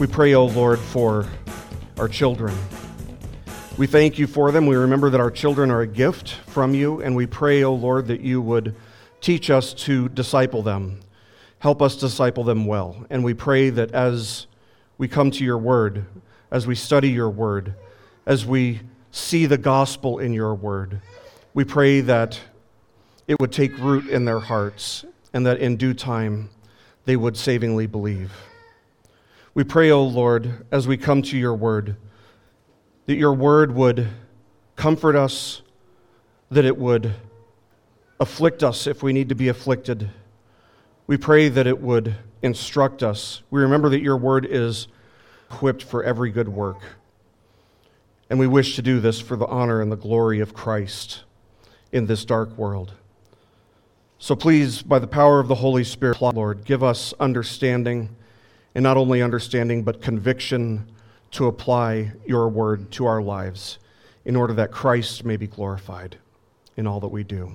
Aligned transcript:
We 0.00 0.06
pray, 0.06 0.32
O 0.32 0.46
Lord, 0.46 0.78
for 0.78 1.26
our 1.98 2.08
children. 2.08 2.56
We 3.76 3.86
thank 3.86 4.18
you 4.18 4.26
for 4.26 4.50
them. 4.50 4.64
We 4.64 4.76
remember 4.76 5.10
that 5.10 5.20
our 5.20 5.30
children 5.30 5.70
are 5.70 5.82
a 5.82 5.86
gift 5.86 6.30
from 6.46 6.72
you, 6.74 7.02
and 7.02 7.14
we 7.14 7.26
pray, 7.26 7.64
O 7.64 7.74
Lord, 7.74 8.06
that 8.06 8.22
you 8.22 8.40
would 8.40 8.74
teach 9.20 9.50
us 9.50 9.74
to 9.74 10.08
disciple 10.08 10.62
them. 10.62 11.00
Help 11.58 11.82
us 11.82 11.96
disciple 11.96 12.44
them 12.44 12.64
well. 12.64 13.04
And 13.10 13.22
we 13.22 13.34
pray 13.34 13.68
that 13.68 13.92
as 13.92 14.46
we 14.96 15.06
come 15.06 15.30
to 15.32 15.44
your 15.44 15.58
word, 15.58 16.06
as 16.50 16.66
we 16.66 16.76
study 16.76 17.10
your 17.10 17.28
word, 17.28 17.74
as 18.24 18.46
we 18.46 18.80
see 19.10 19.44
the 19.44 19.58
gospel 19.58 20.18
in 20.18 20.32
your 20.32 20.54
word, 20.54 21.02
we 21.52 21.64
pray 21.64 22.00
that 22.00 22.40
it 23.28 23.38
would 23.38 23.52
take 23.52 23.76
root 23.76 24.08
in 24.08 24.24
their 24.24 24.40
hearts 24.40 25.04
and 25.34 25.44
that 25.44 25.58
in 25.58 25.76
due 25.76 25.92
time 25.92 26.48
they 27.04 27.16
would 27.16 27.36
savingly 27.36 27.86
believe. 27.86 28.32
We 29.52 29.64
pray, 29.64 29.90
O 29.90 30.04
Lord, 30.04 30.64
as 30.70 30.86
we 30.86 30.96
come 30.96 31.22
to 31.22 31.36
your 31.36 31.54
word, 31.54 31.96
that 33.06 33.16
your 33.16 33.32
word 33.32 33.74
would 33.74 34.06
comfort 34.76 35.16
us, 35.16 35.62
that 36.52 36.64
it 36.64 36.78
would 36.78 37.14
afflict 38.20 38.62
us 38.62 38.86
if 38.86 39.02
we 39.02 39.12
need 39.12 39.28
to 39.30 39.34
be 39.34 39.48
afflicted. 39.48 40.08
We 41.08 41.16
pray 41.16 41.48
that 41.48 41.66
it 41.66 41.80
would 41.80 42.14
instruct 42.42 43.02
us. 43.02 43.42
We 43.50 43.60
remember 43.60 43.88
that 43.88 44.02
your 44.02 44.16
word 44.16 44.46
is 44.48 44.86
equipped 45.50 45.82
for 45.82 46.04
every 46.04 46.30
good 46.30 46.48
work. 46.48 46.80
And 48.28 48.38
we 48.38 48.46
wish 48.46 48.76
to 48.76 48.82
do 48.82 49.00
this 49.00 49.20
for 49.20 49.34
the 49.34 49.46
honor 49.46 49.82
and 49.82 49.90
the 49.90 49.96
glory 49.96 50.38
of 50.38 50.54
Christ 50.54 51.24
in 51.90 52.06
this 52.06 52.24
dark 52.24 52.56
world. 52.56 52.92
So 54.20 54.36
please, 54.36 54.80
by 54.82 55.00
the 55.00 55.08
power 55.08 55.40
of 55.40 55.48
the 55.48 55.56
Holy 55.56 55.82
Spirit, 55.82 56.22
Lord, 56.22 56.64
give 56.64 56.84
us 56.84 57.12
understanding 57.18 58.14
and 58.74 58.82
not 58.82 58.96
only 58.96 59.22
understanding, 59.22 59.82
but 59.82 60.00
conviction 60.00 60.90
to 61.32 61.46
apply 61.46 62.12
your 62.26 62.48
word 62.48 62.90
to 62.92 63.06
our 63.06 63.22
lives 63.22 63.78
in 64.24 64.36
order 64.36 64.52
that 64.54 64.70
Christ 64.70 65.24
may 65.24 65.36
be 65.36 65.46
glorified 65.46 66.18
in 66.76 66.86
all 66.86 67.00
that 67.00 67.08
we 67.08 67.24
do. 67.24 67.52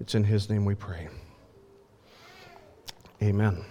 It's 0.00 0.14
in 0.14 0.24
his 0.24 0.50
name 0.50 0.64
we 0.64 0.74
pray. 0.74 1.08
Amen. 3.22 3.64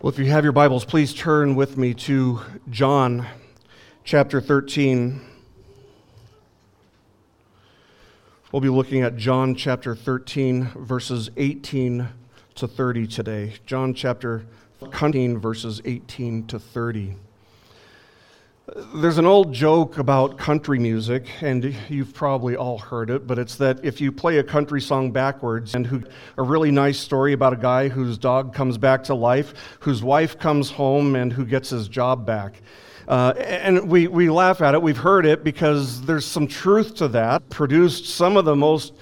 Well, 0.00 0.12
if 0.12 0.18
you 0.18 0.26
have 0.26 0.44
your 0.44 0.52
Bibles, 0.52 0.84
please 0.84 1.14
turn 1.14 1.54
with 1.54 1.76
me 1.76 1.94
to 1.94 2.40
John 2.68 3.26
chapter 4.04 4.40
13. 4.40 5.20
We'll 8.50 8.60
be 8.60 8.68
looking 8.68 9.02
at 9.02 9.16
John 9.16 9.54
chapter 9.54 9.96
13, 9.96 10.72
verses 10.76 11.30
18 11.36 12.08
to 12.56 12.68
30 12.68 13.06
today. 13.06 13.54
John 13.66 13.94
chapter 13.94 14.44
13, 14.80 15.38
verses 15.38 15.80
18 15.84 16.46
to 16.48 16.58
30. 16.58 17.16
There's 18.94 19.18
an 19.18 19.26
old 19.26 19.52
joke 19.52 19.98
about 19.98 20.38
country 20.38 20.78
music, 20.78 21.26
and 21.40 21.74
you've 21.88 22.14
probably 22.14 22.56
all 22.56 22.78
heard 22.78 23.10
it, 23.10 23.26
but 23.26 23.38
it's 23.38 23.56
that 23.56 23.84
if 23.84 24.00
you 24.00 24.12
play 24.12 24.38
a 24.38 24.44
country 24.44 24.80
song 24.80 25.10
backwards, 25.10 25.74
and 25.74 25.86
who, 25.86 26.02
a 26.38 26.42
really 26.42 26.70
nice 26.70 26.98
story 26.98 27.32
about 27.32 27.52
a 27.52 27.56
guy 27.56 27.88
whose 27.88 28.16
dog 28.18 28.54
comes 28.54 28.78
back 28.78 29.04
to 29.04 29.14
life, 29.14 29.52
whose 29.80 30.02
wife 30.02 30.38
comes 30.38 30.70
home, 30.70 31.16
and 31.16 31.32
who 31.32 31.44
gets 31.44 31.70
his 31.70 31.88
job 31.88 32.24
back. 32.24 32.62
Uh, 33.08 33.34
and 33.38 33.88
we, 33.88 34.06
we 34.06 34.30
laugh 34.30 34.60
at 34.62 34.74
it. 34.74 34.82
We've 34.82 34.96
heard 34.96 35.26
it 35.26 35.42
because 35.42 36.00
there's 36.02 36.24
some 36.24 36.46
truth 36.46 36.94
to 36.96 37.08
that. 37.08 37.48
Produced 37.50 38.06
some 38.06 38.36
of 38.36 38.44
the 38.44 38.56
most 38.56 38.94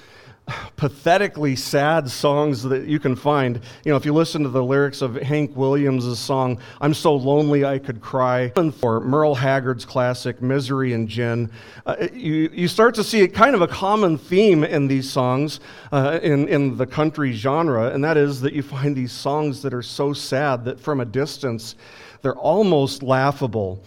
pathetically 0.76 1.56
sad 1.56 2.10
songs 2.10 2.62
that 2.62 2.86
you 2.86 2.98
can 2.98 3.16
find. 3.16 3.60
You 3.84 3.92
know, 3.92 3.96
if 3.96 4.04
you 4.04 4.12
listen 4.12 4.42
to 4.42 4.48
the 4.48 4.62
lyrics 4.62 5.02
of 5.02 5.14
Hank 5.16 5.56
Williams' 5.56 6.18
song, 6.18 6.58
I'm 6.80 6.94
So 6.94 7.14
Lonely 7.14 7.64
I 7.64 7.78
Could 7.78 8.00
Cry, 8.00 8.52
or 8.82 9.00
Merle 9.00 9.34
Haggard's 9.34 9.84
classic, 9.84 10.40
Misery 10.42 10.92
and 10.92 11.08
Gin, 11.08 11.50
uh, 11.86 12.08
you, 12.12 12.50
you 12.52 12.68
start 12.68 12.94
to 12.96 13.04
see 13.04 13.26
kind 13.28 13.54
of 13.54 13.62
a 13.62 13.68
common 13.68 14.18
theme 14.18 14.64
in 14.64 14.86
these 14.86 15.10
songs 15.10 15.60
uh, 15.92 16.20
in, 16.22 16.48
in 16.48 16.76
the 16.76 16.86
country 16.86 17.32
genre, 17.32 17.90
and 17.90 18.02
that 18.04 18.16
is 18.16 18.40
that 18.40 18.52
you 18.52 18.62
find 18.62 18.96
these 18.96 19.12
songs 19.12 19.62
that 19.62 19.74
are 19.74 19.82
so 19.82 20.12
sad 20.12 20.64
that 20.64 20.80
from 20.80 21.00
a 21.00 21.04
distance, 21.04 21.76
they're 22.22 22.36
almost 22.36 23.02
laughable. 23.02 23.82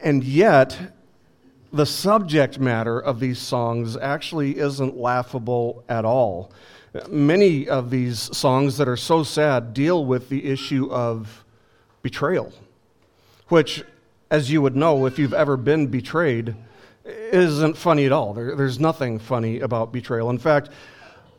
And 0.00 0.24
yet, 0.24 0.76
the 1.72 1.86
subject 1.86 2.58
matter 2.58 3.00
of 3.00 3.18
these 3.18 3.38
songs 3.38 3.96
actually 3.96 4.58
isn't 4.58 4.96
laughable 4.96 5.82
at 5.88 6.04
all. 6.04 6.52
Many 7.08 7.66
of 7.66 7.88
these 7.88 8.18
songs 8.36 8.76
that 8.76 8.88
are 8.88 8.96
so 8.96 9.22
sad 9.22 9.72
deal 9.72 10.04
with 10.04 10.28
the 10.28 10.44
issue 10.44 10.90
of 10.92 11.44
betrayal, 12.02 12.52
which, 13.48 13.82
as 14.30 14.50
you 14.50 14.60
would 14.60 14.76
know 14.76 15.06
if 15.06 15.18
you've 15.18 15.32
ever 15.32 15.56
been 15.56 15.86
betrayed, 15.86 16.54
isn't 17.04 17.76
funny 17.76 18.04
at 18.04 18.12
all. 18.12 18.34
There, 18.34 18.54
there's 18.54 18.78
nothing 18.78 19.18
funny 19.18 19.60
about 19.60 19.92
betrayal. 19.92 20.28
In 20.28 20.38
fact, 20.38 20.68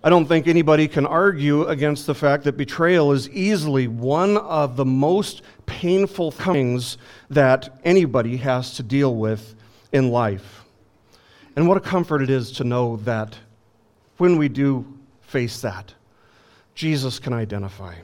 I 0.04 0.10
don't 0.10 0.26
think 0.26 0.48
anybody 0.48 0.88
can 0.88 1.06
argue 1.06 1.66
against 1.66 2.08
the 2.08 2.16
fact 2.16 2.44
that 2.46 2.58
betrayal 2.58 3.12
is 3.12 3.30
easily 3.30 3.88
one 3.88 4.36
of 4.38 4.76
the 4.76 4.84
most 4.84 5.44
painful 5.68 6.32
things 6.32 6.98
that 7.30 7.78
anybody 7.86 8.38
has 8.38 8.76
to 8.78 8.84
deal 8.84 9.16
with 9.16 9.56
in 9.94 10.10
life. 10.10 10.66
And 11.56 11.68
what 11.68 11.78
a 11.78 11.82
comfort 11.82 12.22
it 12.22 12.30
is 12.30 12.52
to 12.54 12.64
know 12.64 12.98
that 12.98 13.38
when 14.18 14.38
we 14.38 14.50
do 14.50 14.86
face 15.22 15.62
that, 15.62 15.94
Jesus 16.76 17.20
can 17.20 17.32
identify. 17.32 17.96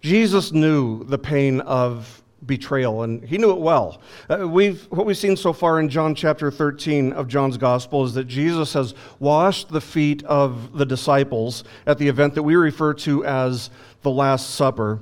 Jesus 0.00 0.52
knew 0.52 1.02
the 1.04 1.18
pain 1.18 1.60
of 1.62 2.22
betrayal, 2.44 3.02
and 3.02 3.24
he 3.24 3.38
knew 3.38 3.50
it 3.50 3.58
well. 3.58 4.00
Uh, 4.28 4.46
we've, 4.46 4.84
what 4.90 5.06
we've 5.06 5.16
seen 5.16 5.36
so 5.36 5.52
far 5.52 5.80
in 5.80 5.88
John 5.88 6.14
chapter 6.14 6.50
13 6.50 7.12
of 7.14 7.28
John's 7.28 7.56
gospel 7.56 8.04
is 8.04 8.12
that 8.14 8.24
Jesus 8.24 8.74
has 8.74 8.94
washed 9.18 9.70
the 9.70 9.80
feet 9.80 10.22
of 10.24 10.76
the 10.76 10.84
disciples 10.84 11.64
at 11.86 11.98
the 11.98 12.06
event 12.06 12.34
that 12.34 12.42
we 12.42 12.56
refer 12.56 12.92
to 12.94 13.24
as 13.24 13.70
the 14.02 14.10
Last 14.10 14.54
Supper. 14.54 15.00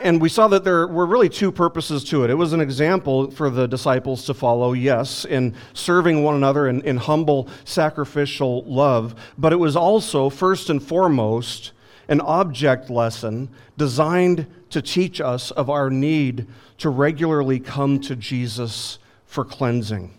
And 0.00 0.20
we 0.20 0.28
saw 0.28 0.48
that 0.48 0.64
there 0.64 0.86
were 0.86 1.04
really 1.04 1.28
two 1.28 1.52
purposes 1.52 2.04
to 2.04 2.24
it. 2.24 2.30
It 2.30 2.34
was 2.34 2.52
an 2.52 2.60
example 2.60 3.30
for 3.30 3.50
the 3.50 3.66
disciples 3.66 4.24
to 4.26 4.34
follow, 4.34 4.72
yes, 4.72 5.24
in 5.24 5.54
serving 5.74 6.22
one 6.22 6.34
another 6.34 6.68
in, 6.68 6.80
in 6.82 6.96
humble 6.96 7.48
sacrificial 7.64 8.64
love, 8.64 9.14
but 9.36 9.52
it 9.52 9.56
was 9.56 9.76
also, 9.76 10.30
first 10.30 10.70
and 10.70 10.82
foremost, 10.82 11.72
an 12.08 12.20
object 12.20 12.88
lesson 12.88 13.50
designed 13.76 14.46
to 14.70 14.80
teach 14.80 15.20
us 15.20 15.50
of 15.50 15.68
our 15.68 15.90
need 15.90 16.46
to 16.78 16.88
regularly 16.88 17.60
come 17.60 18.00
to 18.00 18.16
Jesus 18.16 18.98
for 19.26 19.44
cleansing. 19.44 20.14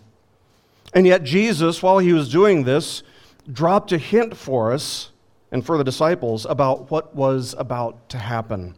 And 0.94 1.06
yet, 1.06 1.24
Jesus, 1.24 1.82
while 1.82 1.98
he 1.98 2.12
was 2.12 2.30
doing 2.30 2.64
this, 2.64 3.02
dropped 3.52 3.92
a 3.92 3.98
hint 3.98 4.36
for 4.36 4.72
us 4.72 5.10
and 5.50 5.64
for 5.64 5.76
the 5.76 5.84
disciples 5.84 6.46
about 6.46 6.90
what 6.90 7.14
was 7.14 7.54
about 7.58 8.08
to 8.10 8.18
happen. 8.18 8.74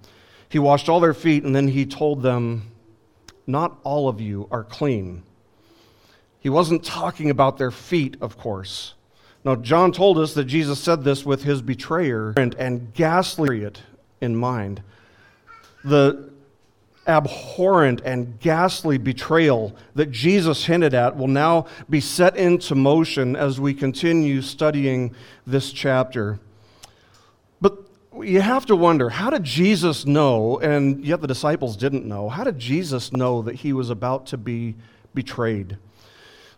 He 0.49 0.59
washed 0.59 0.89
all 0.89 1.01
their 1.01 1.15
feet, 1.15 1.45
and 1.45 1.55
then 1.55 1.69
he 1.69 1.85
told 1.85 2.23
them, 2.23 2.71
Not 3.47 3.79
all 3.85 4.09
of 4.09 4.21
you 4.21 4.49
are 4.51 4.65
clean. 4.65 5.23
He 6.41 6.49
wasn't 6.49 6.85
talking 6.85 7.31
about 7.31 7.59
their 7.59 7.71
feet, 7.71 8.17
of 8.21 8.39
course. 8.39 8.95
Now, 9.45 9.57
John 9.57 9.93
told 9.93 10.19
us 10.19 10.35
that 10.35 10.45
Jesus 10.45 10.79
said 10.79 11.05
this 11.05 11.25
with 11.25 11.45
his 11.45 11.63
betrayer 11.63 12.35
and, 12.37 12.55
and 12.55 12.93
ghastly 12.95 13.69
in 14.21 14.37
mind. 14.37 14.83
The 15.85 16.31
abhorrent 17.07 18.03
and 18.05 18.39
ghastly 18.39 18.99
betrayal 18.99 19.75
that 19.95 20.11
Jesus 20.11 20.67
hinted 20.67 20.93
at 20.93 21.17
will 21.17 21.29
now 21.29 21.67
be 21.89 22.01
set 22.01 22.37
into 22.37 22.75
motion 22.75 23.35
as 23.35 23.59
we 23.59 23.73
continue 23.73 24.43
studying 24.43 25.15
this 25.47 25.73
chapter 25.73 26.39
you 28.23 28.41
have 28.41 28.67
to 28.67 28.77
wonder 28.77 29.09
how 29.09 29.31
did 29.31 29.45
Jesus 29.45 30.07
know, 30.07 30.59
and 30.59 31.05
yet 31.05 31.21
the 31.21 31.27
disciples 31.27 31.77
didn't 31.77 32.05
know? 32.05 32.29
How 32.29 32.45
did 32.45 32.59
Jesus 32.59 33.13
know 33.13 33.43
that 33.43 33.57
he 33.57 33.73
was 33.73 33.91
about 33.91 34.27
to 34.27 34.37
be 34.37 34.77
betrayed? 35.15 35.79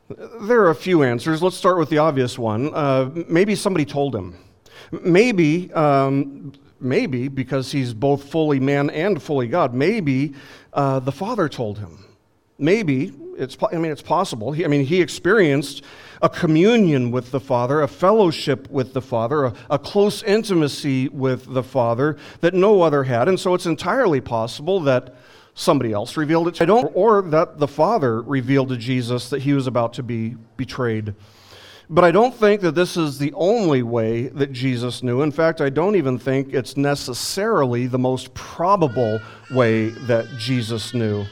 There 0.09 0.63
are 0.63 0.71
a 0.71 0.75
few 0.75 1.03
answers. 1.03 1.43
Let's 1.43 1.57
start 1.57 1.79
with 1.79 1.89
the 1.89 1.99
obvious 1.99 2.39
one. 2.39 2.75
Uh, 2.75 3.11
maybe 3.29 3.55
somebody 3.55 3.85
told 3.85 4.15
him. 4.15 4.35
Maybe, 4.91 5.73
um, 5.73 6.53
maybe 6.81 7.29
because 7.29 7.71
he's 7.71 7.95
both 7.95 8.25
fully 8.25 8.59
man 8.59 8.91
and 8.91 9.23
fully 9.23 9.47
God. 9.47 9.73
Maybe 9.73 10.35
uh, 10.73 10.99
the 10.99 11.13
Father 11.13 11.49
told 11.49 11.79
him. 11.79 12.05
Maybe 12.59 13.13
it's. 13.39 13.57
I 13.73 13.77
mean, 13.77 13.93
it's 13.93 14.03
possible. 14.03 14.53
He, 14.53 14.65
I 14.65 14.69
mean, 14.69 14.85
he 14.85 15.01
experienced 15.01 15.83
a 16.23 16.29
communion 16.29 17.11
with 17.11 17.31
the 17.31 17.41
Father, 17.41 17.81
a 17.83 17.89
fellowship 17.89 18.71
with 18.71 18.93
the 18.93 19.01
Father, 19.01 19.47
a, 19.47 19.55
a, 19.71 19.79
close 19.79 20.23
intimacy 20.23 21.09
with 21.09 21.53
the 21.53 21.63
Father 21.63 22.17
that 22.41 22.55
no 22.55 22.83
other 22.83 23.05
had. 23.05 23.29
And 23.29 23.41
so 23.41 23.55
it's 23.55 23.67
entirely 23.67 24.21
possible 24.21 24.81
that 24.81 25.15
somebody 25.55 25.93
else 25.93 26.17
revealed 26.17 26.49
it 26.49 26.55
to 26.57 26.65
him, 26.65 26.89
or 26.95 27.23
that 27.23 27.59
the 27.59 27.69
Father 27.69 28.23
revealed 28.23 28.69
to 28.69 28.77
Jesus 28.77 29.31
that 29.31 29.43
he 29.43 29.53
was 29.53 29.67
about 29.67 29.93
to 29.95 30.03
be 30.03 30.37
betrayed. 30.57 31.15
But 31.93 32.05
I 32.05 32.13
don't 32.13 32.35
think 32.35 32.61
that 32.61 32.77
this 32.77 32.97
is 32.97 33.19
the 33.19 33.33
only 33.33 33.83
way 33.83 34.29
that 34.29 34.53
Jesus 34.53 35.03
knew. 35.03 35.23
In 35.23 35.33
fact, 35.33 35.61
I 35.61 35.71
don't 35.71 35.97
even 35.97 36.19
think 36.19 36.55
it's 36.55 36.77
necessarily 36.77 37.89
the 37.89 37.99
most 37.99 38.33
probable 38.33 39.21
way 39.51 39.89
that 39.89 40.27
Jesus 40.39 40.95
knew. 40.95 41.27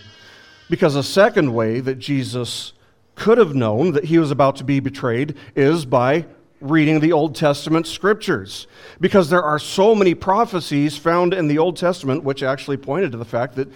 Because 0.68 0.96
a 0.96 1.02
second 1.02 1.54
way 1.54 1.78
that 1.78 2.00
Jesus 2.00 2.72
could 3.18 3.38
have 3.38 3.54
known 3.54 3.92
that 3.92 4.04
he 4.04 4.18
was 4.18 4.30
about 4.30 4.56
to 4.56 4.64
be 4.64 4.80
betrayed 4.80 5.36
is 5.54 5.84
by 5.84 6.24
reading 6.60 7.00
the 7.00 7.12
Old 7.12 7.34
Testament 7.34 7.86
scriptures. 7.86 8.66
Because 9.00 9.28
there 9.28 9.42
are 9.42 9.58
so 9.58 9.94
many 9.94 10.14
prophecies 10.14 10.96
found 10.96 11.34
in 11.34 11.48
the 11.48 11.58
Old 11.58 11.76
Testament 11.76 12.24
which 12.24 12.42
actually 12.42 12.76
pointed 12.76 13.12
to 13.12 13.18
the 13.18 13.24
fact 13.24 13.56
that 13.56 13.68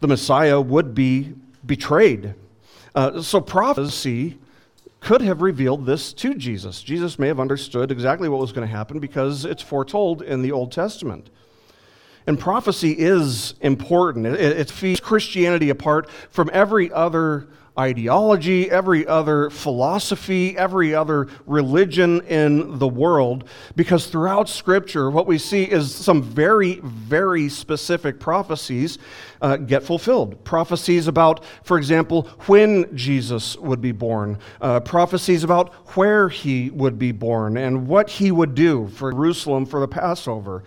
the 0.00 0.08
Messiah 0.08 0.60
would 0.60 0.94
be 0.94 1.34
betrayed. 1.64 2.34
Uh, 2.94 3.22
so 3.22 3.40
prophecy 3.40 4.38
could 5.00 5.22
have 5.22 5.40
revealed 5.40 5.86
this 5.86 6.12
to 6.12 6.34
Jesus. 6.34 6.82
Jesus 6.82 7.18
may 7.18 7.28
have 7.28 7.40
understood 7.40 7.90
exactly 7.90 8.28
what 8.28 8.40
was 8.40 8.52
going 8.52 8.66
to 8.66 8.74
happen 8.74 8.98
because 8.98 9.44
it's 9.44 9.62
foretold 9.62 10.22
in 10.22 10.42
the 10.42 10.52
Old 10.52 10.72
Testament. 10.72 11.30
And 12.26 12.38
prophecy 12.38 12.92
is 12.98 13.54
important. 13.60 14.26
It, 14.26 14.40
it 14.40 14.70
feeds 14.70 15.00
Christianity 15.00 15.70
apart 15.70 16.10
from 16.30 16.50
every 16.52 16.92
other 16.92 17.48
ideology, 17.80 18.70
every 18.70 19.06
other 19.06 19.48
philosophy, 19.48 20.56
every 20.56 20.94
other 20.94 21.28
religion 21.46 22.20
in 22.26 22.78
the 22.78 22.86
world, 22.86 23.48
because 23.74 24.06
throughout 24.06 24.48
Scripture, 24.48 25.10
what 25.10 25.26
we 25.26 25.38
see 25.38 25.64
is 25.64 25.92
some 25.94 26.22
very, 26.22 26.74
very 26.82 27.48
specific 27.48 28.20
prophecies 28.20 28.98
uh, 29.40 29.56
get 29.56 29.82
fulfilled. 29.82 30.44
Prophecies 30.44 31.08
about, 31.08 31.42
for 31.64 31.78
example, 31.78 32.28
when 32.46 32.94
Jesus 32.94 33.56
would 33.56 33.80
be 33.80 33.92
born, 33.92 34.38
uh, 34.60 34.80
prophecies 34.80 35.42
about 35.42 35.72
where 35.96 36.28
he 36.28 36.68
would 36.70 36.98
be 36.98 37.12
born 37.12 37.56
and 37.56 37.88
what 37.88 38.10
he 38.10 38.30
would 38.30 38.54
do 38.54 38.88
for 38.88 39.10
Jerusalem 39.10 39.64
for 39.64 39.80
the 39.80 39.88
Passover. 39.88 40.62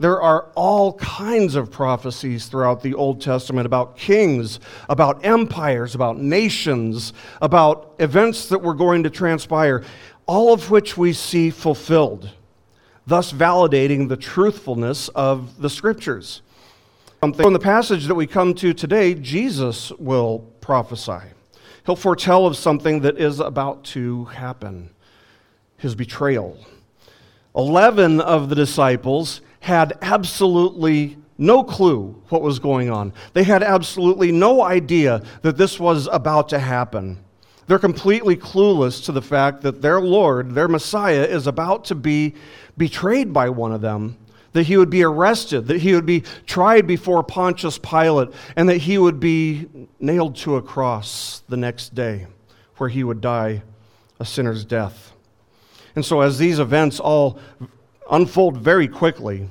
There 0.00 0.20
are 0.20 0.50
all 0.56 0.94
kinds 0.94 1.54
of 1.54 1.70
prophecies 1.70 2.46
throughout 2.46 2.82
the 2.82 2.94
Old 2.94 3.20
Testament 3.20 3.64
about 3.64 3.96
kings, 3.96 4.58
about 4.88 5.24
empires, 5.24 5.94
about 5.94 6.18
nations, 6.18 7.12
about 7.40 7.94
events 8.00 8.48
that 8.48 8.58
were 8.58 8.74
going 8.74 9.04
to 9.04 9.10
transpire, 9.10 9.84
all 10.26 10.52
of 10.52 10.70
which 10.70 10.96
we 10.96 11.12
see 11.12 11.50
fulfilled, 11.50 12.30
thus 13.06 13.32
validating 13.32 14.08
the 14.08 14.16
truthfulness 14.16 15.08
of 15.10 15.60
the 15.60 15.70
scriptures. 15.70 16.42
In 17.22 17.52
the 17.52 17.58
passage 17.58 18.06
that 18.06 18.14
we 18.16 18.26
come 18.26 18.52
to 18.54 18.74
today, 18.74 19.14
Jesus 19.14 19.92
will 19.92 20.40
prophesy. 20.60 21.28
He'll 21.86 21.96
foretell 21.96 22.46
of 22.46 22.56
something 22.56 23.00
that 23.00 23.16
is 23.18 23.40
about 23.40 23.84
to 23.84 24.24
happen 24.24 24.90
his 25.76 25.94
betrayal. 25.94 26.58
Eleven 27.54 28.20
of 28.20 28.48
the 28.48 28.54
disciples 28.54 29.40
had 29.64 29.96
absolutely 30.02 31.16
no 31.38 31.64
clue 31.64 32.22
what 32.28 32.42
was 32.42 32.58
going 32.58 32.90
on. 32.90 33.14
They 33.32 33.44
had 33.44 33.62
absolutely 33.62 34.30
no 34.30 34.60
idea 34.60 35.22
that 35.40 35.56
this 35.56 35.80
was 35.80 36.06
about 36.12 36.50
to 36.50 36.58
happen. 36.58 37.18
They're 37.66 37.78
completely 37.78 38.36
clueless 38.36 39.02
to 39.06 39.12
the 39.12 39.22
fact 39.22 39.62
that 39.62 39.80
their 39.80 40.02
Lord, 40.02 40.54
their 40.54 40.68
Messiah, 40.68 41.24
is 41.24 41.46
about 41.46 41.86
to 41.86 41.94
be 41.94 42.34
betrayed 42.76 43.32
by 43.32 43.48
one 43.48 43.72
of 43.72 43.80
them, 43.80 44.18
that 44.52 44.64
he 44.64 44.76
would 44.76 44.90
be 44.90 45.02
arrested, 45.02 45.66
that 45.68 45.80
he 45.80 45.94
would 45.94 46.04
be 46.04 46.24
tried 46.44 46.86
before 46.86 47.22
Pontius 47.22 47.78
Pilate, 47.78 48.28
and 48.56 48.68
that 48.68 48.76
he 48.76 48.98
would 48.98 49.18
be 49.18 49.66
nailed 49.98 50.36
to 50.36 50.56
a 50.56 50.62
cross 50.62 51.42
the 51.48 51.56
next 51.56 51.94
day, 51.94 52.26
where 52.76 52.90
he 52.90 53.02
would 53.02 53.22
die 53.22 53.62
a 54.20 54.26
sinner's 54.26 54.66
death. 54.66 55.14
And 55.96 56.04
so, 56.04 56.20
as 56.20 56.36
these 56.36 56.58
events 56.58 57.00
all 57.00 57.38
unfold 58.10 58.58
very 58.58 58.88
quickly, 58.88 59.48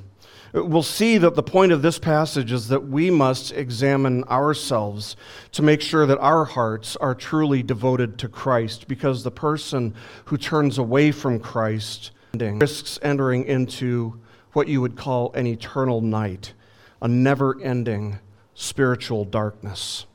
we'll 0.52 0.82
see 0.82 1.18
that 1.18 1.34
the 1.34 1.42
point 1.42 1.72
of 1.72 1.82
this 1.82 1.98
passage 1.98 2.52
is 2.52 2.68
that 2.68 2.86
we 2.86 3.10
must 3.10 3.52
examine 3.52 4.22
ourselves 4.24 5.16
to 5.52 5.62
make 5.62 5.80
sure 5.80 6.06
that 6.06 6.18
our 6.18 6.44
hearts 6.44 6.96
are 6.96 7.14
truly 7.14 7.62
devoted 7.62 8.18
to 8.18 8.28
Christ, 8.28 8.86
because 8.86 9.24
the 9.24 9.30
person 9.30 9.94
who 10.26 10.36
turns 10.36 10.78
away 10.78 11.10
from 11.10 11.40
Christ 11.40 12.12
risks 12.34 12.98
entering 13.02 13.44
into 13.44 14.20
what 14.52 14.68
you 14.68 14.80
would 14.80 14.96
call 14.96 15.32
an 15.32 15.46
eternal 15.46 16.00
night, 16.00 16.52
a 17.02 17.08
never 17.08 17.60
ending 17.60 18.20
spiritual 18.54 19.24
darkness. 19.24 20.06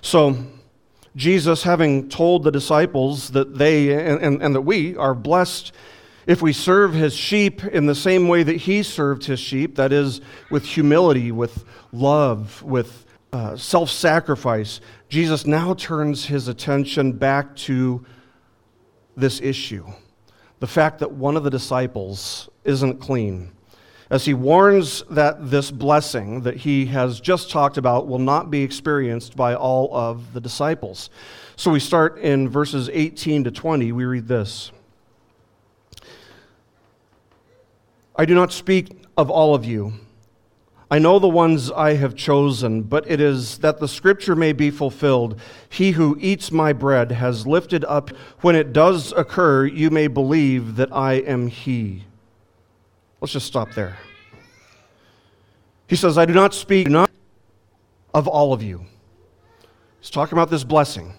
So, 0.00 0.36
Jesus, 1.14 1.64
having 1.64 2.08
told 2.08 2.44
the 2.44 2.50
disciples 2.50 3.30
that 3.30 3.58
they 3.58 3.92
and, 3.92 4.22
and, 4.22 4.42
and 4.42 4.54
that 4.54 4.62
we 4.62 4.96
are 4.96 5.14
blessed 5.14 5.72
if 6.26 6.42
we 6.42 6.52
serve 6.52 6.94
his 6.94 7.14
sheep 7.14 7.64
in 7.64 7.86
the 7.86 7.94
same 7.94 8.28
way 8.28 8.42
that 8.42 8.56
he 8.56 8.82
served 8.82 9.24
his 9.24 9.40
sheep, 9.40 9.76
that 9.76 9.92
is, 9.92 10.20
with 10.50 10.64
humility, 10.64 11.32
with 11.32 11.64
love, 11.92 12.62
with 12.62 13.06
uh, 13.32 13.56
self 13.56 13.90
sacrifice, 13.90 14.80
Jesus 15.08 15.46
now 15.46 15.74
turns 15.74 16.26
his 16.26 16.48
attention 16.48 17.12
back 17.12 17.56
to 17.56 18.04
this 19.16 19.40
issue 19.40 19.86
the 20.62 20.66
fact 20.68 21.00
that 21.00 21.10
one 21.10 21.36
of 21.36 21.42
the 21.42 21.50
disciples 21.50 22.48
isn't 22.62 23.00
clean. 23.00 23.50
As 24.10 24.24
he 24.24 24.32
warns 24.32 25.02
that 25.10 25.50
this 25.50 25.72
blessing 25.72 26.42
that 26.42 26.58
he 26.58 26.86
has 26.86 27.20
just 27.20 27.50
talked 27.50 27.78
about 27.78 28.06
will 28.06 28.20
not 28.20 28.48
be 28.48 28.62
experienced 28.62 29.34
by 29.36 29.56
all 29.56 29.92
of 29.92 30.32
the 30.32 30.40
disciples. 30.40 31.10
So 31.56 31.72
we 31.72 31.80
start 31.80 32.16
in 32.20 32.48
verses 32.48 32.88
18 32.92 33.42
to 33.42 33.50
20. 33.50 33.90
We 33.90 34.04
read 34.04 34.28
this. 34.28 34.70
I 38.14 38.24
do 38.24 38.34
not 38.34 38.52
speak 38.52 38.96
of 39.16 39.30
all 39.30 39.54
of 39.54 39.64
you. 39.64 39.94
I 40.90 40.98
know 40.98 41.18
the 41.18 41.28
ones 41.28 41.70
I 41.70 41.94
have 41.94 42.14
chosen, 42.14 42.82
but 42.82 43.10
it 43.10 43.18
is 43.18 43.58
that 43.58 43.80
the 43.80 43.88
scripture 43.88 44.36
may 44.36 44.52
be 44.52 44.70
fulfilled. 44.70 45.40
He 45.70 45.92
who 45.92 46.18
eats 46.20 46.52
my 46.52 46.74
bread 46.74 47.12
has 47.12 47.46
lifted 47.46 47.82
up. 47.86 48.10
When 48.42 48.54
it 48.54 48.74
does 48.74 49.12
occur, 49.12 49.64
you 49.64 49.88
may 49.88 50.06
believe 50.06 50.76
that 50.76 50.92
I 50.92 51.14
am 51.14 51.46
he. 51.46 52.04
Let's 53.22 53.32
just 53.32 53.46
stop 53.46 53.72
there. 53.72 53.96
He 55.86 55.96
says, 55.96 56.18
I 56.18 56.26
do 56.26 56.34
not 56.34 56.52
speak 56.52 56.90
not 56.90 57.10
of 58.12 58.28
all 58.28 58.52
of 58.52 58.62
you. 58.62 58.84
He's 60.00 60.10
talking 60.10 60.36
about 60.36 60.50
this 60.50 60.64
blessing. 60.64 61.14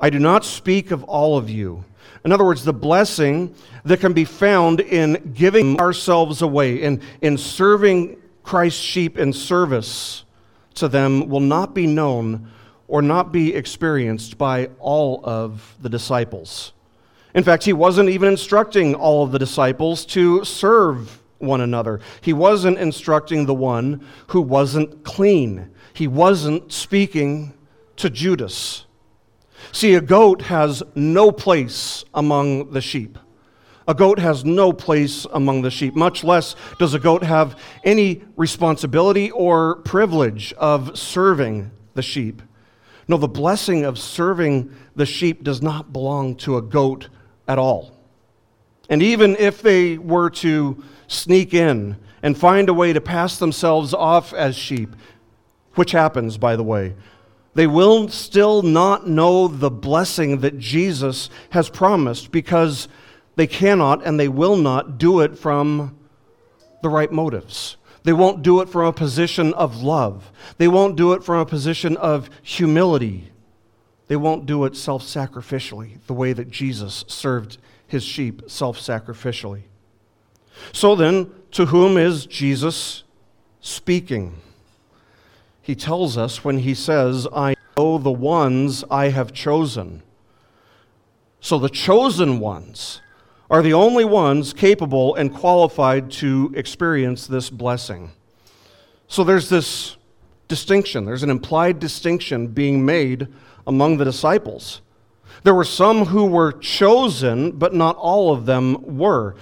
I 0.00 0.10
do 0.10 0.18
not 0.18 0.44
speak 0.44 0.90
of 0.90 1.04
all 1.04 1.38
of 1.38 1.48
you. 1.48 1.84
In 2.24 2.32
other 2.32 2.44
words, 2.44 2.64
the 2.64 2.72
blessing 2.72 3.54
that 3.84 4.00
can 4.00 4.12
be 4.12 4.24
found 4.24 4.80
in 4.80 5.32
giving 5.34 5.80
ourselves 5.80 6.42
away, 6.42 6.82
in, 6.82 7.00
in 7.22 7.38
serving 7.38 8.20
Christ's 8.42 8.80
sheep 8.80 9.18
in 9.18 9.32
service 9.32 10.24
to 10.74 10.88
them, 10.88 11.28
will 11.28 11.40
not 11.40 11.74
be 11.74 11.86
known 11.86 12.50
or 12.88 13.02
not 13.02 13.32
be 13.32 13.54
experienced 13.54 14.38
by 14.38 14.70
all 14.78 15.20
of 15.24 15.76
the 15.80 15.88
disciples. 15.88 16.72
In 17.34 17.44
fact, 17.44 17.64
he 17.64 17.72
wasn't 17.72 18.08
even 18.08 18.28
instructing 18.28 18.94
all 18.94 19.22
of 19.22 19.32
the 19.32 19.38
disciples 19.38 20.06
to 20.06 20.44
serve 20.44 21.22
one 21.38 21.60
another. 21.60 22.00
He 22.22 22.32
wasn't 22.32 22.78
instructing 22.78 23.46
the 23.46 23.54
one 23.54 24.06
who 24.28 24.40
wasn't 24.40 25.04
clean. 25.04 25.70
He 25.92 26.08
wasn't 26.08 26.72
speaking 26.72 27.52
to 27.96 28.08
Judas. 28.08 28.85
See, 29.72 29.94
a 29.94 30.00
goat 30.00 30.42
has 30.42 30.82
no 30.94 31.30
place 31.32 32.04
among 32.14 32.70
the 32.70 32.80
sheep. 32.80 33.18
A 33.88 33.94
goat 33.94 34.18
has 34.18 34.44
no 34.44 34.72
place 34.72 35.26
among 35.32 35.62
the 35.62 35.70
sheep, 35.70 35.94
much 35.94 36.24
less 36.24 36.56
does 36.78 36.94
a 36.94 36.98
goat 36.98 37.22
have 37.22 37.56
any 37.84 38.22
responsibility 38.36 39.30
or 39.30 39.76
privilege 39.76 40.52
of 40.54 40.98
serving 40.98 41.70
the 41.94 42.02
sheep. 42.02 42.42
No, 43.06 43.16
the 43.16 43.28
blessing 43.28 43.84
of 43.84 43.98
serving 43.98 44.74
the 44.96 45.06
sheep 45.06 45.44
does 45.44 45.62
not 45.62 45.92
belong 45.92 46.34
to 46.36 46.56
a 46.56 46.62
goat 46.62 47.08
at 47.46 47.58
all. 47.58 47.96
And 48.88 49.02
even 49.02 49.36
if 49.36 49.62
they 49.62 49.98
were 49.98 50.30
to 50.30 50.82
sneak 51.06 51.54
in 51.54 51.96
and 52.22 52.36
find 52.36 52.68
a 52.68 52.74
way 52.74 52.92
to 52.92 53.00
pass 53.00 53.38
themselves 53.38 53.94
off 53.94 54.32
as 54.32 54.56
sheep, 54.56 54.96
which 55.74 55.92
happens, 55.92 56.38
by 56.38 56.56
the 56.56 56.64
way, 56.64 56.94
they 57.56 57.66
will 57.66 58.08
still 58.08 58.60
not 58.60 59.08
know 59.08 59.48
the 59.48 59.70
blessing 59.70 60.40
that 60.40 60.58
Jesus 60.58 61.30
has 61.50 61.70
promised 61.70 62.30
because 62.30 62.86
they 63.36 63.46
cannot 63.46 64.04
and 64.06 64.20
they 64.20 64.28
will 64.28 64.56
not 64.56 64.98
do 64.98 65.20
it 65.20 65.38
from 65.38 65.96
the 66.82 66.90
right 66.90 67.10
motives. 67.10 67.78
They 68.02 68.12
won't 68.12 68.42
do 68.42 68.60
it 68.60 68.68
from 68.68 68.84
a 68.84 68.92
position 68.92 69.54
of 69.54 69.82
love. 69.82 70.30
They 70.58 70.68
won't 70.68 70.96
do 70.96 71.14
it 71.14 71.24
from 71.24 71.38
a 71.38 71.46
position 71.46 71.96
of 71.96 72.28
humility. 72.42 73.32
They 74.08 74.16
won't 74.16 74.44
do 74.44 74.66
it 74.66 74.76
self 74.76 75.02
sacrificially, 75.02 75.98
the 76.06 76.14
way 76.14 76.34
that 76.34 76.50
Jesus 76.50 77.06
served 77.08 77.56
his 77.86 78.04
sheep 78.04 78.42
self 78.48 78.78
sacrificially. 78.78 79.62
So 80.72 80.94
then, 80.94 81.30
to 81.52 81.66
whom 81.66 81.96
is 81.96 82.26
Jesus 82.26 83.02
speaking? 83.62 84.42
He 85.66 85.74
tells 85.74 86.16
us 86.16 86.44
when 86.44 86.58
he 86.58 86.74
says, 86.74 87.26
I 87.34 87.56
know 87.76 87.98
the 87.98 88.12
ones 88.12 88.84
I 88.88 89.08
have 89.08 89.32
chosen. 89.32 90.04
So 91.40 91.58
the 91.58 91.68
chosen 91.68 92.38
ones 92.38 93.00
are 93.50 93.62
the 93.62 93.72
only 93.72 94.04
ones 94.04 94.52
capable 94.52 95.16
and 95.16 95.34
qualified 95.34 96.12
to 96.12 96.52
experience 96.54 97.26
this 97.26 97.50
blessing. 97.50 98.12
So 99.08 99.24
there's 99.24 99.48
this 99.48 99.96
distinction, 100.46 101.04
there's 101.04 101.24
an 101.24 101.30
implied 101.30 101.80
distinction 101.80 102.46
being 102.46 102.86
made 102.86 103.26
among 103.66 103.96
the 103.96 104.04
disciples. 104.04 104.82
There 105.42 105.54
were 105.54 105.64
some 105.64 106.04
who 106.04 106.26
were 106.26 106.52
chosen, 106.52 107.50
but 107.50 107.74
not 107.74 107.96
all 107.96 108.32
of 108.32 108.46
them 108.46 108.98
were. 108.98 109.34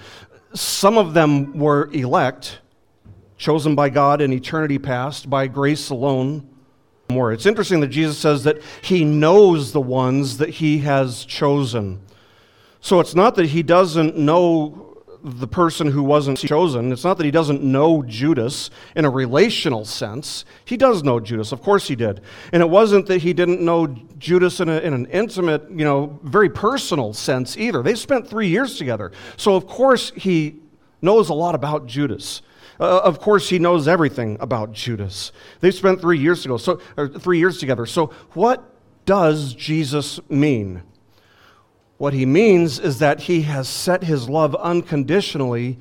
Some 0.55 0.97
of 0.97 1.13
them 1.13 1.53
were 1.53 1.87
elect, 1.93 2.61
chosen 3.37 3.75
by 3.75 3.89
God 3.89 4.21
in 4.21 4.31
eternity 4.31 4.77
past, 4.77 5.29
by 5.29 5.47
grace 5.47 5.89
alone. 5.89 6.49
More. 7.09 7.31
It's 7.31 7.45
interesting 7.45 7.81
that 7.81 7.89
Jesus 7.89 8.17
says 8.17 8.43
that 8.45 8.61
he 8.81 9.05
knows 9.05 9.73
the 9.73 9.81
ones 9.81 10.37
that 10.39 10.49
he 10.49 10.79
has 10.79 11.23
chosen. 11.25 12.01
So 12.81 12.99
it's 12.99 13.13
not 13.13 13.35
that 13.35 13.47
he 13.47 13.61
doesn't 13.61 14.17
know 14.17 14.85
the 15.25 15.47
person 15.47 15.87
who 15.87 16.03
wasn't 16.03 16.37
chosen. 16.37 16.91
It's 16.91 17.03
not 17.03 17.17
that 17.17 17.25
he 17.25 17.31
doesn't 17.31 17.63
know 17.63 18.03
Judas 18.03 18.69
in 18.95 19.05
a 19.05 19.09
relational 19.09 19.83
sense. 19.83 20.45
He 20.65 20.77
does 20.77 21.03
know 21.03 21.19
Judas. 21.19 21.51
Of 21.51 21.63
course 21.63 21.87
he 21.87 21.95
did. 21.95 22.21
And 22.53 22.61
it 22.61 22.69
wasn't 22.69 23.07
that 23.07 23.23
he 23.23 23.33
didn't 23.33 23.59
know 23.59 23.87
Judas 24.19 24.59
in, 24.59 24.69
a, 24.69 24.77
in 24.77 24.93
an 24.93 25.07
intimate, 25.07 25.63
you 25.71 25.83
know, 25.83 26.19
very 26.21 26.49
personal 26.49 27.11
sense 27.11 27.57
either. 27.57 27.81
They 27.81 27.95
spent 27.95 28.27
three 28.27 28.49
years 28.49 28.77
together. 28.77 29.11
So, 29.35 29.55
of 29.55 29.65
course, 29.65 30.11
he 30.15 30.57
knows 31.01 31.29
a 31.29 31.33
lot 31.33 31.55
about 31.55 31.87
Judas. 31.87 32.43
Uh, 32.79 32.99
of 32.99 33.19
course, 33.19 33.49
he 33.49 33.59
knows 33.59 33.87
everything 33.87 34.37
about 34.39 34.73
Judas. 34.73 35.31
They 35.61 35.71
spent 35.71 36.01
three 36.01 36.19
years 36.19 36.45
ago, 36.45 36.57
so 36.57 36.75
three 37.19 37.39
years 37.39 37.59
together. 37.59 37.85
So, 37.85 38.07
what 38.33 38.63
does 39.05 39.53
Jesus 39.53 40.19
mean? 40.29 40.83
What 41.97 42.13
he 42.13 42.25
means 42.25 42.79
is 42.79 42.99
that 42.99 43.21
he 43.21 43.43
has 43.43 43.69
set 43.69 44.03
his 44.03 44.27
love 44.27 44.53
unconditionally 44.55 45.77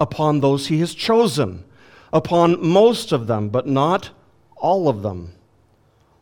upon 0.00 0.40
those 0.40 0.68
he 0.68 0.78
has 0.80 0.94
chosen, 0.94 1.64
upon 2.12 2.64
most 2.64 3.10
of 3.12 3.26
them, 3.26 3.48
but 3.48 3.66
not 3.66 4.10
all 4.56 4.88
of 4.88 5.02
them. 5.02 5.32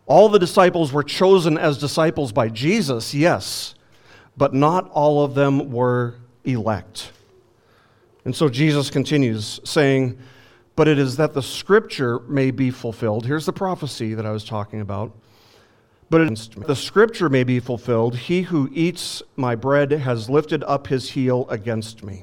All 0.07 0.29
the 0.29 0.39
disciples 0.39 0.93
were 0.93 1.03
chosen 1.03 1.59
as 1.59 1.79
disciples 1.79 2.33
by 2.33 2.49
Jesus, 2.49 3.15
yes, 3.15 3.75
but 4.37 4.55
not 4.55 4.91
all 4.91 5.25
of 5.25 5.35
them 5.35 5.71
were 5.71 6.15
elect. 6.45 7.11
And 8.25 8.35
so 8.35 8.49
Jesus 8.49 8.91
continues 8.91 9.61
saying, 9.65 10.19
But 10.77 10.89
it 10.89 10.99
is 10.99 11.17
that 11.17 11.35
the 11.35 11.43
scripture 11.43 12.21
may 12.21 12.51
be 12.51 12.71
fulfilled. 12.71 13.27
Here's 13.27 13.47
the 13.47 13.53
prophecy 13.53 14.15
that 14.15 14.25
I 14.25 14.31
was 14.31 14.45
talking 14.45 14.81
about 14.81 15.13
but 16.11 16.49
the 16.67 16.77
scripture 16.77 17.29
may 17.29 17.45
be 17.45 17.61
fulfilled 17.61 18.17
He 18.17 18.43
who 18.43 18.69
eats 18.73 19.23
my 19.37 19.55
bread 19.55 19.91
has 19.91 20.31
lifted 20.31 20.63
up 20.65 20.87
his 20.87 21.11
heel 21.11 21.47
against 21.49 22.05
me. 22.05 22.23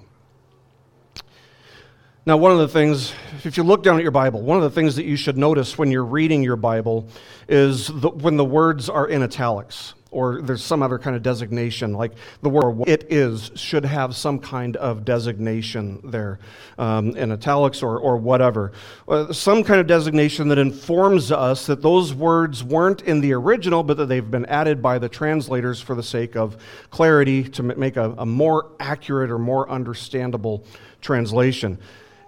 Now, 2.25 2.37
one 2.37 2.51
of 2.51 2.59
the 2.59 2.67
things, 2.67 3.13
if 3.43 3.57
you 3.57 3.63
look 3.63 3.83
down 3.83 3.97
at 3.97 4.03
your 4.03 4.11
Bible, 4.11 4.43
one 4.43 4.55
of 4.55 4.63
the 4.63 4.69
things 4.69 4.95
that 4.95 5.05
you 5.05 5.15
should 5.15 5.37
notice 5.37 5.77
when 5.77 5.89
you're 5.91 6.05
reading 6.05 6.43
your 6.43 6.55
Bible 6.55 7.07
is 7.49 7.87
the, 7.87 8.09
when 8.09 8.37
the 8.37 8.45
words 8.45 8.89
are 8.89 9.07
in 9.07 9.23
italics 9.23 9.95
or 10.11 10.41
there's 10.41 10.63
some 10.63 10.83
other 10.83 10.99
kind 10.99 11.15
of 11.15 11.23
designation, 11.23 11.93
like 11.93 12.11
the 12.41 12.49
word 12.49 12.83
it 12.87 13.07
is 13.09 13.49
should 13.55 13.85
have 13.85 14.15
some 14.15 14.37
kind 14.39 14.75
of 14.75 15.05
designation 15.05 16.01
there 16.03 16.39
um, 16.77 17.15
in 17.15 17.31
italics 17.31 17.81
or, 17.81 17.97
or 17.97 18.17
whatever. 18.17 18.73
Uh, 19.07 19.31
some 19.31 19.63
kind 19.63 19.79
of 19.79 19.87
designation 19.87 20.49
that 20.49 20.57
informs 20.57 21.31
us 21.31 21.65
that 21.65 21.81
those 21.81 22.13
words 22.13 22.61
weren't 22.63 23.01
in 23.03 23.21
the 23.21 23.31
original, 23.33 23.83
but 23.83 23.95
that 23.95 24.07
they've 24.07 24.29
been 24.29 24.45
added 24.47 24.81
by 24.81 24.99
the 24.99 25.09
translators 25.09 25.79
for 25.79 25.95
the 25.95 26.03
sake 26.03 26.35
of 26.35 26.57
clarity 26.89 27.43
to 27.43 27.63
make 27.63 27.95
a, 27.95 28.13
a 28.17 28.25
more 28.25 28.71
accurate 28.79 29.31
or 29.31 29.39
more 29.39 29.69
understandable 29.69 30.65
translation. 30.99 31.79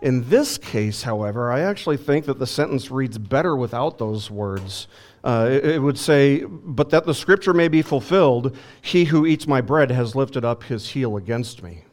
In 0.02 0.30
this 0.30 0.58
case, 0.58 1.04
however, 1.04 1.52
I 1.52 1.62
actually 1.62 1.98
think 1.98 2.26
that 2.26 2.40
the 2.40 2.48
sentence 2.48 2.92
reads 2.92 3.18
better 3.18 3.56
without 3.56 3.98
those 3.98 4.30
words. 4.30 4.88
Uh, 5.24 5.48
it, 5.50 5.66
it, 5.66 5.80
would 5.80 5.98
say, 5.98 6.44
But 6.44 6.90
that 6.90 7.06
the 7.06 7.14
scripture 7.14 7.54
may 7.54 7.70
be 7.70 7.82
fulfilled, 7.82 8.56
he 8.82 9.06
who 9.06 9.26
eats 9.26 9.48
my 9.48 9.62
bread 9.62 9.90
has 9.92 10.16
lifted 10.16 10.44
up 10.44 10.64
his 10.64 10.90
heel 10.90 11.16
against 11.16 11.64
me. 11.64 11.84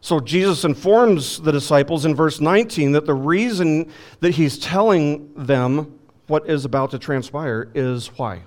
So 0.00 0.20
Jesus 0.20 0.64
informs 0.64 1.40
the 1.40 1.50
disciples 1.50 2.04
in 2.04 2.14
verse 2.14 2.40
19 2.40 2.92
that 2.92 3.06
the 3.06 3.14
reason 3.14 3.90
that 4.20 4.36
he's 4.36 4.56
telling 4.56 5.32
them 5.34 5.98
what 6.28 6.48
is 6.48 6.64
about 6.64 6.92
to 6.92 6.98
transpire 6.98 7.70
is 7.74 8.06
why? 8.16 8.42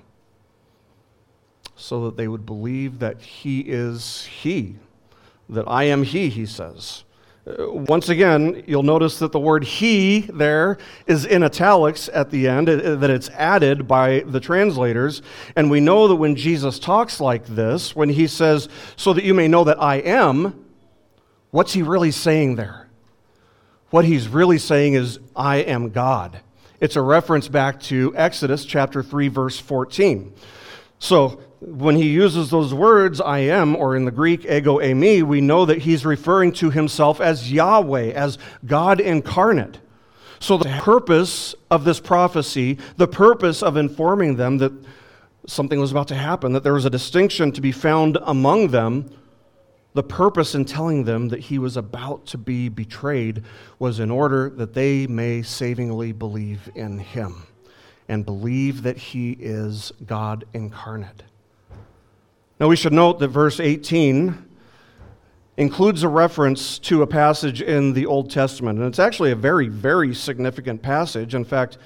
So 1.76 2.06
that 2.06 2.16
they 2.16 2.28
would 2.28 2.46
believe 2.46 2.98
that 3.00 3.20
he 3.20 3.60
is 3.60 4.24
he, 4.24 4.76
that 5.50 5.66
I 5.66 5.84
am 5.84 6.02
he, 6.02 6.30
he 6.30 6.46
says. 6.46 7.04
Once 7.46 8.10
again, 8.10 8.62
you'll 8.66 8.82
notice 8.82 9.18
that 9.18 9.32
the 9.32 9.40
word 9.40 9.64
he 9.64 10.20
there 10.20 10.76
is 11.06 11.24
in 11.24 11.42
italics 11.42 12.10
at 12.12 12.30
the 12.30 12.46
end, 12.46 12.68
uh, 12.68 12.96
that 12.96 13.08
it's 13.08 13.30
added 13.30 13.88
by 13.88 14.20
the 14.20 14.40
translators. 14.40 15.22
And 15.56 15.70
we 15.70 15.80
know 15.80 16.06
that 16.08 16.16
when 16.16 16.36
Jesus 16.36 16.78
talks 16.78 17.18
like 17.18 17.46
this, 17.46 17.96
when 17.96 18.10
he 18.10 18.26
says, 18.26 18.68
so 18.96 19.14
that 19.14 19.24
you 19.24 19.32
may 19.32 19.48
know 19.48 19.64
that 19.64 19.82
I 19.82 19.96
am, 19.96 20.66
what's 21.50 21.72
he 21.72 21.82
really 21.82 22.10
saying 22.10 22.56
there? 22.56 22.88
What 23.88 24.04
he's 24.04 24.28
really 24.28 24.58
saying 24.58 24.94
is, 24.94 25.18
I 25.34 25.56
am 25.56 25.90
God. 25.90 26.40
It's 26.78 26.96
a 26.96 27.02
reference 27.02 27.48
back 27.48 27.80
to 27.82 28.12
Exodus 28.16 28.64
chapter 28.66 29.02
3, 29.02 29.28
verse 29.28 29.58
14. 29.58 30.32
So 30.98 31.40
when 31.60 31.96
he 31.96 32.08
uses 32.08 32.50
those 32.50 32.72
words, 32.72 33.20
I 33.20 33.40
am, 33.40 33.76
or 33.76 33.94
in 33.94 34.06
the 34.06 34.10
Greek, 34.10 34.44
ego 34.46 34.78
eimi, 34.78 35.22
we 35.22 35.40
know 35.40 35.66
that 35.66 35.78
he's 35.78 36.06
referring 36.06 36.52
to 36.54 36.70
himself 36.70 37.20
as 37.20 37.52
Yahweh, 37.52 38.12
as 38.12 38.38
God 38.64 39.00
incarnate. 39.00 39.78
So, 40.38 40.56
the 40.56 40.70
purpose 40.80 41.54
of 41.70 41.84
this 41.84 42.00
prophecy, 42.00 42.78
the 42.96 43.06
purpose 43.06 43.62
of 43.62 43.76
informing 43.76 44.36
them 44.36 44.56
that 44.58 44.72
something 45.46 45.78
was 45.78 45.90
about 45.90 46.08
to 46.08 46.14
happen, 46.14 46.52
that 46.54 46.62
there 46.62 46.72
was 46.72 46.86
a 46.86 46.90
distinction 46.90 47.52
to 47.52 47.60
be 47.60 47.72
found 47.72 48.16
among 48.22 48.68
them, 48.68 49.10
the 49.92 50.02
purpose 50.02 50.54
in 50.54 50.64
telling 50.64 51.04
them 51.04 51.28
that 51.28 51.40
he 51.40 51.58
was 51.58 51.76
about 51.76 52.24
to 52.26 52.38
be 52.38 52.70
betrayed 52.70 53.42
was 53.78 54.00
in 54.00 54.10
order 54.10 54.48
that 54.50 54.72
they 54.72 55.06
may 55.06 55.42
savingly 55.42 56.12
believe 56.12 56.70
in 56.74 56.98
him 56.98 57.46
and 58.08 58.24
believe 58.24 58.82
that 58.84 58.96
he 58.96 59.32
is 59.32 59.92
God 60.06 60.44
incarnate. 60.54 61.24
Now, 62.60 62.68
we 62.68 62.76
should 62.76 62.92
note 62.92 63.20
that 63.20 63.28
verse 63.28 63.58
18 63.58 64.36
includes 65.56 66.02
a 66.02 66.08
reference 66.10 66.78
to 66.80 67.00
a 67.00 67.06
passage 67.06 67.62
in 67.62 67.94
the 67.94 68.04
Old 68.04 68.30
Testament, 68.30 68.78
and 68.78 68.86
it's 68.86 68.98
actually 68.98 69.30
a 69.30 69.36
very, 69.36 69.68
very 69.68 70.14
significant 70.14 70.82
passage. 70.82 71.34
In 71.34 71.46
fact, 71.46 71.78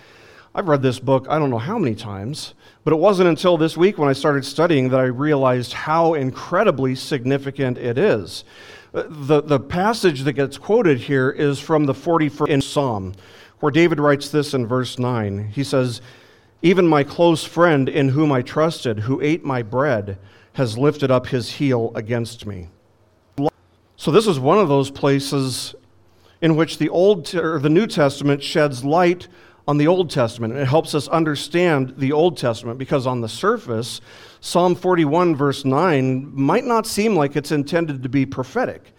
I've 0.52 0.66
read 0.66 0.82
this 0.82 0.98
book 0.98 1.28
I 1.30 1.38
don't 1.38 1.50
know 1.50 1.58
how 1.58 1.78
many 1.78 1.94
times, 1.94 2.54
but 2.82 2.92
it 2.92 2.96
wasn't 2.96 3.28
until 3.28 3.56
this 3.56 3.76
week 3.76 3.98
when 3.98 4.08
I 4.08 4.14
started 4.14 4.44
studying 4.44 4.88
that 4.88 4.98
I 4.98 5.04
realized 5.04 5.74
how 5.74 6.14
incredibly 6.14 6.96
significant 6.96 7.78
it 7.78 7.96
is. 7.96 8.42
Uh, 8.92 9.04
the, 9.08 9.42
the 9.42 9.60
passage 9.60 10.22
that 10.22 10.32
gets 10.32 10.58
quoted 10.58 10.98
here 10.98 11.30
is 11.30 11.60
from 11.60 11.86
the 11.86 11.94
41st 11.94 12.64
Psalm, 12.64 13.14
where 13.60 13.70
David 13.70 14.00
writes 14.00 14.28
this 14.28 14.54
in 14.54 14.66
verse 14.66 14.98
9. 14.98 15.50
He 15.50 15.62
says, 15.62 16.00
Even 16.62 16.84
my 16.84 17.04
close 17.04 17.44
friend 17.44 17.88
in 17.88 18.08
whom 18.08 18.32
I 18.32 18.42
trusted, 18.42 18.98
who 18.98 19.20
ate 19.20 19.44
my 19.44 19.62
bread, 19.62 20.18
has 20.54 20.78
lifted 20.78 21.10
up 21.10 21.26
his 21.26 21.50
heel 21.52 21.92
against 21.94 22.46
me. 22.46 22.68
So, 23.96 24.10
this 24.10 24.26
is 24.26 24.40
one 24.40 24.58
of 24.58 24.68
those 24.68 24.90
places 24.90 25.74
in 26.40 26.56
which 26.56 26.78
the, 26.78 26.88
Old, 26.88 27.34
or 27.34 27.58
the 27.58 27.70
New 27.70 27.86
Testament 27.86 28.42
sheds 28.42 28.84
light 28.84 29.28
on 29.66 29.78
the 29.78 29.86
Old 29.86 30.10
Testament. 30.10 30.54
It 30.54 30.66
helps 30.66 30.94
us 30.94 31.08
understand 31.08 31.94
the 31.96 32.12
Old 32.12 32.36
Testament 32.36 32.78
because, 32.78 33.06
on 33.06 33.20
the 33.20 33.28
surface, 33.28 34.00
Psalm 34.40 34.74
41, 34.74 35.36
verse 35.36 35.64
9, 35.64 36.30
might 36.34 36.64
not 36.64 36.86
seem 36.86 37.16
like 37.16 37.36
it's 37.36 37.52
intended 37.52 38.02
to 38.02 38.08
be 38.08 38.26
prophetic, 38.26 38.92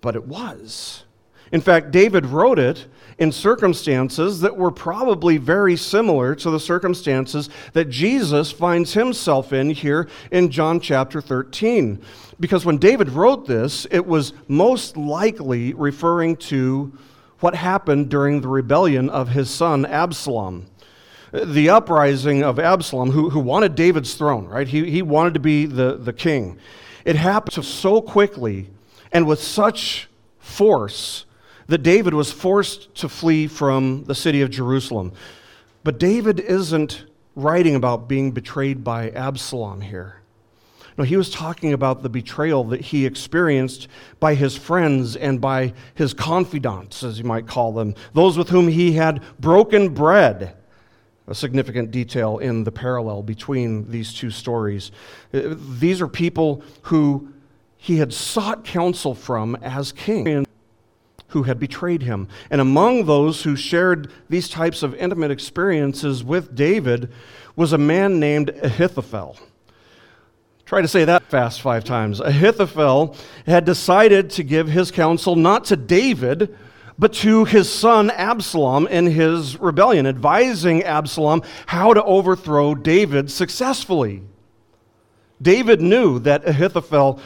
but 0.00 0.14
it 0.14 0.26
was. 0.26 1.04
In 1.50 1.60
fact, 1.60 1.90
David 1.90 2.26
wrote 2.26 2.58
it 2.58 2.86
in 3.18 3.32
circumstances 3.32 4.40
that 4.40 4.56
were 4.56 4.70
probably 4.70 5.38
very 5.38 5.76
similar 5.76 6.34
to 6.34 6.50
the 6.50 6.60
circumstances 6.60 7.48
that 7.72 7.88
Jesus 7.88 8.52
finds 8.52 8.92
himself 8.92 9.52
in 9.52 9.70
here 9.70 10.08
in 10.30 10.50
John 10.50 10.80
chapter 10.80 11.20
13. 11.22 12.00
Because 12.38 12.66
when 12.66 12.76
David 12.76 13.08
wrote 13.08 13.46
this, 13.46 13.86
it 13.90 14.06
was 14.06 14.34
most 14.48 14.96
likely 14.96 15.72
referring 15.72 16.36
to 16.36 16.92
what 17.40 17.54
happened 17.54 18.10
during 18.10 18.40
the 18.40 18.48
rebellion 18.48 19.08
of 19.08 19.30
his 19.30 19.48
son 19.50 19.86
Absalom. 19.86 20.66
The 21.32 21.70
uprising 21.70 22.42
of 22.42 22.58
Absalom, 22.58 23.10
who, 23.10 23.30
who 23.30 23.40
wanted 23.40 23.74
David's 23.74 24.14
throne, 24.14 24.46
right? 24.46 24.68
He, 24.68 24.90
he 24.90 25.02
wanted 25.02 25.34
to 25.34 25.40
be 25.40 25.66
the, 25.66 25.96
the 25.96 26.12
king. 26.12 26.58
It 27.04 27.16
happened 27.16 27.64
so 27.64 28.00
quickly 28.00 28.68
and 29.12 29.26
with 29.26 29.42
such 29.42 30.08
force 30.38 31.25
that 31.68 31.78
David 31.78 32.14
was 32.14 32.32
forced 32.32 32.94
to 32.96 33.08
flee 33.08 33.46
from 33.46 34.04
the 34.04 34.14
city 34.14 34.42
of 34.42 34.50
Jerusalem. 34.50 35.12
But 35.82 35.98
David 35.98 36.40
isn't 36.40 37.04
writing 37.34 37.74
about 37.74 38.08
being 38.08 38.32
betrayed 38.32 38.82
by 38.82 39.10
Absalom 39.10 39.80
here. 39.80 40.22
No, 40.98 41.04
he 41.04 41.16
was 41.16 41.30
talking 41.30 41.74
about 41.74 42.02
the 42.02 42.08
betrayal 42.08 42.64
that 42.64 42.80
he 42.80 43.04
experienced 43.04 43.88
by 44.18 44.34
his 44.34 44.56
friends 44.56 45.14
and 45.14 45.40
by 45.40 45.74
his 45.94 46.14
confidants, 46.14 47.02
as 47.02 47.18
you 47.18 47.24
might 47.24 47.46
call 47.46 47.72
them, 47.72 47.94
those 48.14 48.38
with 48.38 48.48
whom 48.48 48.68
he 48.68 48.92
had 48.92 49.22
broken 49.38 49.92
bread. 49.92 50.56
A 51.28 51.34
significant 51.34 51.90
detail 51.90 52.38
in 52.38 52.64
the 52.64 52.72
parallel 52.72 53.22
between 53.22 53.90
these 53.90 54.14
two 54.14 54.30
stories. 54.30 54.92
Uh, 55.34 55.54
these 55.78 56.00
are 56.00 56.08
people 56.08 56.62
who 56.82 57.28
he 57.76 57.98
had 57.98 58.12
sought 58.12 58.64
counsel 58.64 59.14
from 59.14 59.56
as 59.56 59.92
king 59.92 60.46
who 61.28 61.44
had 61.44 61.58
betrayed 61.58 62.02
him. 62.02 62.28
And 62.50 62.60
among 62.60 63.04
those 63.04 63.42
who 63.42 63.56
shared 63.56 64.12
these 64.28 64.48
types 64.48 64.82
of 64.82 64.94
intimate 64.94 65.30
experiences 65.30 66.22
with 66.22 66.54
David 66.54 67.10
was 67.56 67.72
a 67.72 67.78
man 67.78 68.20
named 68.20 68.50
Ahithophel. 68.62 69.36
Try 70.66 70.82
to 70.82 70.88
say 70.88 71.04
that 71.04 71.22
fast 71.24 71.60
five 71.60 71.84
times. 71.84 72.20
Ahithophel 72.20 73.16
had 73.46 73.64
decided 73.64 74.30
to 74.30 74.42
give 74.42 74.68
his 74.68 74.90
counsel 74.90 75.36
not 75.36 75.64
to 75.66 75.76
David, 75.76 76.56
but 76.98 77.12
to 77.14 77.44
his 77.44 77.70
son 77.70 78.10
Absalom 78.10 78.88
in 78.88 79.06
his 79.06 79.60
rebellion, 79.60 80.06
advising 80.06 80.82
Absalom 80.82 81.42
how 81.66 81.94
to 81.94 82.02
overthrow 82.02 82.74
David 82.74 83.30
successfully. 83.30 84.22
David 85.40 85.80
knew 85.80 86.18
that 86.20 86.48
Ahithophel 86.48 87.20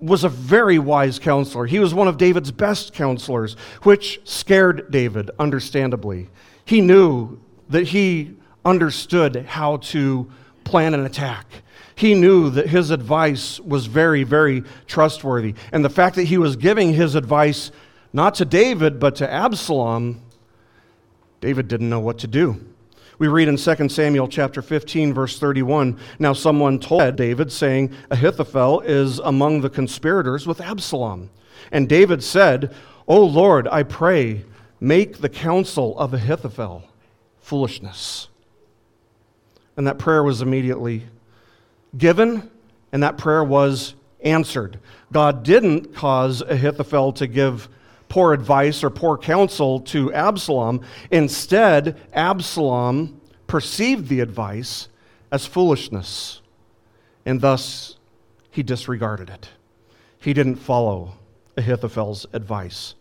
was 0.00 0.24
a 0.24 0.28
very 0.28 0.78
wise 0.78 1.18
counselor. 1.18 1.66
He 1.66 1.78
was 1.78 1.92
one 1.92 2.08
of 2.08 2.16
David's 2.16 2.50
best 2.50 2.92
counselors, 2.92 3.54
which 3.82 4.20
scared 4.24 4.90
David, 4.90 5.30
understandably. 5.38 6.28
He 6.64 6.80
knew 6.80 7.40
that 7.68 7.88
he 7.88 8.36
understood 8.64 9.44
how 9.46 9.78
to 9.78 10.30
plan 10.64 10.94
an 10.94 11.04
attack 11.04 11.46
he 11.98 12.14
knew 12.14 12.48
that 12.50 12.68
his 12.68 12.92
advice 12.92 13.58
was 13.58 13.86
very, 13.86 14.22
very 14.22 14.62
trustworthy. 14.86 15.54
And 15.72 15.84
the 15.84 15.90
fact 15.90 16.14
that 16.14 16.24
he 16.24 16.38
was 16.38 16.54
giving 16.54 16.94
his 16.94 17.16
advice 17.16 17.72
not 18.12 18.36
to 18.36 18.44
David, 18.44 19.00
but 19.00 19.16
to 19.16 19.28
Absalom, 19.28 20.22
David 21.40 21.66
didn't 21.66 21.90
know 21.90 21.98
what 21.98 22.18
to 22.18 22.28
do. 22.28 22.64
We 23.18 23.26
read 23.26 23.48
in 23.48 23.56
2 23.56 23.88
Samuel 23.88 24.28
chapter 24.28 24.62
15 24.62 25.12
verse 25.12 25.40
31, 25.40 25.98
now 26.20 26.32
someone 26.32 26.78
told 26.78 27.16
David 27.16 27.50
saying, 27.50 27.92
Ahithophel 28.12 28.80
is 28.82 29.18
among 29.18 29.60
the 29.60 29.70
conspirators 29.70 30.46
with 30.46 30.60
Absalom. 30.60 31.30
And 31.72 31.88
David 31.88 32.22
said, 32.22 32.72
"O 33.08 33.24
Lord, 33.24 33.66
I 33.68 33.82
pray, 33.82 34.44
make 34.78 35.18
the 35.18 35.28
counsel 35.28 35.98
of 35.98 36.14
Ahithophel 36.14 36.84
foolishness." 37.40 38.28
And 39.76 39.84
that 39.88 39.98
prayer 39.98 40.22
was 40.22 40.40
immediately 40.40 41.02
given, 41.96 42.48
and 42.92 43.02
that 43.02 43.18
prayer 43.18 43.42
was 43.42 43.94
answered. 44.20 44.78
God 45.12 45.42
didn't 45.42 45.92
cause 45.92 46.40
Ahithophel 46.42 47.12
to 47.14 47.26
give 47.26 47.68
poor 48.08 48.32
advice 48.32 48.82
or 48.82 48.90
poor 48.90 49.18
counsel 49.18 49.80
to 49.80 50.12
Absalom. 50.12 50.80
Instead, 51.10 52.00
Absalom 52.12 53.20
perceived 53.46 54.08
the 54.08 54.20
advice 54.20 54.88
as 55.30 55.46
foolishness, 55.46 56.40
and 57.26 57.40
thus 57.40 57.96
he 58.50 58.62
disregarded 58.62 59.30
it. 59.30 59.48
He 60.20 60.32
didn't 60.32 60.56
follow 60.56 61.12
Ahithophel's 61.56 62.26
advice. 62.32 62.94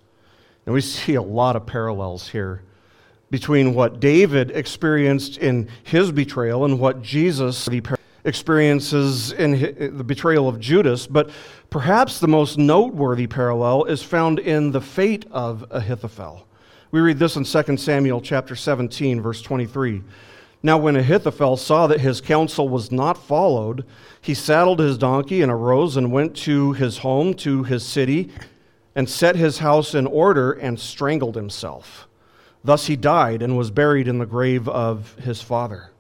And 0.65 0.73
we 0.73 0.81
see 0.81 1.15
a 1.15 1.21
lot 1.21 1.55
of 1.55 1.65
parallels 1.65 2.27
here 2.29 2.61
between 3.29 3.73
what 3.73 3.99
David 3.99 4.51
experienced 4.51 5.37
in 5.37 5.69
his 5.83 6.11
betrayal 6.11 6.65
and 6.65 6.79
what 6.79 7.01
Jesus 7.01 7.67
experiences 8.23 9.31
in 9.31 9.97
the 9.97 10.03
betrayal 10.03 10.49
of 10.49 10.59
Judas, 10.59 11.07
but 11.07 11.29
perhaps 11.69 12.19
the 12.19 12.27
most 12.27 12.57
noteworthy 12.57 13.27
parallel 13.27 13.85
is 13.85 14.03
found 14.03 14.39
in 14.39 14.71
the 14.71 14.81
fate 14.81 15.25
of 15.31 15.65
Ahithophel. 15.71 16.47
We 16.91 17.01
read 17.01 17.19
this 17.19 17.35
in 17.35 17.43
2 17.43 17.77
Samuel 17.77 18.21
chapter 18.21 18.55
17 18.55 19.21
verse 19.21 19.41
23. 19.41 20.03
Now 20.63 20.77
when 20.77 20.95
Ahithophel 20.95 21.57
saw 21.57 21.87
that 21.87 22.01
his 22.01 22.21
counsel 22.21 22.67
was 22.67 22.91
not 22.91 23.17
followed, 23.17 23.85
he 24.21 24.33
saddled 24.33 24.79
his 24.79 24.97
donkey 24.97 25.41
and 25.41 25.51
arose 25.51 25.97
and 25.97 26.11
went 26.11 26.35
to 26.37 26.73
his 26.73 26.99
home, 26.99 27.33
to 27.35 27.63
his 27.63 27.85
city, 27.85 28.31
and 28.95 29.07
set 29.07 29.35
his 29.35 29.59
house 29.59 29.93
in 29.93 30.07
order 30.07 30.53
and 30.53 30.79
strangled 30.79 31.35
himself. 31.35 32.07
Thus 32.63 32.87
he 32.87 32.95
died 32.95 33.41
and 33.41 33.57
was 33.57 33.69
buried 33.69 34.07
in 34.07 34.17
the 34.17 34.25
grave 34.25 34.67
of 34.67 35.13
his 35.15 35.41
father. 35.41 35.91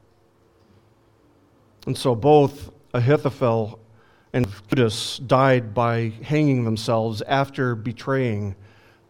And 1.85 1.97
so 1.97 2.15
both 2.15 2.71
Ahithophel 2.93 3.79
and 4.33 4.47
Judas 4.69 5.19
died 5.19 5.73
by 5.73 6.09
hanging 6.23 6.63
themselves 6.65 7.21
after 7.21 7.75
betraying 7.75 8.55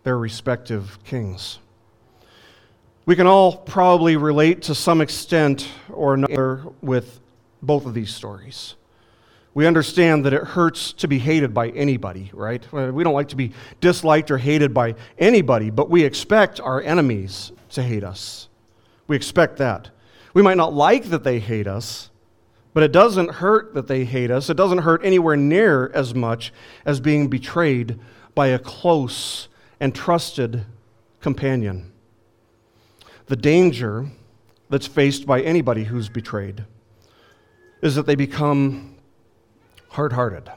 their 0.04 0.18
respective 0.18 0.98
kings. 1.04 1.60
We 3.06 3.16
can 3.16 3.28
all 3.28 3.58
probably 3.58 4.18
relate 4.18 4.62
to 4.64 4.76
some 4.76 5.02
extent 5.02 5.70
or 5.90 6.14
another 6.14 6.64
with 6.82 7.20
both 7.62 7.86
of 7.86 7.94
these 7.94 8.14
stories. 8.14 8.76
We 9.54 9.66
understand 9.66 10.26
that 10.26 10.34
it 10.34 10.44
hurts 10.44 10.94
to 10.94 11.08
be 11.08 11.18
hated 11.18 11.54
by 11.54 11.70
anybody, 11.70 12.30
right? 12.34 12.64
We 12.72 13.04
don't 13.04 13.14
like 13.14 13.30
to 13.30 13.36
be 13.36 13.54
disliked 13.82 14.30
or 14.30 14.38
hated 14.38 14.74
by 14.74 14.96
anybody, 15.18 15.72
but 15.72 15.90
we 15.90 16.04
expect 16.04 16.60
our 16.60 16.82
enemies 16.82 17.52
to 17.72 17.82
hate 17.82 18.04
us. 18.04 18.50
We 19.08 19.16
expect 19.16 19.58
that. 19.58 19.90
We 20.34 20.44
might 20.44 20.58
not 20.58 20.74
like 20.74 21.06
that 21.06 21.24
they 21.24 21.40
hate 21.40 21.66
us, 21.66 22.12
but 22.78 22.84
it 22.84 22.92
doesn't 22.92 23.32
hurt 23.32 23.74
that 23.74 23.88
they 23.88 24.06
hate 24.06 24.30
us. 24.30 24.52
It 24.52 24.54
doesn't 24.56 24.78
hurt 24.78 25.04
anywhere 25.04 25.36
near 25.36 25.90
as 25.96 26.14
much 26.14 26.54
as 26.86 27.00
being 27.00 27.28
betrayed 27.28 28.00
by 28.36 28.50
a 28.50 28.60
close 28.60 29.48
and 29.80 29.96
trusted 29.96 30.64
companion. 31.20 31.92
The 33.26 33.36
danger 33.36 34.06
that's 34.70 34.86
faced 34.86 35.26
by 35.26 35.42
anybody 35.42 35.86
who's 35.86 36.08
betrayed 36.08 36.66
is 37.82 37.96
that 37.96 38.06
they 38.06 38.14
become 38.14 39.00
hard 39.90 40.14
hearted, 40.14 40.48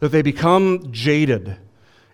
that 0.00 0.08
they 0.08 0.22
become 0.22 0.90
jaded 0.90 1.58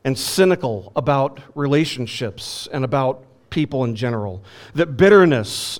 and 0.02 0.18
cynical 0.18 0.90
about 0.96 1.38
relationships 1.54 2.68
and 2.72 2.84
about 2.84 3.24
people 3.54 3.84
in 3.84 3.94
general. 3.94 4.42
That 4.74 4.96
bitterness, 4.96 5.78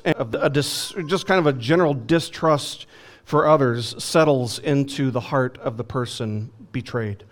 dis, 0.53 0.95
just 1.09 1.27
kind 1.27 1.41
of 1.41 1.47
a 1.47 1.53
general 1.53 1.93
distrust 1.93 2.87
for 3.25 3.49
others, 3.49 4.01
settles 4.03 4.61
into 4.61 5.11
the 5.11 5.19
heart 5.19 5.59
of 5.59 5.77
the 5.77 5.83
person 5.83 6.53
betrayed. 6.71 7.25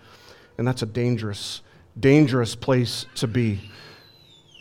And 0.57 0.67
that's 0.67 0.81
a 0.81 0.85
dangerous, 0.85 1.61
dangerous 1.97 2.55
place 2.55 3.05
to 3.15 3.27
be. 3.27 3.61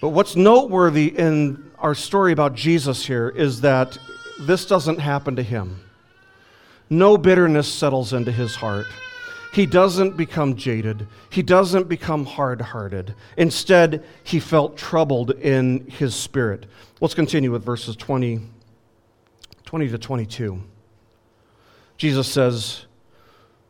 But 0.00 0.10
what's 0.10 0.36
noteworthy 0.36 1.08
in 1.08 1.72
our 1.78 1.96
story 1.96 2.30
about 2.30 2.54
Jesus 2.54 3.04
here 3.04 3.28
is 3.28 3.62
that 3.62 3.98
this 4.40 4.66
doesn't 4.66 5.00
happen 5.00 5.34
to 5.34 5.42
him. 5.42 5.80
No 6.88 7.18
bitterness 7.18 7.66
settles 7.66 8.12
into 8.12 8.30
his 8.30 8.54
heart. 8.54 8.86
He 9.52 9.66
doesn't 9.66 10.16
become 10.16 10.56
jaded. 10.56 11.06
He 11.28 11.42
doesn't 11.42 11.86
become 11.86 12.24
hard 12.24 12.62
hearted. 12.62 13.14
Instead, 13.36 14.02
he 14.24 14.40
felt 14.40 14.78
troubled 14.78 15.32
in 15.32 15.86
his 15.88 16.14
spirit. 16.14 16.64
Let's 17.02 17.12
continue 17.12 17.52
with 17.52 17.62
verses 17.62 17.94
20, 17.94 18.40
20 19.66 19.88
to 19.90 19.98
22. 19.98 20.62
Jesus 21.98 22.32
says, 22.32 22.86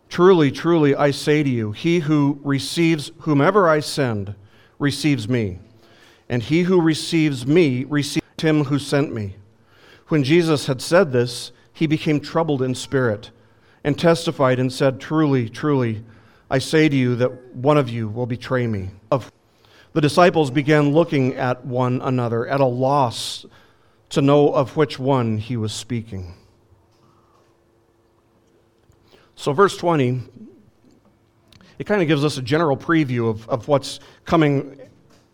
Truly, 0.09 0.53
truly, 0.53 0.95
I 0.95 1.11
say 1.11 1.43
to 1.43 1.51
you, 1.51 1.73
he 1.73 1.99
who 1.99 2.39
receives 2.45 3.11
whomever 3.23 3.69
I 3.69 3.81
send 3.81 4.37
receives 4.79 5.29
me, 5.29 5.59
and 6.29 6.45
he 6.45 6.63
who 6.63 6.81
receives 6.81 7.45
me 7.45 7.83
receives 7.85 8.23
him 8.39 8.65
who 8.65 8.79
sent 8.79 9.13
me. 9.13 9.35
When 10.09 10.23
Jesus 10.23 10.67
had 10.67 10.81
said 10.81 11.11
this, 11.11 11.51
he 11.73 11.89
became 11.89 12.21
troubled 12.21 12.63
in 12.63 12.77
spirit 12.77 13.33
and 13.85 13.99
testified 13.99 14.59
and 14.59 14.73
said, 14.73 15.01
Truly, 15.01 15.49
truly, 15.49 16.05
I 16.51 16.59
say 16.59 16.89
to 16.89 16.97
you 16.97 17.17
that 17.17 17.55
one 17.55 17.79
of 17.79 17.89
you 17.89 18.09
will 18.09 18.27
betray 18.27 18.67
me. 18.67 18.91
Of 19.11 19.33
The 19.93 20.01
disciples 20.01 20.51
began 20.51 20.93
looking 20.93 21.35
at 21.35 21.65
one 21.65 22.01
another, 22.03 22.47
at 22.47 22.61
a 22.61 22.67
loss 22.67 23.47
to 24.11 24.21
know 24.21 24.53
of 24.53 24.77
which 24.77 24.99
one 24.99 25.39
he 25.39 25.57
was 25.57 25.73
speaking. 25.73 26.35
So, 29.35 29.53
verse 29.53 29.77
20, 29.77 30.23
it 31.79 31.85
kind 31.85 32.03
of 32.03 32.09
gives 32.09 32.25
us 32.25 32.37
a 32.37 32.43
general 32.43 32.77
preview 32.77 33.29
of, 33.29 33.49
of 33.49 33.67
what's 33.67 33.99
coming 34.25 34.79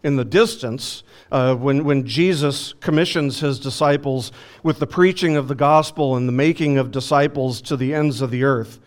in 0.03 0.17
the 0.17 0.25
distance 0.25 1.03
uh, 1.31 1.55
when, 1.55 1.85
when 1.85 2.07
Jesus 2.07 2.73
commissions 2.75 3.41
his 3.41 3.59
disciples 3.59 4.33
with 4.63 4.79
the 4.79 4.87
preaching 4.87 5.37
of 5.37 5.49
the 5.49 5.55
gospel 5.55 6.17
and 6.17 6.29
the 6.29 6.33
making 6.33 6.79
of 6.79 6.91
disciples 6.91 7.61
to 7.63 7.77
the 7.77 7.95
ends 7.95 8.21
of 8.21 8.31
the 8.31 8.45
earth. 8.45 8.79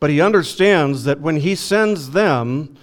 But 0.00 0.10
he 0.10 0.20
understands 0.20 1.04
that 1.04 1.20
when 1.20 1.36
he 1.36 1.54
sends 1.54 2.10
them 2.10 2.76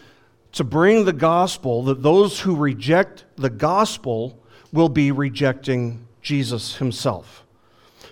to 0.54 0.64
bring 0.64 1.06
the 1.06 1.14
gospel, 1.14 1.84
that 1.84 2.04
those 2.04 2.42
who 2.42 2.56
reject 2.56 3.26
the 3.36 3.50
gospel 3.50 4.40
will 4.72 4.90
be 4.90 5.12
rejecting 5.12 6.08
Jesus 6.22 6.78
himself. 6.78 7.46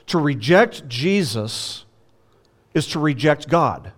To 0.08 0.18
reject 0.18 0.88
Jesus 0.88 1.86
is 2.74 2.88
to 2.88 3.00
reject 3.00 3.48
God. 3.50 3.92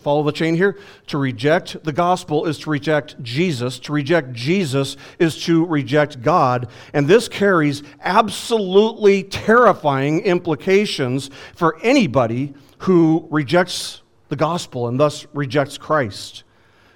Follow 0.00 0.24
the 0.24 0.32
chain 0.32 0.56
here. 0.56 0.76
To 1.08 1.18
reject 1.18 1.84
the 1.84 1.92
gospel 1.92 2.46
is 2.46 2.58
to 2.60 2.70
reject 2.70 3.22
Jesus. 3.22 3.78
To 3.80 3.92
reject 3.92 4.32
Jesus 4.32 4.96
is 5.18 5.42
to 5.44 5.64
reject 5.64 6.20
God. 6.20 6.68
And 6.92 7.06
this 7.06 7.28
carries 7.28 7.82
absolutely 8.00 9.22
terrifying 9.22 10.20
implications 10.20 11.30
for 11.54 11.78
anybody 11.82 12.54
who 12.78 13.28
rejects 13.30 14.02
the 14.28 14.36
gospel 14.36 14.88
and 14.88 14.98
thus 14.98 15.26
rejects 15.32 15.78
Christ, 15.78 16.42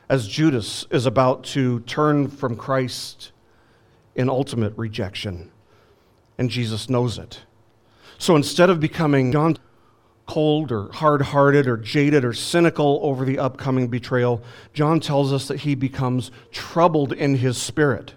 as 0.08 0.26
Judas 0.26 0.86
is 0.90 1.06
about 1.06 1.44
to 1.44 1.80
turn 1.80 2.28
from 2.28 2.56
Christ 2.56 3.30
in 4.16 4.28
ultimate 4.28 4.72
rejection. 4.76 5.52
And 6.38 6.50
Jesus 6.50 6.90
knows 6.90 7.18
it. 7.18 7.42
So 8.18 8.34
instead 8.34 8.70
of 8.70 8.80
becoming 8.80 9.30
John 9.30 9.56
cold 10.26 10.72
or 10.72 10.90
hard 10.92 11.22
hearted 11.22 11.66
or 11.66 11.76
jaded 11.76 12.24
or 12.24 12.32
cynical 12.32 12.98
over 13.02 13.24
the 13.24 13.38
upcoming 13.38 13.88
betrayal, 13.88 14.42
John 14.74 15.00
tells 15.00 15.32
us 15.32 15.48
that 15.48 15.60
he 15.60 15.74
becomes 15.74 16.30
troubled 16.50 17.12
in 17.12 17.36
his 17.36 17.56
spirit. 17.56 18.14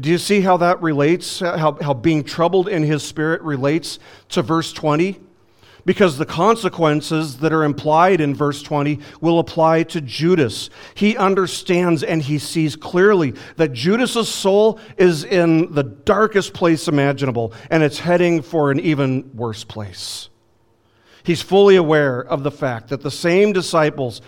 Do 0.00 0.10
you 0.10 0.18
see 0.18 0.40
how 0.40 0.56
that 0.56 0.82
relates? 0.82 1.40
Uh, 1.40 1.56
how, 1.56 1.72
how 1.80 1.94
being 1.94 2.24
troubled 2.24 2.68
in 2.68 2.82
his 2.82 3.02
spirit 3.04 3.40
relates 3.42 3.98
to 4.30 4.42
verse 4.42 4.72
20? 4.72 5.20
Because 5.84 6.18
the 6.18 6.26
consequences 6.26 7.38
that 7.38 7.52
are 7.52 7.62
implied 7.62 8.20
in 8.20 8.34
verse 8.34 8.60
20 8.60 8.98
will 9.20 9.38
apply 9.38 9.84
to 9.84 10.00
Judas. 10.00 10.68
He 10.94 11.16
understands 11.16 12.02
and 12.02 12.20
he 12.20 12.38
sees 12.38 12.74
clearly 12.74 13.34
that 13.56 13.72
Judas's 13.72 14.28
soul 14.28 14.80
is 14.96 15.24
in 15.24 15.72
the 15.72 15.84
darkest 15.84 16.52
place 16.52 16.88
imaginable, 16.88 17.52
and 17.70 17.82
it's 17.82 18.00
heading 18.00 18.42
for 18.42 18.70
an 18.70 18.80
even 18.80 19.30
worse 19.34 19.62
place. 19.62 20.28
He's 21.28 21.42
fully 21.42 21.76
aware 21.76 22.24
of 22.24 22.42
the 22.42 22.50
fact 22.50 22.88
that 22.88 23.02
the 23.02 23.10
same 23.10 23.52
disciples 23.52 24.22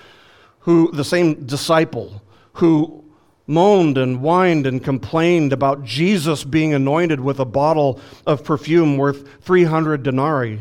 who, 0.58 0.92
the 0.92 1.02
same 1.02 1.46
disciple 1.46 2.22
who 2.52 3.02
moaned 3.46 3.96
and 3.96 4.18
whined 4.18 4.66
and 4.66 4.84
complained 4.84 5.54
about 5.54 5.82
Jesus 5.82 6.44
being 6.44 6.74
anointed 6.74 7.18
with 7.18 7.40
a 7.40 7.46
bottle 7.46 7.98
of 8.26 8.44
perfume 8.44 8.98
worth 8.98 9.42
300 9.44 10.02
denarii 10.02 10.60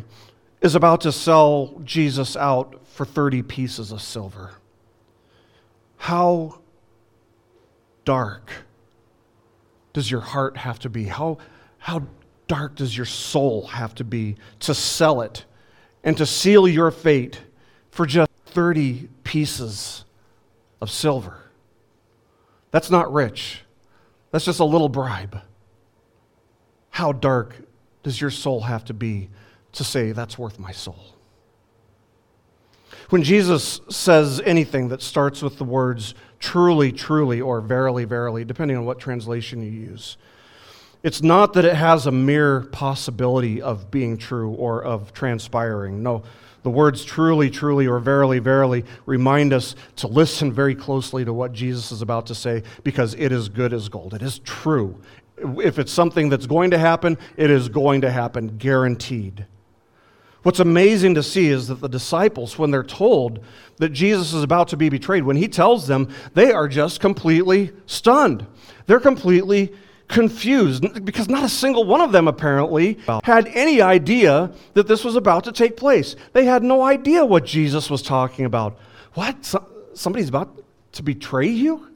is 0.61 0.75
about 0.75 1.01
to 1.01 1.11
sell 1.11 1.81
Jesus 1.83 2.37
out 2.37 2.87
for 2.87 3.05
30 3.05 3.41
pieces 3.41 3.91
of 3.91 4.01
silver. 4.01 4.51
How 5.97 6.61
dark 8.05 8.49
does 9.91 10.09
your 10.09 10.21
heart 10.21 10.55
have 10.55 10.79
to 10.79 10.89
be? 10.89 11.03
How, 11.03 11.39
how 11.79 12.03
dark 12.47 12.77
does 12.77 12.95
your 12.95 13.05
soul 13.05 13.67
have 13.67 13.93
to 13.95 14.05
be 14.05 14.37
to 14.61 14.73
sell 14.73 15.19
it 15.19 15.43
and 16.03 16.17
to 16.17 16.25
seal 16.25 16.67
your 16.67 16.91
fate 16.91 17.41
for 17.91 18.05
just 18.05 18.31
30 18.47 19.09
pieces 19.23 20.05
of 20.81 20.89
silver. 20.89 21.37
That's 22.71 22.89
not 22.89 23.11
rich. 23.11 23.61
That's 24.31 24.45
just 24.45 24.59
a 24.59 24.65
little 24.65 24.89
bribe. 24.89 25.41
How 26.91 27.11
dark 27.11 27.55
does 28.03 28.19
your 28.19 28.29
soul 28.29 28.61
have 28.61 28.85
to 28.85 28.93
be 28.93 29.29
to 29.73 29.83
say, 29.83 30.11
that's 30.11 30.37
worth 30.37 30.59
my 30.59 30.71
soul? 30.71 31.15
When 33.09 33.23
Jesus 33.23 33.81
says 33.89 34.39
anything 34.45 34.89
that 34.89 35.01
starts 35.01 35.41
with 35.41 35.57
the 35.57 35.63
words 35.63 36.13
truly, 36.39 36.91
truly, 36.91 37.41
or 37.41 37.59
verily, 37.59 38.05
verily, 38.05 38.45
depending 38.45 38.77
on 38.77 38.85
what 38.85 38.99
translation 38.99 39.63
you 39.63 39.71
use, 39.71 40.17
it's 41.01 41.21
not 41.21 41.53
that 41.53 41.65
it 41.65 41.75
has 41.75 42.05
a 42.05 42.11
mere 42.11 42.61
possibility 42.61 43.61
of 43.61 43.89
being 43.89 44.17
true 44.17 44.51
or 44.51 44.83
of 44.83 45.13
transpiring. 45.13 46.03
No, 46.03 46.23
the 46.63 46.69
words 46.69 47.05
truly, 47.05 47.49
truly, 47.49 47.87
or 47.87 47.99
verily, 47.99 48.39
verily 48.39 48.83
remind 49.05 49.53
us 49.53 49.75
to 49.97 50.07
listen 50.07 50.51
very 50.51 50.75
closely 50.75 51.23
to 51.23 51.31
what 51.31 51.53
Jesus 51.53 51.91
is 51.91 52.01
about 52.01 52.27
to 52.27 52.35
say 52.35 52.63
because 52.83 53.13
it 53.13 53.31
is 53.31 53.47
good 53.47 53.73
as 53.73 53.87
gold. 53.87 54.13
It 54.13 54.21
is 54.21 54.39
true. 54.39 54.99
If 55.37 55.79
it's 55.79 55.91
something 55.91 56.27
that's 56.27 56.47
going 56.47 56.71
to 56.71 56.77
happen, 56.77 57.17
it 57.37 57.49
is 57.49 57.69
going 57.69 58.01
to 58.01 58.11
happen, 58.11 58.57
guaranteed. 58.57 59.45
What's 60.43 60.59
amazing 60.59 61.15
to 61.15 61.23
see 61.23 61.47
is 61.47 61.67
that 61.67 61.81
the 61.81 61.89
disciples, 61.89 62.57
when 62.57 62.71
they're 62.71 62.83
told 62.83 63.43
that 63.77 63.89
Jesus 63.89 64.33
is 64.33 64.43
about 64.43 64.69
to 64.69 64.77
be 64.77 64.89
betrayed, 64.89 65.23
when 65.23 65.35
he 65.37 65.47
tells 65.47 65.87
them, 65.87 66.09
they 66.33 66.51
are 66.51 66.67
just 66.67 66.99
completely 66.99 67.71
stunned. 67.85 68.45
They're 68.85 68.99
completely 68.99 69.73
confused 70.09 71.05
because 71.05 71.29
not 71.29 71.43
a 71.43 71.49
single 71.49 71.85
one 71.85 72.01
of 72.01 72.11
them 72.11 72.27
apparently 72.27 72.97
had 73.23 73.47
any 73.53 73.81
idea 73.81 74.51
that 74.73 74.87
this 74.87 75.05
was 75.05 75.15
about 75.15 75.45
to 75.45 75.51
take 75.51 75.77
place. 75.77 76.15
They 76.33 76.45
had 76.45 76.63
no 76.63 76.81
idea 76.81 77.23
what 77.23 77.45
Jesus 77.45 77.89
was 77.89 78.01
talking 78.01 78.43
about. 78.43 78.77
What? 79.13 79.45
So, 79.45 79.65
somebody's 79.93 80.27
about 80.27 80.61
to 80.93 81.03
betray 81.03 81.47
you? 81.47 81.87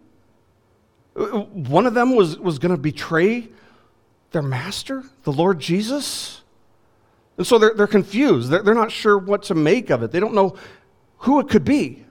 Uh, 1.15 1.23
uh, 1.23 1.39
one 1.41 1.85
of 1.85 1.93
them 1.95 2.15
was, 2.15 2.37
was 2.37 2.59
going 2.59 2.73
to 2.73 2.81
betray 2.81 3.49
their 4.31 4.41
master, 4.43 5.03
the 5.23 5.31
Lord 5.31 5.59
Jesus? 5.59 6.41
And 7.37 7.47
so 7.47 7.57
they're, 7.57 7.73
they're 7.73 7.87
confused. 7.87 8.49
They're, 8.49 8.61
they're 8.61 8.75
not 8.75 8.91
sure 8.91 9.17
what 9.17 9.43
to 9.43 9.55
make 9.55 9.89
of 9.89 10.03
it. 10.03 10.11
They 10.11 10.19
don't 10.19 10.35
know 10.35 10.55
who 11.19 11.39
it 11.39 11.49
could 11.49 11.65
be. 11.65 12.05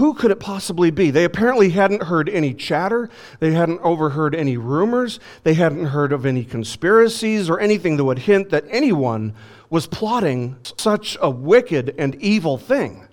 Who 0.00 0.14
could 0.14 0.30
it 0.30 0.40
possibly 0.40 0.90
be? 0.90 1.10
They 1.10 1.24
apparently 1.24 1.68
hadn't 1.68 2.04
heard 2.04 2.30
any 2.30 2.54
chatter. 2.54 3.10
They 3.38 3.52
hadn't 3.52 3.82
overheard 3.82 4.34
any 4.34 4.56
rumors. 4.56 5.20
They 5.42 5.52
hadn't 5.52 5.84
heard 5.84 6.10
of 6.14 6.24
any 6.24 6.42
conspiracies 6.42 7.50
or 7.50 7.60
anything 7.60 7.98
that 7.98 8.04
would 8.04 8.20
hint 8.20 8.48
that 8.48 8.64
anyone 8.70 9.34
was 9.68 9.86
plotting 9.86 10.56
such 10.78 11.18
a 11.20 11.28
wicked 11.28 11.94
and 11.98 12.14
evil 12.14 12.56
thing. 12.56 13.08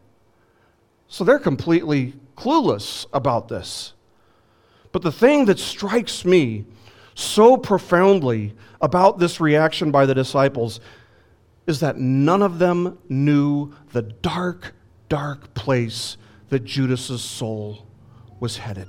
So 1.09 1.25
they're 1.25 1.39
completely 1.39 2.13
clueless 2.37 3.05
about 3.11 3.49
this. 3.49 3.91
But 4.93 5.01
the 5.01 5.11
thing 5.11 5.43
that 5.47 5.59
strikes 5.59 6.23
me 6.23 6.63
so 7.15 7.57
profoundly 7.57 8.53
about 8.79 9.19
this 9.19 9.41
reaction 9.41 9.91
by 9.91 10.05
the 10.05 10.15
disciples 10.15 10.79
is 11.67 11.81
that 11.81 11.97
none 11.97 12.41
of 12.41 12.59
them 12.59 12.97
knew 13.09 13.73
the 13.91 14.03
dark, 14.03 14.73
dark 15.09 15.53
place 15.53 16.15
that 16.49 16.63
Judas's 16.63 17.21
soul 17.21 17.85
was 18.39 18.57
headed. 18.57 18.87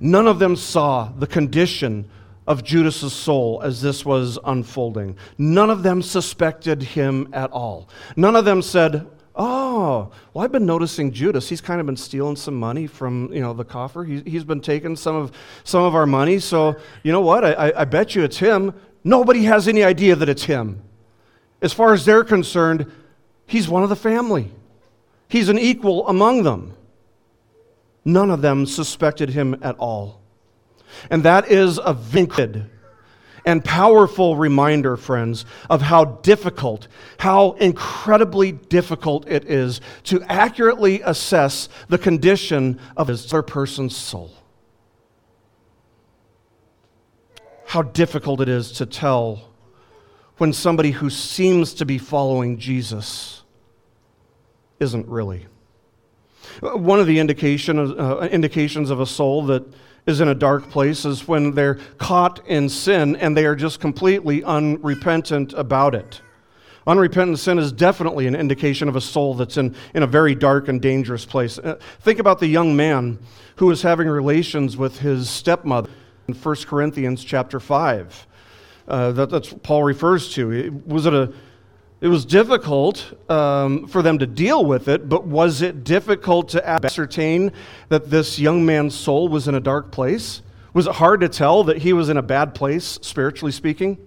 None 0.00 0.26
of 0.26 0.38
them 0.38 0.56
saw 0.56 1.12
the 1.16 1.26
condition 1.26 2.08
of 2.46 2.64
Judas's 2.64 3.12
soul 3.12 3.60
as 3.62 3.82
this 3.82 4.04
was 4.04 4.38
unfolding. 4.44 5.16
None 5.38 5.70
of 5.70 5.82
them 5.82 6.02
suspected 6.02 6.82
him 6.82 7.28
at 7.32 7.50
all. 7.52 7.88
None 8.16 8.34
of 8.34 8.44
them 8.44 8.62
said, 8.62 9.06
"Oh, 9.36 10.10
well, 10.32 10.44
I've 10.44 10.50
been 10.50 10.66
noticing 10.66 11.12
Judas. 11.12 11.48
He's 11.48 11.60
kind 11.60 11.80
of 11.80 11.86
been 11.86 11.96
stealing 11.96 12.36
some 12.36 12.54
money 12.54 12.86
from 12.86 13.30
you 13.32 13.40
know 13.40 13.52
the 13.52 13.64
coffer. 13.64 14.04
He's, 14.04 14.22
he's 14.22 14.44
been 14.44 14.60
taking 14.60 14.96
some 14.96 15.14
of 15.14 15.32
some 15.64 15.84
of 15.84 15.94
our 15.94 16.06
money. 16.06 16.38
So 16.38 16.76
you 17.02 17.12
know 17.12 17.20
what? 17.20 17.44
I, 17.44 17.72
I 17.76 17.84
bet 17.84 18.14
you 18.14 18.24
it's 18.24 18.38
him. 18.38 18.74
Nobody 19.04 19.44
has 19.44 19.68
any 19.68 19.84
idea 19.84 20.16
that 20.16 20.28
it's 20.28 20.44
him. 20.44 20.82
As 21.62 21.72
far 21.72 21.92
as 21.92 22.04
they're 22.04 22.24
concerned, 22.24 22.90
he's 23.46 23.68
one 23.68 23.82
of 23.82 23.90
the 23.90 23.96
family. 23.96 24.50
He's 25.30 25.48
an 25.48 25.58
equal 25.58 26.08
among 26.08 26.42
them. 26.42 26.74
None 28.04 28.30
of 28.30 28.42
them 28.42 28.66
suspected 28.66 29.30
him 29.30 29.56
at 29.62 29.78
all. 29.78 30.20
And 31.08 31.22
that 31.22 31.48
is 31.48 31.78
a 31.78 31.94
vivid 31.94 32.68
and 33.44 33.64
powerful 33.64 34.36
reminder, 34.36 34.96
friends, 34.96 35.46
of 35.70 35.82
how 35.82 36.04
difficult, 36.04 36.88
how 37.18 37.52
incredibly 37.52 38.50
difficult 38.50 39.28
it 39.28 39.44
is 39.44 39.80
to 40.04 40.20
accurately 40.24 41.00
assess 41.02 41.68
the 41.88 41.96
condition 41.96 42.80
of 42.96 43.08
a 43.08 43.42
person's 43.44 43.96
soul. 43.96 44.32
How 47.66 47.82
difficult 47.82 48.40
it 48.40 48.48
is 48.48 48.72
to 48.72 48.84
tell 48.84 49.48
when 50.38 50.52
somebody 50.52 50.90
who 50.90 51.08
seems 51.08 51.72
to 51.74 51.86
be 51.86 51.98
following 51.98 52.58
Jesus 52.58 53.39
isn't 54.80 55.06
really. 55.06 55.46
One 56.60 56.98
of 56.98 57.06
the 57.06 57.18
indication, 57.18 57.78
uh, 57.78 58.28
indications 58.32 58.90
of 58.90 59.00
a 59.00 59.06
soul 59.06 59.46
that 59.46 59.62
is 60.06 60.20
in 60.20 60.28
a 60.28 60.34
dark 60.34 60.70
place 60.70 61.04
is 61.04 61.28
when 61.28 61.52
they're 61.52 61.78
caught 61.98 62.46
in 62.46 62.68
sin 62.68 63.16
and 63.16 63.36
they 63.36 63.44
are 63.44 63.54
just 63.54 63.80
completely 63.80 64.42
unrepentant 64.42 65.52
about 65.52 65.94
it. 65.94 66.20
Unrepentant 66.86 67.38
sin 67.38 67.58
is 67.58 67.72
definitely 67.72 68.26
an 68.26 68.34
indication 68.34 68.88
of 68.88 68.96
a 68.96 69.00
soul 69.00 69.34
that's 69.34 69.58
in, 69.58 69.76
in 69.94 70.02
a 70.02 70.06
very 70.06 70.34
dark 70.34 70.68
and 70.68 70.80
dangerous 70.80 71.26
place. 71.26 71.58
Uh, 71.58 71.78
think 72.00 72.18
about 72.18 72.40
the 72.40 72.46
young 72.46 72.74
man 72.74 73.18
who 73.56 73.66
was 73.66 73.82
having 73.82 74.08
relations 74.08 74.76
with 74.76 74.98
his 74.98 75.28
stepmother 75.28 75.90
in 76.26 76.34
1 76.34 76.56
Corinthians 76.66 77.22
chapter 77.22 77.60
5. 77.60 78.26
Uh, 78.88 79.12
that, 79.12 79.30
that's 79.30 79.54
Paul 79.62 79.84
refers 79.84 80.32
to. 80.34 80.82
Was 80.86 81.06
it 81.06 81.14
a 81.14 81.32
it 82.00 82.08
was 82.08 82.24
difficult 82.24 83.12
um, 83.30 83.86
for 83.86 84.00
them 84.00 84.18
to 84.18 84.26
deal 84.26 84.64
with 84.64 84.88
it, 84.88 85.08
but 85.08 85.26
was 85.26 85.60
it 85.60 85.84
difficult 85.84 86.48
to 86.50 86.68
ascertain 86.68 87.52
that 87.90 88.08
this 88.08 88.38
young 88.38 88.64
man's 88.64 88.94
soul 88.94 89.28
was 89.28 89.46
in 89.46 89.54
a 89.54 89.60
dark 89.60 89.90
place? 89.90 90.40
Was 90.72 90.86
it 90.86 90.94
hard 90.94 91.20
to 91.20 91.28
tell 91.28 91.64
that 91.64 91.78
he 91.78 91.92
was 91.92 92.08
in 92.08 92.16
a 92.16 92.22
bad 92.22 92.54
place, 92.54 92.98
spiritually 93.02 93.52
speaking? 93.52 93.98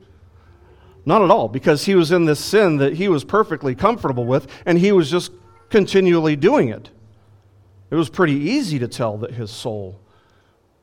Not 1.05 1.21
at 1.21 1.29
all, 1.29 1.49
because 1.49 1.85
he 1.85 1.93
was 1.93 2.11
in 2.11 2.25
this 2.25 2.39
sin 2.39 2.77
that 2.77 2.93
he 2.93 3.09
was 3.09 3.23
perfectly 3.23 3.75
comfortable 3.75 4.25
with, 4.25 4.47
and 4.65 4.79
he 4.79 4.91
was 4.91 5.11
just 5.11 5.31
continually 5.69 6.35
doing 6.35 6.69
it. 6.69 6.89
It 7.91 7.95
was 7.95 8.09
pretty 8.09 8.33
easy 8.33 8.79
to 8.79 8.87
tell 8.87 9.17
that 9.17 9.31
his 9.31 9.51
soul 9.51 9.99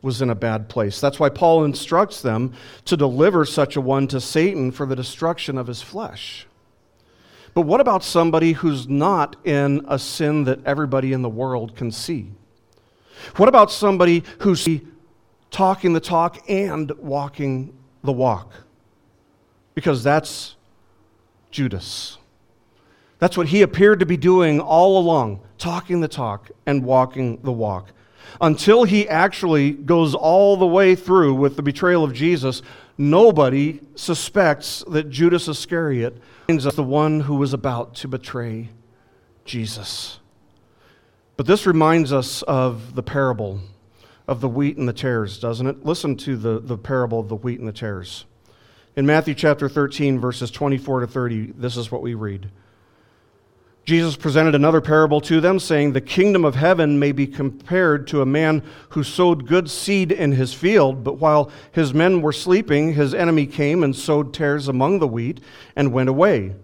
was 0.03 0.23
in 0.23 0.31
a 0.31 0.35
bad 0.35 0.69
place. 0.69 1.01
That's 1.01 1.19
why 1.19 1.29
Paul 1.29 1.65
instructs 1.65 2.23
them 2.23 2.53
to 2.85 2.97
deliver 2.97 3.45
such 3.45 3.75
a 3.75 3.81
one 3.81 4.07
to 4.09 4.21
Satan 4.21 4.71
for 4.71 4.87
the 4.87 4.97
destruction 4.97 5.59
of 5.59 5.67
his 5.67 5.83
flesh. 5.83 6.47
But 7.55 7.63
what 7.63 7.81
about 7.81 8.05
somebody 8.05 8.53
who's 8.53 8.89
not 8.89 9.37
in 9.45 9.85
a 9.89 9.99
sin 9.99 10.45
that 10.45 10.65
everybody 10.65 11.13
in 11.13 11.23
the 11.23 11.29
world 11.29 11.75
can 11.77 11.91
see? 11.91 12.31
What 13.37 13.49
about 13.49 13.71
somebody 13.71 14.25
who's 14.39 14.67
talking 15.51 15.93
the 15.93 16.01
talk 16.01 16.39
and 16.49 16.91
walking 16.99 17.77
the 18.03 18.13
walk? 18.13 18.53
Because 19.75 20.03
that's 20.03 20.57
Judas. 21.51 22.19
That's 23.19 23.37
what 23.37 23.49
he 23.49 23.63
appeared 23.63 24.01
to 24.01 24.07
be 24.07 24.17
doing 24.17 24.61
all 24.61 24.99
along, 24.99 25.43
talking 25.59 26.01
the 26.01 26.09
talk 26.09 26.51
and 26.67 26.85
walking 26.85 27.41
the 27.43 27.53
walk. 27.53 27.93
Until 28.41 28.85
he 28.85 29.09
actually 29.09 29.73
goes 29.73 30.15
all 30.15 30.57
the 30.57 30.67
way 30.67 30.95
through 30.95 31.35
with 31.35 31.57
the 31.57 31.63
betrayal 31.63 32.05
of 32.05 32.15
Jesus, 32.15 32.63
nobody 32.97 33.81
suspects 33.95 34.85
that 34.89 35.11
Judas 35.11 35.49
Iscariot 35.49 36.17
is 36.59 36.75
the 36.75 36.83
one 36.83 37.21
who 37.21 37.37
was 37.37 37.53
about 37.53 37.95
to 37.97 38.09
betray 38.09 38.69
Jesus. 39.45 40.21
But 41.37 41.47
this 41.47 41.67
reminds 41.67 42.13
us 42.13 42.43
of 42.43 42.95
the 42.95 43.03
parable 43.03 43.61
of 44.29 44.41
the 44.41 44.49
wheat 44.49 44.77
and 44.77 44.89
the 44.89 44.93
tares, 44.93 45.39
doesn't 45.39 45.67
it? 45.67 45.85
Listen 45.85 46.17
to 46.19 46.37
the, 46.37 46.61
the 46.61 46.79
parable 46.79 47.19
of 47.19 47.29
the 47.29 47.37
wheat 47.37 47.59
and 47.59 47.69
the 47.69 47.73
tares. 47.73 48.27
In 48.97 49.07
Matthew 49.07 49.35
chapter 49.35 49.69
13, 49.69 50.21
verses 50.21 50.51
24 50.51 51.01
to 51.01 51.07
30, 51.07 51.53
this 51.57 51.77
is 51.77 51.91
what 51.91 52.03
we 52.03 52.15
read. 52.15 52.51
Jesus 53.91 54.15
presented 54.15 54.55
another 54.55 54.81
parable 54.81 55.21
to 55.23 55.41
them, 55.41 55.59
saying, 55.59 55.95
The 55.95 56.01
kingdom 56.01 56.45
of 56.45 56.55
heaven 56.55 57.01
may 57.01 57.11
be 57.11 57.27
compared 57.27 58.07
to 58.07 58.23
a 58.23 58.25
man 58.25 58.63
who 58.91 59.03
sowed 59.03 59.49
good 59.49 59.69
seed 59.69 60.13
in 60.13 60.31
his 60.31 60.55
field, 60.55 61.03
but 61.03 61.19
while 61.19 61.51
his 61.73 61.93
men 61.93 62.23
were 62.23 62.33
sleeping, 62.33 62.95
his 62.95 63.13
enemy 63.13 63.49
came 63.49 63.83
and 63.83 63.97
sowed 63.97 64.33
tares 64.33 64.69
among 64.69 65.01
the 65.01 65.09
wheat 65.09 65.41
and 65.75 65.93
went 65.93 66.09
away. 66.09 66.55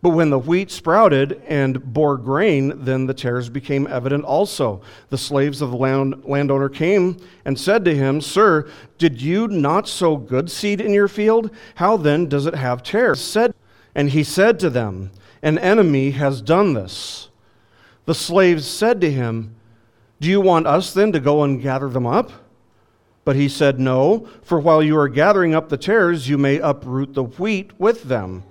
But 0.00 0.10
when 0.10 0.30
the 0.30 0.38
wheat 0.38 0.70
sprouted 0.70 1.42
and 1.48 1.92
bore 1.92 2.16
grain, 2.18 2.84
then 2.84 3.06
the 3.06 3.14
tares 3.14 3.48
became 3.48 3.88
evident 3.88 4.22
also. 4.22 4.80
The 5.08 5.18
slaves 5.18 5.60
of 5.60 5.72
the 5.72 5.76
land, 5.76 6.22
landowner 6.24 6.68
came 6.68 7.16
and 7.44 7.58
said 7.58 7.84
to 7.86 7.96
him, 7.96 8.20
Sir, 8.20 8.70
did 8.96 9.20
you 9.20 9.48
not 9.48 9.88
sow 9.88 10.16
good 10.16 10.48
seed 10.52 10.80
in 10.80 10.92
your 10.92 11.08
field? 11.08 11.50
How 11.74 11.96
then 11.96 12.28
does 12.28 12.46
it 12.46 12.54
have 12.54 12.84
tares? 12.84 13.20
Said, 13.20 13.56
and 13.96 14.10
he 14.10 14.22
said 14.22 14.60
to 14.60 14.70
them, 14.70 15.10
An 15.42 15.58
enemy 15.58 16.12
has 16.12 16.40
done 16.40 16.74
this. 16.74 17.28
The 18.04 18.14
slaves 18.14 18.66
said 18.66 19.00
to 19.00 19.10
him, 19.10 19.56
Do 20.20 20.28
you 20.28 20.40
want 20.40 20.66
us 20.66 20.94
then 20.94 21.12
to 21.12 21.20
go 21.20 21.42
and 21.42 21.60
gather 21.60 21.88
them 21.88 22.06
up? 22.06 22.30
But 23.24 23.36
he 23.36 23.48
said, 23.48 23.80
No, 23.80 24.28
for 24.42 24.60
while 24.60 24.82
you 24.82 24.96
are 24.98 25.08
gathering 25.08 25.54
up 25.54 25.68
the 25.68 25.76
tares, 25.76 26.28
you 26.28 26.38
may 26.38 26.58
uproot 26.58 27.14
the 27.14 27.24
wheat 27.24 27.78
with 27.78 28.04
them 28.04 28.44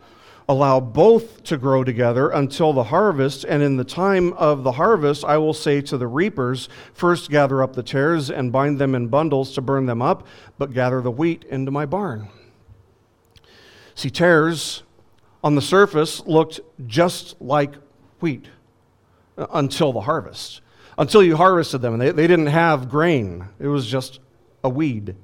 allow 0.47 0.79
both 0.79 1.43
to 1.43 1.57
grow 1.57 1.83
together 1.83 2.29
until 2.29 2.73
the 2.73 2.83
harvest. 2.85 3.45
And 3.45 3.63
in 3.63 3.77
the 3.77 3.83
time 3.83 4.33
of 4.33 4.63
the 4.63 4.73
harvest, 4.73 5.23
I 5.23 5.37
will 5.37 5.53
say 5.53 5.81
to 5.81 5.97
the 5.97 6.07
reapers, 6.07 6.69
First 6.93 7.29
gather 7.29 7.63
up 7.63 7.73
the 7.73 7.83
tares 7.83 8.29
and 8.29 8.51
bind 8.51 8.79
them 8.79 8.95
in 8.95 9.07
bundles 9.07 9.53
to 9.53 9.61
burn 9.61 9.85
them 9.85 10.01
up, 10.01 10.27
but 10.57 10.73
gather 10.73 11.01
the 11.01 11.11
wheat 11.11 11.43
into 11.45 11.71
my 11.71 11.85
barn. 11.85 12.29
See, 13.95 14.09
tares 14.09 14.83
on 15.45 15.53
the 15.53 15.61
surface 15.61 16.25
looked 16.25 16.59
just 16.87 17.39
like 17.39 17.75
wheat 18.19 18.47
uh, 19.37 19.45
until 19.53 19.93
the 19.93 20.01
harvest. 20.01 20.61
Until 20.97 21.21
you 21.21 21.37
harvested 21.37 21.83
them, 21.83 21.93
and 21.93 22.01
they, 22.01 22.11
they 22.11 22.25
didn't 22.25 22.47
have 22.47 22.89
grain, 22.89 23.47
it 23.59 23.67
was 23.67 23.85
just 23.85 24.19
a 24.63 24.69
weed. 24.69 25.15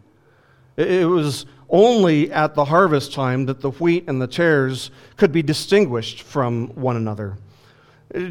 It, 0.77 0.91
it 0.91 1.05
was 1.07 1.47
only 1.69 2.31
at 2.31 2.53
the 2.53 2.65
harvest 2.65 3.13
time 3.13 3.47
that 3.47 3.61
the 3.61 3.71
wheat 3.71 4.03
and 4.07 4.21
the 4.21 4.27
tares 4.27 4.91
could 5.17 5.31
be 5.31 5.41
distinguished 5.41 6.21
from 6.21 6.67
one 6.75 6.97
another. 6.97 7.37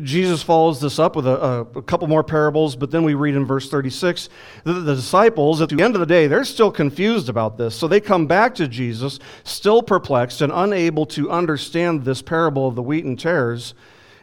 Jesus 0.02 0.42
follows 0.42 0.80
this 0.80 0.98
up 0.98 1.16
with 1.16 1.26
a, 1.26 1.66
a, 1.74 1.82
couple 1.82 2.06
more 2.06 2.22
parables, 2.22 2.76
but 2.76 2.90
then 2.90 3.02
we 3.02 3.14
read 3.14 3.34
in 3.34 3.46
verse 3.46 3.70
36 3.70 4.28
that 4.64 4.72
the 4.72 4.94
disciples, 4.94 5.62
at 5.62 5.70
the 5.70 5.82
end 5.82 5.94
of 5.94 6.00
the 6.00 6.06
day, 6.06 6.26
they're 6.26 6.44
still 6.44 6.70
confused 6.70 7.30
about 7.30 7.56
this. 7.56 7.74
So 7.74 7.88
they 7.88 8.00
come 8.00 8.26
back 8.26 8.54
to 8.56 8.68
Jesus, 8.68 9.18
still 9.42 9.82
perplexed 9.82 10.42
and 10.42 10.52
unable 10.52 11.06
to 11.06 11.30
understand 11.30 12.04
this 12.04 12.20
parable 12.20 12.68
of 12.68 12.74
the 12.74 12.82
wheat 12.82 13.06
and 13.06 13.18
tares, 13.18 13.72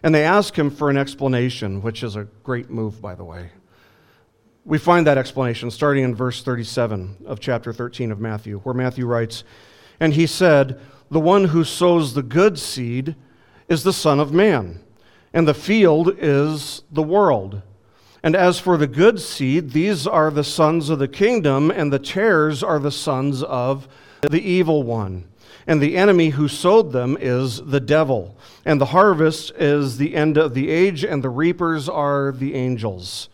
and 0.03 0.13
they 0.13 0.23
ask 0.23 0.55
him 0.55 0.69
for 0.69 0.91
an 0.91 0.97
explanation, 0.97 1.81
which 1.81 2.03
is 2.03 2.15
a 2.15 2.25
great 2.43 2.69
move, 2.69 3.01
by 3.01 3.15
the 3.15 3.23
way. 3.23 3.49
We 4.63 4.77
find 4.77 5.07
that 5.07 5.17
explanation 5.17 5.71
starting 5.71 6.03
in 6.03 6.13
verse 6.13 6.43
37 6.43 7.25
of 7.25 7.39
chapter 7.39 7.73
13 7.73 8.11
of 8.11 8.19
Matthew, 8.19 8.59
where 8.59 8.75
Matthew 8.75 9.07
writes, 9.07 9.43
And 9.99 10.13
he 10.13 10.27
said, 10.27 10.79
The 11.09 11.19
one 11.19 11.45
who 11.45 11.63
sows 11.63 12.13
the 12.13 12.21
good 12.21 12.59
seed 12.59 13.15
is 13.67 13.83
the 13.83 13.93
Son 13.93 14.19
of 14.19 14.31
Man, 14.31 14.83
and 15.37 15.47
the 15.47 15.53
field 15.53 16.15
is 16.17 16.81
the 16.91 17.03
world. 17.03 17.61
And 18.23 18.35
as 18.35 18.57
for 18.57 18.75
the 18.75 18.87
good 18.87 19.19
seed, 19.19 19.69
these 19.69 20.07
are 20.07 20.31
the 20.31 20.43
sons 20.43 20.89
of 20.89 20.97
the 20.97 21.07
kingdom, 21.07 21.69
and 21.69 21.93
the 21.93 21.99
tares 21.99 22.63
are 22.63 22.79
the 22.79 22.91
sons 22.91 23.43
of 23.43 23.87
the 24.21 24.41
evil 24.41 24.81
one. 24.81 25.25
And 25.67 25.79
the 25.79 25.95
enemy 25.95 26.29
who 26.29 26.47
sowed 26.47 26.91
them 26.91 27.19
is 27.21 27.61
the 27.63 27.79
devil. 27.79 28.35
And 28.65 28.81
the 28.81 28.87
harvest 28.87 29.51
is 29.59 29.99
the 29.99 30.15
end 30.15 30.39
of 30.39 30.55
the 30.55 30.71
age, 30.71 31.03
and 31.03 31.23
the 31.23 31.29
reapers 31.29 31.87
are 31.87 32.31
the 32.31 32.55
angels. 32.55 33.29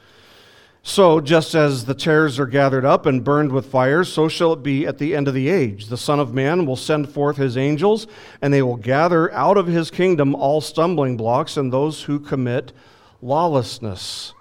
So, 0.86 1.22
just 1.22 1.56
as 1.56 1.86
the 1.86 1.94
tares 1.94 2.38
are 2.38 2.46
gathered 2.46 2.84
up 2.84 3.06
and 3.06 3.24
burned 3.24 3.54
with 3.54 3.68
fire, 3.68 4.04
so 4.04 4.28
shall 4.28 4.52
it 4.52 4.64
be 4.64 4.86
at 4.86 4.98
the 4.98 5.16
end 5.16 5.30
of 5.30 5.34
the 5.34 5.48
age. 5.48 5.88
The 5.88 5.98
Son 5.98 6.20
of 6.20 6.34
Man 6.34 6.66
will 6.66 6.76
send 6.76 7.10
forth 7.10 7.38
his 7.38 7.56
angels, 7.56 8.06
and 8.42 8.54
they 8.54 8.62
will 8.62 8.76
gather 8.76 9.32
out 9.32 9.56
of 9.56 9.66
his 9.66 9.90
kingdom 9.90 10.36
all 10.36 10.60
stumbling 10.60 11.16
blocks 11.16 11.56
and 11.56 11.72
those 11.72 12.04
who 12.04 12.20
commit 12.20 12.74
lawlessness, 13.22 14.34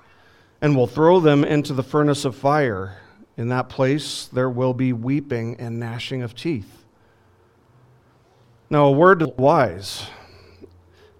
and 0.60 0.74
will 0.74 0.88
throw 0.88 1.20
them 1.20 1.44
into 1.44 1.72
the 1.72 1.82
furnace 1.84 2.24
of 2.24 2.34
fire. 2.34 2.98
In 3.36 3.48
that 3.48 3.68
place 3.68 4.26
there 4.26 4.50
will 4.50 4.74
be 4.74 4.92
weeping 4.92 5.54
and 5.60 5.78
gnashing 5.78 6.22
of 6.22 6.34
teeth. 6.34 6.84
Now, 8.68 8.86
a 8.86 8.90
word 8.90 9.20
to 9.20 9.26
the 9.26 9.32
wise 9.32 10.06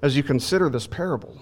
as 0.02 0.16
you 0.16 0.24
consider 0.24 0.68
this 0.68 0.88
parable. 0.88 1.38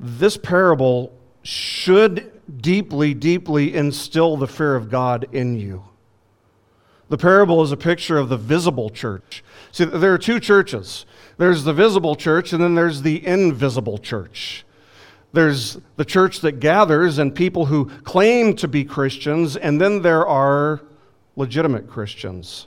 This 0.00 0.38
parable 0.38 1.12
should 1.42 2.31
deeply, 2.60 3.14
deeply 3.14 3.74
instill 3.74 4.36
the 4.36 4.46
fear 4.46 4.74
of 4.74 4.90
God 4.90 5.26
in 5.32 5.58
you. 5.58 5.84
The 7.08 7.18
parable 7.18 7.62
is 7.62 7.72
a 7.72 7.76
picture 7.76 8.16
of 8.16 8.28
the 8.28 8.36
visible 8.36 8.88
church. 8.88 9.44
See, 9.70 9.84
there 9.84 10.12
are 10.14 10.18
two 10.18 10.40
churches 10.40 11.06
there's 11.38 11.64
the 11.64 11.72
visible 11.72 12.14
church, 12.14 12.52
and 12.52 12.62
then 12.62 12.74
there's 12.74 13.02
the 13.02 13.26
invisible 13.26 13.98
church. 13.98 14.64
There's 15.32 15.78
the 15.96 16.04
church 16.04 16.40
that 16.40 16.60
gathers 16.60 17.18
and 17.18 17.34
people 17.34 17.66
who 17.66 17.86
claim 18.04 18.54
to 18.56 18.68
be 18.68 18.84
Christians, 18.84 19.56
and 19.56 19.80
then 19.80 20.02
there 20.02 20.26
are 20.26 20.82
legitimate 21.36 21.88
Christians. 21.88 22.66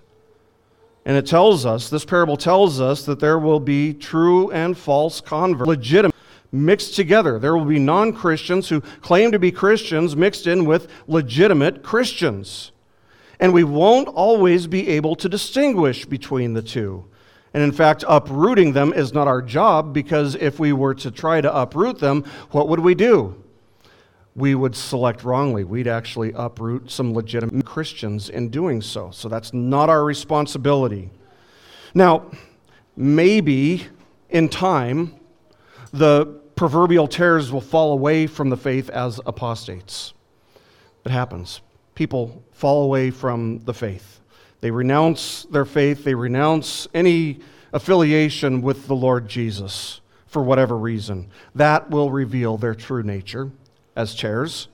And 1.06 1.16
it 1.16 1.28
tells 1.28 1.66
us, 1.66 1.90
this 1.90 2.04
parable 2.04 2.36
tells 2.36 2.82
us 2.82 3.06
that 3.06 3.20
there 3.20 3.38
will 3.38 3.60
be 3.60 3.94
true 3.94 4.50
and 4.52 4.76
false 4.76 5.22
converts, 5.22 5.68
legitimate 5.68 6.16
mixed 6.56 6.96
together. 6.96 7.38
There 7.38 7.56
will 7.56 7.66
be 7.66 7.80
non 7.80 8.14
Christians 8.14 8.70
who 8.70 8.82
claim 8.82 9.32
to 9.32 9.40
be 9.40 9.52
Christians 9.52 10.16
mixed 10.16 10.48
in 10.48 10.66
with 10.66 10.90
legitimate 11.08 11.84
Christians. 11.84 12.72
And 13.40 13.54
we 13.54 13.64
won't 13.64 14.08
always 14.08 14.66
be 14.68 14.88
able 14.90 15.16
to 15.18 15.28
distinguish 15.28 16.06
between 16.06 16.54
the 16.54 16.62
two. 16.62 17.06
And 17.54 17.64
in 17.64 17.72
fact, 17.72 18.04
uprooting 18.08 18.74
them 18.74 18.94
is 18.94 19.14
not 19.14 19.28
our 19.28 19.42
job 19.42 19.94
because 19.94 20.36
if 20.36 20.60
we 20.60 20.74
were 20.74 20.94
to 20.96 21.12
try 21.12 21.42
to 21.42 21.56
uproot 21.56 22.00
them, 22.00 22.24
what 22.52 22.68
would 22.68 22.80
we 22.80 22.96
do? 22.96 23.42
We 24.36 24.56
would 24.56 24.76
select 24.76 25.24
wrongly. 25.24 25.64
We'd 25.64 25.88
actually 25.88 26.34
uproot 26.34 26.92
some 26.92 27.14
legitimate 27.14 27.66
Christians 27.66 28.30
in 28.30 28.50
doing 28.50 28.82
so. 28.82 29.10
So 29.12 29.30
that's 29.30 29.54
not 29.54 29.90
our 29.90 30.04
responsibility. 30.04 31.12
Now, 31.94 32.30
maybe 32.98 33.88
in 34.30 34.50
time, 34.50 35.16
the 35.94 36.42
proverbial 36.56 37.08
tares 37.08 37.52
will 37.52 37.62
fall 37.62 37.92
away 37.92 38.28
from 38.28 38.50
the 38.50 38.58
faith 38.58 38.90
as 38.90 39.20
apostates. 39.26 40.14
It 41.06 41.12
happens. 41.12 41.62
People 41.94 42.44
fall 42.52 42.84
away 42.84 43.12
from 43.12 43.60
the 43.66 43.74
faith. 43.74 44.20
They 44.62 44.72
renounce 44.72 45.44
their 45.52 45.66
faith, 45.66 46.04
they 46.04 46.16
renounce 46.16 46.88
any 46.94 47.40
affiliation 47.72 48.62
with 48.62 48.88
the 48.88 48.96
Lord 48.96 49.28
Jesus 49.28 50.02
for 50.28 50.42
whatever 50.42 50.78
reason. 50.78 51.30
That 51.54 51.90
will 51.90 52.10
reveal 52.10 52.58
their 52.58 52.74
true 52.74 53.04
nature 53.04 53.52
as 53.96 54.16
tares. 54.16 54.68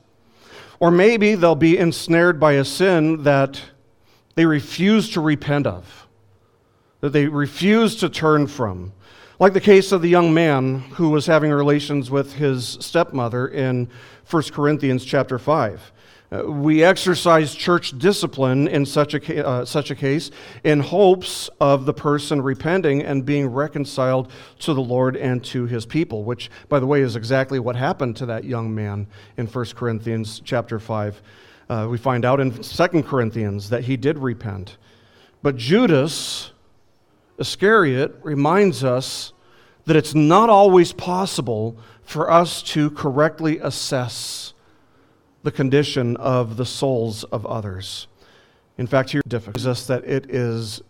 Or 0.80 0.92
maybe 0.92 1.36
they'll 1.36 1.56
be 1.56 1.78
ensnared 1.78 2.40
by 2.40 2.54
a 2.54 2.66
sin 2.66 3.24
that 3.24 3.62
they 4.36 4.46
refuse 4.46 5.10
to 5.12 5.22
repent 5.22 5.68
of. 5.68 6.08
that 7.02 7.14
they 7.14 7.28
refuse 7.28 7.96
to 7.98 8.08
turn 8.08 8.48
from. 8.48 8.94
Like 9.42 9.54
the 9.54 9.60
case 9.60 9.92
of 9.92 10.04
the 10.04 10.08
young 10.08 10.36
man 10.36 10.82
who 10.82 11.10
was 11.10 11.26
having 11.26 11.50
relations 11.50 12.12
with 12.12 12.34
his 12.34 12.78
stepmother 12.80 13.48
in 13.48 13.90
1 14.30 14.44
Corinthians 14.52 15.04
chapter 15.04 15.40
5. 15.40 15.92
Uh, 16.32 16.44
we 16.44 16.84
exercise 16.84 17.56
church 17.56 17.98
discipline 17.98 18.68
in 18.68 18.86
such 18.86 19.16
a, 19.16 19.48
uh, 19.48 19.66
such 19.66 19.90
a 19.90 19.96
case 19.96 20.30
in 20.64 20.80
hopes 20.80 21.50
of 21.60 21.88
the 21.88 21.94
person 21.94 22.40
repenting 22.40 23.02
and 23.02 23.26
being 23.26 23.48
reconciled 23.48 24.32
to 24.60 24.76
the 24.76 24.80
Lord 24.80 25.18
and 25.18 25.44
to 25.46 25.66
his 25.66 25.88
people, 25.88 26.24
which, 26.24 26.52
by 26.70 26.80
the 26.80 26.86
way, 26.86 27.02
is 27.02 27.16
exactly 27.16 27.58
what 27.58 27.76
happened 27.76 28.16
to 28.18 28.28
that 28.28 28.44
young 28.44 28.76
man 28.76 29.08
in 29.38 29.48
1 29.48 29.66
Corinthians 29.74 30.40
chapter 30.46 30.78
5. 30.78 31.20
Uh, 31.68 31.88
we 31.90 31.98
find 31.98 32.26
out 32.26 32.40
in 32.40 32.52
2 32.52 32.88
Corinthians 33.02 33.72
that 33.72 33.86
he 33.86 33.98
did 33.98 34.20
repent. 34.20 34.78
But 35.42 35.58
Judas 35.58 36.52
Iscariot 37.42 38.16
reminds 38.22 38.84
us 38.84 39.34
that 39.86 39.96
it's 39.96 40.16
not 40.16 40.50
always 40.50 40.94
possible 40.94 41.76
for 42.04 42.32
us 42.32 42.62
to 42.64 42.92
correctly 42.92 43.58
assess 43.58 44.54
the 45.44 45.52
condition 45.52 46.16
of 46.18 46.56
the 46.56 46.66
souls 46.66 47.24
of 47.26 47.46
others. 47.46 48.08
In 48.78 48.88
fact, 48.88 49.10
here 49.10 49.22
difficult 49.28 49.66
us 49.66 49.88
that 49.88 50.04
it 50.06 50.30
is 50.30 50.82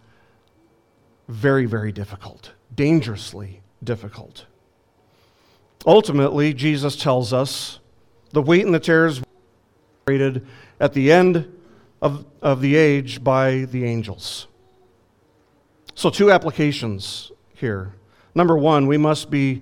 very, 1.28 1.66
very 1.66 1.92
difficult, 1.92 2.52
dangerously 2.76 3.62
difficult. 3.84 4.46
Ultimately, 5.86 6.54
Jesus 6.54 6.96
tells 6.96 7.34
us 7.34 7.80
the 8.32 8.42
wheat 8.42 8.66
and 8.66 8.74
the 8.74 8.80
tares 8.80 9.22
rated 10.06 10.46
at 10.80 10.94
the 10.94 11.12
end 11.12 11.58
of, 12.02 12.26
of 12.42 12.62
the 12.62 12.76
age 12.76 13.24
by 13.24 13.66
the 13.72 13.86
angels. 13.86 14.48
So, 16.02 16.10
two 16.10 16.32
applications 16.32 17.32
here. 17.54 17.94
Number 18.34 18.58
one, 18.58 18.88
we 18.88 18.98
must 18.98 19.30
be 19.30 19.62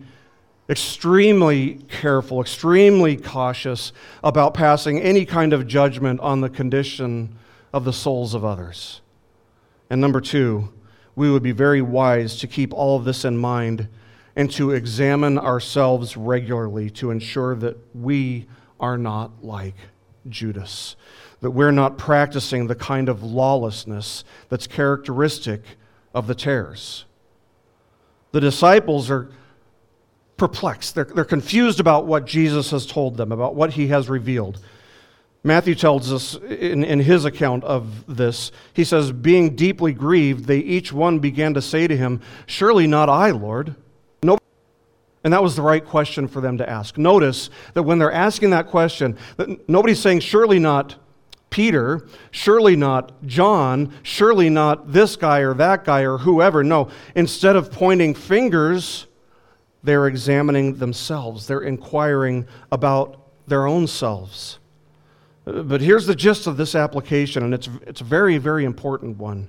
extremely 0.69 1.79
careful, 1.89 2.39
extremely 2.39 3.17
cautious 3.17 3.91
about 4.23 4.53
passing 4.53 5.01
any 5.01 5.25
kind 5.25 5.51
of 5.51 5.67
judgment 5.67 6.21
on 6.21 6.39
the 6.39 6.49
condition 6.49 7.35
of 7.73 7.83
the 7.83 7.91
souls 7.91 8.33
of 8.33 8.45
others. 8.45 9.01
And 9.89 9.99
number 9.99 10.21
two, 10.21 10.69
we 11.13 11.29
would 11.29 11.43
be 11.43 11.51
very 11.51 11.81
wise 11.81 12.39
to 12.39 12.47
keep 12.47 12.73
all 12.73 12.95
of 12.95 13.03
this 13.03 13.25
in 13.25 13.37
mind 13.37 13.89
and 14.33 14.49
to 14.51 14.71
examine 14.71 15.37
ourselves 15.37 16.15
regularly 16.15 16.89
to 16.91 17.11
ensure 17.11 17.53
that 17.55 17.75
we 17.93 18.47
are 18.79 18.97
not 18.97 19.43
like 19.43 19.75
Judas, 20.29 20.95
that 21.41 21.51
we're 21.51 21.71
not 21.71 21.97
practicing 21.97 22.67
the 22.67 22.75
kind 22.75 23.09
of 23.09 23.23
lawlessness 23.23 24.23
that's 24.47 24.67
characteristic 24.67 25.63
of 26.13 26.27
the 26.27 26.35
tares. 26.35 27.05
The 28.31 28.41
disciples 28.41 29.09
are 29.09 29.29
perplexed. 30.37 30.95
They're, 30.95 31.05
they're 31.05 31.25
confused 31.25 31.79
about 31.79 32.05
what 32.05 32.25
Jesus 32.25 32.71
has 32.71 32.85
told 32.85 33.17
them, 33.17 33.31
about 33.31 33.55
what 33.55 33.73
he 33.73 33.87
has 33.87 34.09
revealed. 34.09 34.59
Matthew 35.43 35.73
tells 35.73 36.11
us 36.11 36.35
in, 36.35 36.83
in 36.83 36.99
his 36.99 37.25
account 37.25 37.63
of 37.63 38.13
this, 38.13 38.51
he 38.73 38.83
says, 38.83 39.11
Being 39.11 39.55
deeply 39.55 39.93
grieved, 39.93 40.45
they 40.45 40.59
each 40.59 40.91
one 40.91 41.19
began 41.19 41.53
to 41.53 41.61
say 41.61 41.87
to 41.87 41.95
him, 41.95 42.21
Surely 42.45 42.87
not 42.87 43.09
I, 43.09 43.31
Lord. 43.31 43.75
And 45.23 45.33
that 45.33 45.43
was 45.43 45.55
the 45.55 45.61
right 45.61 45.85
question 45.85 46.27
for 46.27 46.39
them 46.41 46.57
to 46.59 46.69
ask. 46.69 46.97
Notice 46.97 47.49
that 47.73 47.83
when 47.83 47.99
they're 47.99 48.11
asking 48.11 48.51
that 48.51 48.67
question, 48.67 49.17
that 49.37 49.69
nobody's 49.69 49.99
saying, 49.99 50.21
Surely 50.21 50.59
not 50.59 50.95
Peter, 51.49 52.07
surely 52.31 52.75
not 52.75 53.11
John, 53.25 53.93
surely 54.03 54.49
not 54.49 54.91
this 54.91 55.15
guy 55.15 55.39
or 55.39 55.53
that 55.55 55.83
guy 55.83 56.01
or 56.01 56.19
whoever. 56.19 56.63
No, 56.63 56.89
instead 57.15 57.55
of 57.55 57.71
pointing 57.71 58.13
fingers, 58.13 59.07
they're 59.83 60.07
examining 60.07 60.75
themselves. 60.75 61.47
They're 61.47 61.61
inquiring 61.61 62.47
about 62.71 63.21
their 63.47 63.65
own 63.65 63.87
selves. 63.87 64.59
But 65.45 65.81
here's 65.81 66.05
the 66.05 66.15
gist 66.15 66.45
of 66.45 66.57
this 66.57 66.75
application, 66.75 67.43
and 67.43 67.53
it's, 67.53 67.69
it's 67.87 68.01
a 68.01 68.03
very, 68.03 68.37
very 68.37 68.65
important 68.65 69.17
one. 69.17 69.47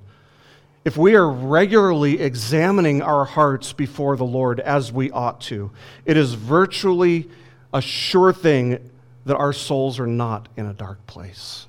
If 0.82 0.96
we 0.96 1.14
are 1.14 1.30
regularly 1.30 2.20
examining 2.20 3.02
our 3.02 3.26
hearts 3.26 3.74
before 3.74 4.16
the 4.16 4.24
Lord 4.24 4.60
as 4.60 4.90
we 4.90 5.10
ought 5.10 5.42
to, 5.42 5.70
it 6.06 6.16
is 6.16 6.32
virtually 6.32 7.28
a 7.74 7.82
sure 7.82 8.32
thing 8.32 8.90
that 9.26 9.36
our 9.36 9.52
souls 9.52 10.00
are 10.00 10.06
not 10.06 10.48
in 10.56 10.64
a 10.64 10.72
dark 10.72 11.06
place 11.06 11.66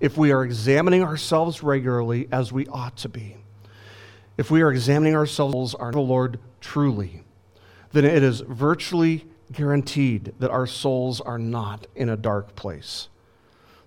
if 0.00 0.16
we 0.16 0.32
are 0.32 0.42
examining 0.42 1.04
ourselves 1.04 1.62
regularly 1.62 2.28
as 2.32 2.52
we 2.52 2.66
ought 2.66 2.96
to 2.98 3.08
be, 3.08 3.36
if 4.36 4.50
we 4.50 4.62
are 4.62 4.72
examining 4.72 5.14
ourselves, 5.14 5.74
our 5.74 5.92
Lord 5.92 6.40
truly, 6.60 7.22
then 7.92 8.04
it 8.04 8.22
is 8.22 8.40
virtually 8.40 9.26
guaranteed 9.52 10.32
that 10.38 10.50
our 10.50 10.66
souls 10.66 11.20
are 11.20 11.38
not 11.38 11.86
in 11.94 12.08
a 12.08 12.16
dark 12.16 12.54
place. 12.56 13.08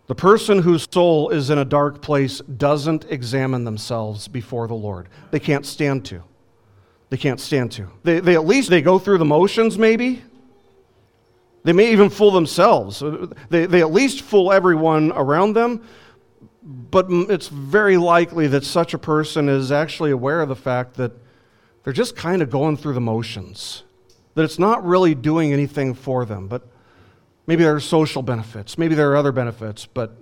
The 0.07 0.15
person 0.15 0.61
whose 0.61 0.87
soul 0.91 1.29
is 1.29 1.49
in 1.49 1.57
a 1.57 1.65
dark 1.65 2.01
place 2.01 2.39
doesn't 2.41 3.05
examine 3.05 3.63
themselves 3.63 4.27
before 4.27 4.67
the 4.67 4.73
Lord. 4.73 5.07
They 5.31 5.39
can't 5.39 5.65
stand 5.65 6.05
to. 6.05 6.21
They 7.09 7.17
can't 7.17 7.39
stand 7.39 7.71
to. 7.73 7.87
They, 8.03 8.19
they 8.19 8.35
at 8.35 8.45
least 8.45 8.69
they 8.69 8.81
go 8.81 8.99
through 8.99 9.19
the 9.19 9.25
motions, 9.25 9.77
maybe. 9.77 10.21
They 11.63 11.71
may 11.71 11.91
even 11.91 12.09
fool 12.09 12.31
themselves. 12.31 13.01
They, 13.49 13.65
they 13.65 13.79
at 13.79 13.93
least 13.93 14.21
fool 14.23 14.51
everyone 14.51 15.13
around 15.13 15.53
them, 15.53 15.87
but 16.63 17.07
it's 17.09 17.49
very 17.49 17.97
likely 17.97 18.47
that 18.47 18.63
such 18.63 18.93
a 18.93 18.97
person 18.97 19.49
is 19.49 19.71
actually 19.71 20.11
aware 20.11 20.41
of 20.41 20.49
the 20.49 20.55
fact 20.55 20.95
that 20.95 21.11
they're 21.83 21.93
just 21.93 22.15
kind 22.15 22.41
of 22.41 22.49
going 22.49 22.77
through 22.77 22.93
the 22.93 23.01
motions, 23.01 23.83
that 24.35 24.43
it's 24.43 24.59
not 24.59 24.85
really 24.85 25.13
doing 25.13 25.51
anything 25.51 25.93
for 25.93 26.25
them. 26.25 26.47
But 26.47 26.65
maybe 27.47 27.63
there 27.63 27.75
are 27.75 27.81
social 27.81 28.21
benefits, 28.21 28.77
maybe 28.77 28.95
there 28.95 29.11
are 29.11 29.17
other 29.17 29.33
benefits, 29.33 29.85
but 29.85 30.17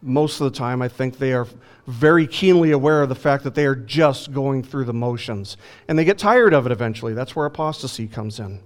most 0.00 0.40
of 0.40 0.50
the 0.50 0.56
time 0.56 0.80
I 0.80 0.88
think 0.88 1.18
they 1.18 1.32
are 1.32 1.46
very 1.86 2.26
keenly 2.26 2.70
aware 2.70 3.02
of 3.02 3.08
the 3.08 3.14
fact 3.14 3.44
that 3.44 3.54
they 3.54 3.66
are 3.66 3.74
just 3.74 4.32
going 4.32 4.62
through 4.62 4.84
the 4.84 4.92
motions. 4.92 5.56
And 5.88 5.98
they 5.98 6.04
get 6.04 6.18
tired 6.18 6.54
of 6.54 6.66
it 6.66 6.72
eventually. 6.72 7.14
That's 7.14 7.34
where 7.34 7.46
apostasy 7.46 8.06
comes 8.06 8.38
in. 8.38 8.60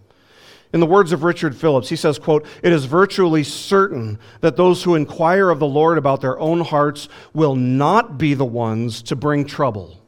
In 0.72 0.80
the 0.80 0.86
words 0.86 1.12
of 1.12 1.22
Richard 1.22 1.54
Phillips, 1.54 1.90
he 1.90 1.96
says, 1.96 2.18
quote, 2.18 2.46
It 2.62 2.72
is 2.72 2.86
virtually 2.86 3.44
certain 3.44 4.18
that 4.40 4.56
those 4.56 4.82
who 4.82 4.94
inquire 4.94 5.50
of 5.50 5.58
the 5.58 5.66
Lord 5.66 5.98
about 5.98 6.22
their 6.22 6.38
own 6.38 6.60
hearts 6.60 7.08
will 7.34 7.54
not 7.54 8.16
be 8.16 8.32
the 8.32 8.46
ones 8.46 9.02
to 9.02 9.16
bring 9.16 9.44
trouble. 9.44 10.00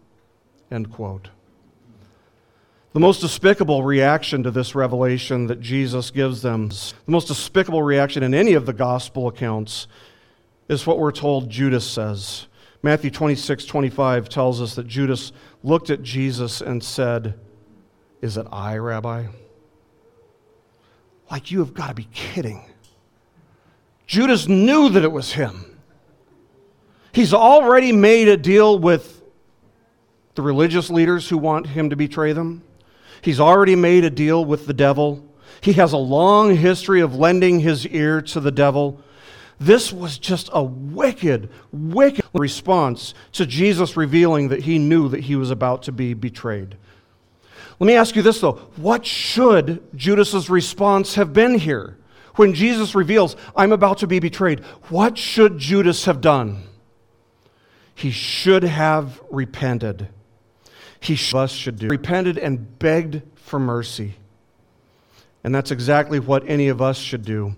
End 0.70 0.90
quote. 0.90 1.29
The 2.94 3.00
most 3.00 3.20
despicable 3.20 3.83
reaction 3.83 4.42
to 4.44 4.50
this 4.50 4.74
revelation 4.74 5.48
that 5.48 5.61
Jesus 5.61 6.11
gives 6.11 6.42
them, 6.42 6.68
the 6.68 6.94
most 7.09 7.29
despicable 7.29 7.83
reaction 7.83 8.22
in 8.22 8.33
any 8.33 8.55
of 8.55 8.66
the 8.66 8.72
gospel 8.72 9.27
accounts, 9.29 9.88
is 10.68 10.87
what 10.87 10.98
we're 10.98 11.12
told 11.12 11.50
Judas 11.50 11.85
says. 11.85 12.46
Matthew 12.83 13.11
26, 13.11 13.66
25 13.66 14.29
tells 14.29 14.62
us 14.62 14.77
that 14.77 14.87
Judas 14.87 15.33
looked 15.62 15.90
at 15.90 16.03
Jesus 16.03 16.61
and 16.61 16.83
said, 16.83 17.35
Is 18.22 18.37
it 18.37 18.46
I, 18.50 18.77
Rabbi? 18.77 19.27
Like, 21.30 21.50
you 21.50 21.60
have 21.60 21.74
got 21.74 21.88
to 21.88 21.94
be 21.94 22.08
kidding. 22.12 22.64
Judas 24.06 24.48
knew 24.48 24.90
that 24.90 25.02
it 25.02 25.12
was 25.12 25.32
him. 25.32 25.78
He's 27.12 27.32
already 27.32 27.92
made 27.92 28.28
a 28.28 28.37
deal 28.37 28.78
with 28.78 29.22
the 30.34 30.42
religious 30.42 30.90
leaders 30.90 31.28
who 31.28 31.38
want 31.38 31.68
him 31.68 31.90
to 31.90 31.96
betray 31.96 32.32
them. 32.32 32.62
He's 33.22 33.40
already 33.40 33.76
made 33.76 34.04
a 34.04 34.10
deal 34.10 34.44
with 34.44 34.66
the 34.66 34.75
devil. 34.75 35.25
He 35.60 35.75
has 35.75 35.92
a 35.92 35.98
long 35.98 36.56
history 36.56 37.00
of 37.00 37.14
lending 37.14 37.60
his 37.60 37.87
ear 37.87 38.20
to 38.22 38.40
the 38.40 38.50
devil. 38.50 39.00
This 39.58 39.92
was 39.92 40.18
just 40.18 40.50
a 40.52 40.62
wicked, 40.62 41.48
wicked 41.72 42.25
response 42.35 43.14
to 43.33 43.46
Jesus 43.46 43.96
revealing 43.96 44.48
that 44.48 44.62
he 44.62 44.79
knew 44.79 45.08
that 45.08 45.20
he 45.20 45.37
was 45.37 45.50
about 45.50 45.85
to 45.85 45.92
be 45.92 46.12
betrayed. 46.12 46.77
Let 47.79 47.87
me 47.87 47.94
ask 47.94 48.14
you 48.16 48.22
this, 48.22 48.40
though. 48.40 48.52
What 48.77 49.04
should 49.04 49.83
Judas's 49.94 50.48
response 50.48 51.16
have 51.16 51.33
been 51.33 51.58
here? 51.58 51.98
When 52.37 52.54
Jesus 52.54 52.94
reveals, 52.94 53.37
I'm 53.56 53.72
about 53.72 53.98
to 53.98 54.06
be 54.06 54.18
betrayed, 54.18 54.60
what 54.88 55.16
should 55.16 55.58
Judas 55.58 56.04
have 56.04 56.20
done? 56.20 56.64
He 57.94 58.10
should 58.10 58.64
have 58.64 59.20
repented. 59.31 60.08
He 60.98 61.14
should, 61.14 61.37
us 61.37 61.52
should 61.52 61.79
do. 61.79 61.88
Repented 61.88 62.38
and 62.38 62.79
begged 62.79 63.22
for 63.37 63.60
mercy. 63.60 64.14
And 65.44 65.54
that's 65.54 65.70
exactly 65.70 66.18
what 66.18 66.42
any 66.48 66.68
of 66.68 66.81
us 66.81 66.96
should 66.96 67.25
do 67.25 67.54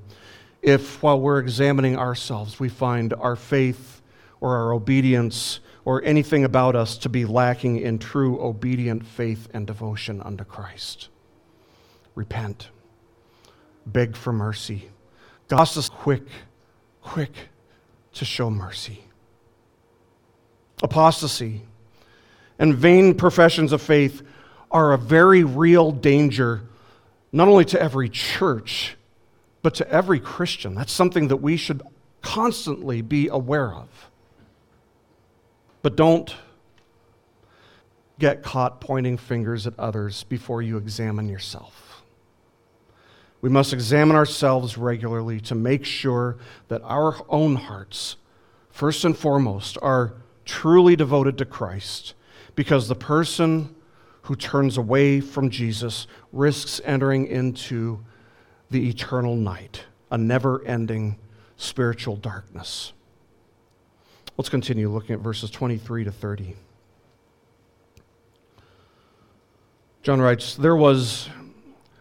if, 0.63 1.03
while 1.03 1.21
we're 1.21 1.39
examining 1.39 1.97
ourselves, 1.97 2.59
we 2.59 2.69
find 2.69 3.15
our 3.15 3.37
faith 3.37 4.03
or 4.41 4.57
our 4.57 4.73
obedience 4.73 5.61
or 5.87 6.03
anything 6.03 6.45
about 6.45 6.75
us 6.75 6.99
to 6.99 7.09
be 7.09 7.25
lacking 7.25 7.79
in 7.79 7.97
true 7.97 8.43
obedient 8.43 9.07
faith 9.07 9.49
and 9.55 9.69
devotion 9.69 10.21
unto 10.21 10.43
Christ. 10.43 11.09
Repent. 12.17 12.71
Beg 13.87 14.17
for 14.17 14.33
mercy. 14.33 14.91
God 15.47 15.77
is 15.77 15.89
quick, 15.89 16.25
quick 17.01 17.31
to 18.15 18.25
show 18.25 18.51
mercy. 18.51 19.05
Apostasy 20.83 21.63
and 22.59 22.75
vain 22.75 23.15
professions 23.15 23.71
of 23.71 23.81
faith 23.81 24.23
are 24.73 24.93
a 24.93 24.99
very 24.99 25.45
real 25.45 25.93
danger, 25.93 26.63
not 27.31 27.47
only 27.47 27.65
to 27.65 27.81
every 27.81 28.09
church, 28.09 28.97
but 29.63 29.75
to 29.75 29.89
every 29.89 30.19
Christian. 30.19 30.75
That's 30.75 30.93
something 30.93 31.29
that 31.29 31.37
we 31.37 31.57
should 31.57 31.81
constantly 32.23 33.03
be 33.03 33.29
aware 33.29 33.73
of. 33.73 34.11
But 35.87 35.95
don't 35.95 36.35
get 38.19 38.43
caught 38.43 38.81
pointing 38.81 39.17
fingers 39.17 39.69
at 39.69 39.79
others 39.79 40.25
before 40.25 40.61
you 40.61 40.79
examine 40.79 41.29
yourself. 41.29 42.03
We 43.41 43.51
must 43.51 43.73
examine 43.73 44.17
ourselves 44.17 44.77
regularly 44.77 45.39
to 45.43 45.55
make 45.55 45.85
sure 45.85 46.39
that 46.67 46.83
our 46.83 47.25
own 47.29 47.55
hearts, 47.55 48.17
first 48.69 49.05
and 49.05 49.17
foremost, 49.17 49.79
are 49.81 50.15
truly 50.45 50.97
devoted 50.97 51.39
to 51.39 51.45
Christ 51.45 52.15
because 52.57 52.89
the 52.89 52.97
person 52.97 53.73
who 54.23 54.35
turns 54.35 54.77
away 54.77 55.21
from 55.21 55.51
Jesus 55.51 56.09
risks 56.33 56.81
entering 56.85 57.29
into 57.29 58.05
the 58.73 58.89
eternal 58.89 59.37
night, 59.37 59.85
a 60.11 60.19
never 60.19 60.67
ending 60.67 61.17
spiritual 61.57 62.17
darkness. 62.17 62.93
Let's 64.37 64.51
continue 64.51 64.91
looking 64.91 65.15
at 65.15 65.21
verses 65.21 65.51
23 65.51 66.05
to 66.05 66.13
30. 66.13 66.57
John 70.03 70.21
writes, 70.21 70.55
There 70.55 70.77
was 70.77 71.31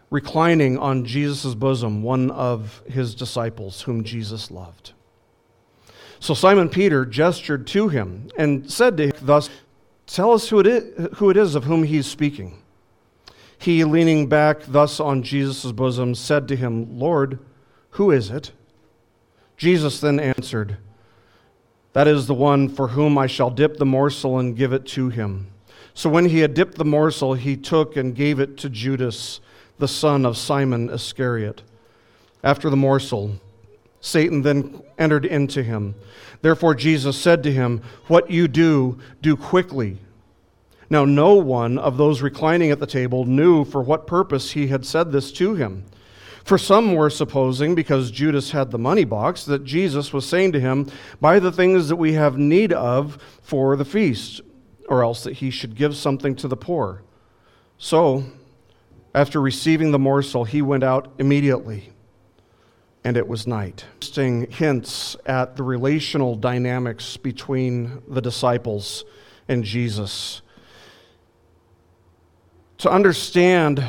reclining 0.09 0.77
on 0.77 1.05
Jesus' 1.05 1.55
bosom 1.55 2.03
one 2.03 2.29
of 2.31 2.83
his 2.89 3.15
disciples 3.15 3.83
whom 3.83 4.03
Jesus 4.03 4.51
loved. 4.51 4.91
So 6.19 6.33
Simon 6.33 6.67
Peter 6.67 7.05
gestured 7.05 7.67
to 7.67 7.87
him 7.87 8.29
and 8.37 8.69
said 8.69 8.97
to 8.97 9.07
him, 9.07 9.13
Thus, 9.21 9.49
tell 10.05 10.33
us 10.33 10.49
who 10.49 10.59
it 10.59 10.67
is, 10.67 11.17
who 11.17 11.29
it 11.29 11.37
is 11.37 11.55
of 11.55 11.63
whom 11.63 11.83
he's 11.83 12.05
speaking. 12.05 12.61
He, 13.57 13.83
leaning 13.85 14.27
back 14.27 14.63
thus 14.67 14.99
on 14.99 15.23
Jesus' 15.23 15.71
bosom, 15.71 16.15
said 16.15 16.49
to 16.49 16.57
him, 16.57 16.99
Lord, 16.99 17.39
who 17.91 18.11
is 18.11 18.29
it? 18.29 18.51
Jesus 19.55 20.01
then 20.01 20.19
answered, 20.19 20.77
That 21.95 22.09
is 22.09 22.27
the 22.27 22.33
one 22.33 22.67
for 22.67 22.89
whom 22.89 23.17
I 23.17 23.25
shall 23.25 23.49
dip 23.49 23.77
the 23.77 23.85
morsel 23.85 24.37
and 24.37 24.57
give 24.57 24.73
it 24.73 24.85
to 24.87 25.07
him. 25.07 25.47
So 25.93 26.09
when 26.09 26.25
he 26.25 26.39
had 26.39 26.53
dipped 26.53 26.75
the 26.75 26.83
morsel, 26.83 27.35
he 27.35 27.55
took 27.55 27.95
and 27.95 28.13
gave 28.13 28.37
it 28.37 28.57
to 28.57 28.69
Judas, 28.69 29.39
the 29.79 29.87
son 29.87 30.25
of 30.25 30.35
Simon 30.35 30.89
Iscariot. 30.89 31.63
After 32.43 32.69
the 32.69 32.75
morsel, 32.75 33.39
Satan 34.01 34.41
then 34.41 34.83
entered 34.97 35.25
into 35.25 35.63
him. 35.63 35.95
Therefore, 36.41 36.75
Jesus 36.75 37.17
said 37.17 37.43
to 37.43 37.51
him, 37.53 37.81
What 38.07 38.29
you 38.29 38.49
do, 38.49 38.99
do 39.21 39.37
quickly. 39.37 39.97
Now, 40.89 41.05
no 41.05 41.35
one 41.35 41.77
of 41.77 41.95
those 41.95 42.21
reclining 42.21 42.71
at 42.71 42.81
the 42.81 42.85
table 42.85 43.23
knew 43.23 43.63
for 43.63 43.81
what 43.81 44.05
purpose 44.05 44.51
he 44.51 44.67
had 44.67 44.85
said 44.85 45.13
this 45.13 45.31
to 45.31 45.55
him. 45.55 45.85
For 46.45 46.59
some 46.59 46.93
were 46.93 47.09
supposing, 47.09 47.73
because 47.73 48.11
Judas 48.11 48.51
had 48.51 48.69
the 48.69 48.77
money 48.77 49.03
box, 49.03 49.45
that 49.45 49.65
Jesus 49.65 50.13
was 50.13 50.29
saying 50.29 50.51
to 50.51 50.59
him, 50.59 50.91
Buy 51.19 51.39
the 51.39 51.51
things 51.51 51.89
that 51.89 51.95
we 51.95 52.13
have 52.13 52.37
need 52.37 52.71
of 52.71 53.17
for 53.41 53.75
the 53.75 53.83
feast 53.83 54.41
or 54.87 55.03
else 55.03 55.23
that 55.23 55.33
he 55.33 55.49
should 55.49 55.75
give 55.75 55.95
something 55.95 56.35
to 56.35 56.47
the 56.47 56.55
poor. 56.55 57.01
So, 57.79 58.25
after 59.15 59.41
receiving 59.41 59.91
the 59.91 59.97
morsel, 59.97 60.43
he 60.43 60.61
went 60.61 60.83
out 60.83 61.11
immediately, 61.17 61.89
and 63.03 63.17
it 63.17 63.27
was 63.27 63.47
night. 63.47 63.85
Interesting 63.95 64.51
hints 64.51 65.17
at 65.25 65.55
the 65.55 65.63
relational 65.63 66.35
dynamics 66.35 67.17
between 67.17 68.03
the 68.07 68.21
disciples 68.21 69.03
and 69.47 69.63
Jesus. 69.63 70.43
To 72.77 72.91
understand 72.91 73.83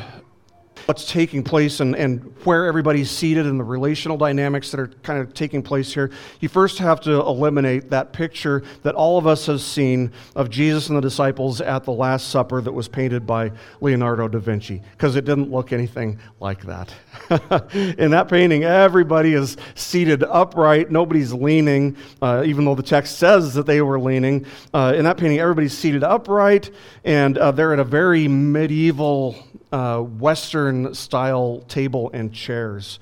what's 0.85 1.09
taking 1.11 1.43
place 1.43 1.79
and, 1.79 1.95
and 1.95 2.21
where 2.43 2.65
everybody's 2.65 3.09
seated 3.09 3.45
and 3.45 3.59
the 3.59 3.63
relational 3.63 4.17
dynamics 4.17 4.71
that 4.71 4.79
are 4.79 4.87
kind 5.03 5.19
of 5.19 5.33
taking 5.33 5.61
place 5.61 5.93
here, 5.93 6.11
you 6.39 6.49
first 6.49 6.77
have 6.77 7.01
to 7.01 7.13
eliminate 7.21 7.89
that 7.89 8.13
picture 8.13 8.63
that 8.83 8.95
all 8.95 9.17
of 9.17 9.27
us 9.27 9.45
have 9.45 9.61
seen 9.61 10.11
of 10.35 10.49
Jesus 10.49 10.87
and 10.89 10.97
the 10.97 11.01
disciples 11.01 11.61
at 11.61 11.83
the 11.83 11.91
Last 11.91 12.29
Supper 12.29 12.61
that 12.61 12.71
was 12.71 12.87
painted 12.87 13.25
by 13.25 13.51
Leonardo 13.81 14.27
da 14.27 14.39
Vinci, 14.39 14.81
because 14.91 15.15
it 15.15 15.25
didn't 15.25 15.51
look 15.51 15.71
anything 15.73 16.19
like 16.39 16.63
that. 16.65 16.93
In 17.73 18.11
that 18.11 18.27
painting, 18.29 18.63
everybody 18.63 19.33
is 19.33 19.57
seated 19.75 20.23
upright, 20.23 20.91
nobody's 20.91 21.33
leaning, 21.33 21.97
uh, 22.21 22.43
even 22.45 22.65
though 22.65 22.75
the 22.75 22.83
text 22.83 23.17
says 23.17 23.53
that 23.53 23.65
they 23.65 23.81
were 23.81 23.99
leaning. 23.99 24.45
Uh, 24.73 24.93
in 24.95 25.03
that 25.05 25.17
painting, 25.17 25.39
everybody's 25.39 25.77
seated 25.77 26.03
upright, 26.03 26.71
and 27.03 27.37
uh, 27.37 27.51
they're 27.51 27.73
at 27.73 27.79
a 27.79 27.83
very 27.83 28.27
medieval 28.27 29.35
uh, 29.71 29.99
Western 30.01 30.93
style 30.93 31.63
table 31.67 32.09
and 32.13 32.33
chairs. 32.33 32.99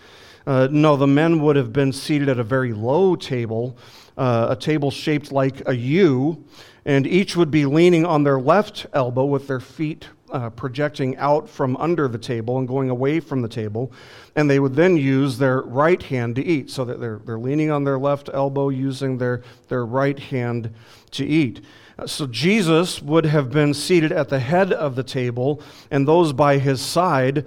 Uh, 0.48 0.68
no, 0.70 0.96
the 0.96 1.08
men 1.08 1.42
would 1.42 1.56
have 1.56 1.74
been 1.74 1.92
seated 1.92 2.30
at 2.30 2.40
a 2.40 2.44
very 2.44 2.74
low 2.74 3.16
table, 3.16 3.76
uh, 4.18 4.48
a 4.52 4.56
table 4.56 4.92
shaped 4.92 5.32
like 5.32 5.68
a 5.68 5.76
U, 5.76 6.44
and 6.86 7.08
each 7.08 7.36
would 7.36 7.50
be 7.50 7.66
leaning 7.66 8.06
on 8.06 8.24
their 8.24 8.40
left 8.40 8.86
elbow 8.94 9.26
with 9.26 9.48
their 9.48 9.60
feet 9.60 10.08
uh, 10.32 10.50
projecting 10.52 11.18
out 11.18 11.50
from 11.50 11.78
under 11.78 12.08
the 12.08 12.18
table 12.18 12.60
and 12.60 12.68
going 12.68 12.90
away 12.90 13.20
from 13.20 13.42
the 13.42 13.48
table. 13.48 13.92
And 14.36 14.50
they 14.50 14.60
would 14.60 14.76
then 14.76 14.98
use 14.98 15.38
their 15.38 15.62
right 15.62 16.02
hand 16.02 16.36
to 16.36 16.44
eat, 16.44 16.70
so 16.70 16.86
that 16.86 17.00
they're, 17.00 17.22
they're 17.26 17.40
leaning 17.40 17.72
on 17.72 17.84
their 17.84 17.98
left 17.98 18.30
elbow, 18.34 18.70
using 18.70 19.18
their, 19.18 19.42
their 19.68 19.86
right 19.86 20.20
hand 20.20 20.74
to 21.12 21.26
eat. 21.26 21.62
So 22.06 22.28
Jesus 22.28 23.02
would 23.02 23.26
have 23.26 23.52
been 23.52 23.74
seated 23.74 24.12
at 24.12 24.28
the 24.28 24.40
head 24.40 24.74
of 24.74 24.96
the 24.96 25.04
table, 25.04 25.62
and 25.90 26.06
those 26.06 26.34
by 26.34 26.58
his 26.58 26.82
side 26.82 27.46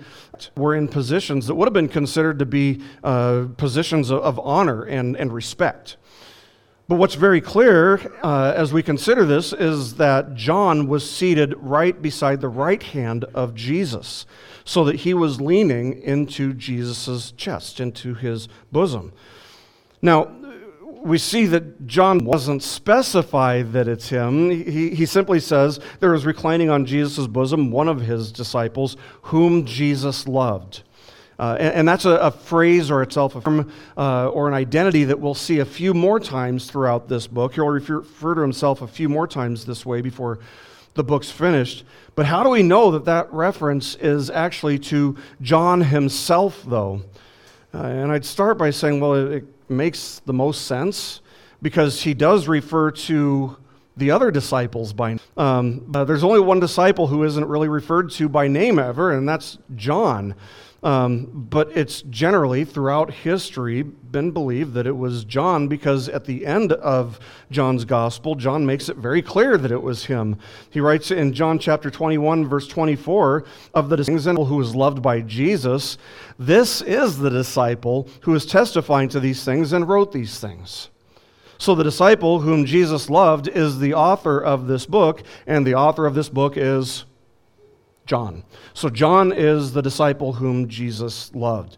were 0.56 0.74
in 0.74 0.88
positions 0.88 1.46
that 1.46 1.54
would 1.54 1.66
have 1.66 1.74
been 1.74 1.88
considered 1.88 2.38
to 2.38 2.46
be 2.46 2.80
uh, 3.04 3.46
positions 3.58 4.10
of, 4.10 4.38
honor 4.38 4.84
and, 4.84 5.16
and 5.16 5.34
respect. 5.34 5.98
But 6.88 6.94
what's 6.94 7.16
very 7.16 7.42
clear 7.42 8.00
uh, 8.22 8.54
as 8.56 8.72
we 8.72 8.82
consider 8.82 9.26
this 9.26 9.52
is 9.52 9.96
that 9.96 10.34
John 10.34 10.88
was 10.88 11.08
seated 11.08 11.54
right 11.58 12.00
beside 12.00 12.40
the 12.40 12.48
right 12.48 12.82
hand 12.82 13.24
of 13.34 13.54
Jesus, 13.54 14.24
so 14.64 14.82
that 14.84 14.96
he 14.96 15.12
was 15.12 15.42
leaning 15.42 16.00
into 16.00 16.54
Jesus' 16.54 17.32
chest, 17.32 17.80
into 17.80 18.14
his 18.14 18.48
bosom. 18.72 19.12
Now, 20.00 20.30
we 21.02 21.18
see 21.18 21.46
that 21.46 21.86
John 21.86 22.18
doesn't 22.18 22.62
specify 22.62 23.62
that 23.62 23.88
it's 23.88 24.08
him. 24.08 24.50
He, 24.50 24.90
he 24.90 25.06
simply 25.06 25.40
says 25.40 25.80
there 26.00 26.10
was 26.10 26.26
reclining 26.26 26.70
on 26.70 26.86
Jesus' 26.86 27.26
bosom 27.26 27.70
one 27.70 27.88
of 27.88 28.00
his 28.00 28.32
disciples 28.32 28.96
whom 29.22 29.64
Jesus 29.64 30.26
loved. 30.26 30.82
Uh, 31.38 31.56
and, 31.60 31.74
and, 31.74 31.88
that's 31.88 32.04
a, 32.04 32.16
a, 32.16 32.30
phrase 32.32 32.90
or 32.90 33.00
itself 33.00 33.36
a 33.36 33.40
term 33.40 33.70
uh, 33.96 34.28
or 34.30 34.48
an 34.48 34.54
identity 34.54 35.04
that 35.04 35.20
we'll 35.20 35.34
see 35.34 35.60
a 35.60 35.64
few 35.64 35.94
more 35.94 36.18
times 36.18 36.68
throughout 36.68 37.08
this 37.08 37.28
book. 37.28 37.54
He'll 37.54 37.68
refer, 37.68 37.98
refer 37.98 38.34
to 38.34 38.40
himself 38.40 38.82
a 38.82 38.88
few 38.88 39.08
more 39.08 39.28
times 39.28 39.64
this 39.64 39.86
way 39.86 40.00
before 40.00 40.40
the 40.94 41.04
book's 41.04 41.30
finished. 41.30 41.84
But 42.16 42.26
how 42.26 42.42
do 42.42 42.48
we 42.48 42.64
know 42.64 42.90
that 42.90 43.04
that 43.04 43.32
reference 43.32 43.94
is 43.96 44.30
actually 44.30 44.80
to 44.80 45.16
John 45.40 45.80
himself, 45.80 46.64
though? 46.66 47.02
Uh, 47.72 47.82
and 47.82 48.10
I'd 48.10 48.24
start 48.24 48.58
by 48.58 48.70
saying, 48.70 48.98
well, 48.98 49.14
it, 49.14 49.32
it 49.36 49.44
makes 49.68 50.20
the 50.26 50.32
most 50.32 50.66
sense 50.66 51.20
because 51.60 52.02
he 52.02 52.14
does 52.14 52.48
refer 52.48 52.90
to 52.90 53.56
the 53.96 54.10
other 54.10 54.30
disciples 54.30 54.92
by 54.92 55.10
name. 55.10 55.20
Um, 55.36 55.92
there's 55.92 56.24
only 56.24 56.40
one 56.40 56.60
disciple 56.60 57.08
who 57.08 57.24
isn't 57.24 57.44
really 57.44 57.68
referred 57.68 58.10
to 58.12 58.28
by 58.28 58.46
name 58.46 58.78
ever, 58.78 59.12
and 59.12 59.28
that's 59.28 59.58
John. 59.74 60.34
Um, 60.80 61.46
but 61.50 61.76
it's 61.76 62.02
generally 62.02 62.64
throughout 62.64 63.12
history 63.12 63.82
been 63.82 64.30
believed 64.30 64.74
that 64.74 64.86
it 64.86 64.96
was 64.96 65.24
John 65.24 65.66
because 65.66 66.08
at 66.08 66.24
the 66.24 66.46
end 66.46 66.72
of 66.72 67.18
John's 67.50 67.84
gospel, 67.84 68.36
John 68.36 68.64
makes 68.64 68.88
it 68.88 68.96
very 68.96 69.20
clear 69.20 69.58
that 69.58 69.72
it 69.72 69.82
was 69.82 70.04
him. 70.04 70.38
He 70.70 70.78
writes 70.78 71.10
in 71.10 71.32
John 71.32 71.58
chapter 71.58 71.90
21, 71.90 72.46
verse 72.46 72.68
24, 72.68 73.44
of 73.74 73.88
the 73.88 73.96
disciple 73.96 74.44
who 74.44 74.56
was 74.56 74.76
loved 74.76 75.02
by 75.02 75.20
Jesus, 75.20 75.98
this 76.38 76.80
is 76.82 77.18
the 77.18 77.30
disciple 77.30 78.08
who 78.20 78.34
is 78.36 78.46
testifying 78.46 79.08
to 79.08 79.18
these 79.18 79.44
things 79.44 79.72
and 79.72 79.88
wrote 79.88 80.12
these 80.12 80.38
things. 80.38 80.90
So 81.58 81.74
the 81.74 81.82
disciple 81.82 82.38
whom 82.38 82.64
Jesus 82.64 83.10
loved 83.10 83.48
is 83.48 83.80
the 83.80 83.94
author 83.94 84.38
of 84.38 84.68
this 84.68 84.86
book, 84.86 85.24
and 85.44 85.66
the 85.66 85.74
author 85.74 86.06
of 86.06 86.14
this 86.14 86.28
book 86.28 86.56
is 86.56 87.04
John. 88.08 88.42
So 88.72 88.88
John 88.88 89.32
is 89.32 89.72
the 89.72 89.82
disciple 89.82 90.32
whom 90.32 90.66
Jesus 90.66 91.32
loved. 91.34 91.76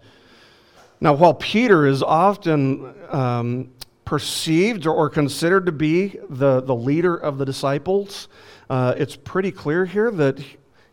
Now, 1.00 1.12
while 1.12 1.34
Peter 1.34 1.86
is 1.86 2.02
often 2.02 2.94
um, 3.10 3.72
perceived 4.04 4.86
or 4.86 5.10
considered 5.10 5.66
to 5.66 5.72
be 5.72 6.18
the, 6.28 6.60
the 6.60 6.74
leader 6.74 7.16
of 7.16 7.38
the 7.38 7.44
disciples, 7.44 8.28
uh, 8.70 8.94
it's 8.96 9.16
pretty 9.16 9.50
clear 9.50 9.84
here 9.84 10.10
that 10.12 10.38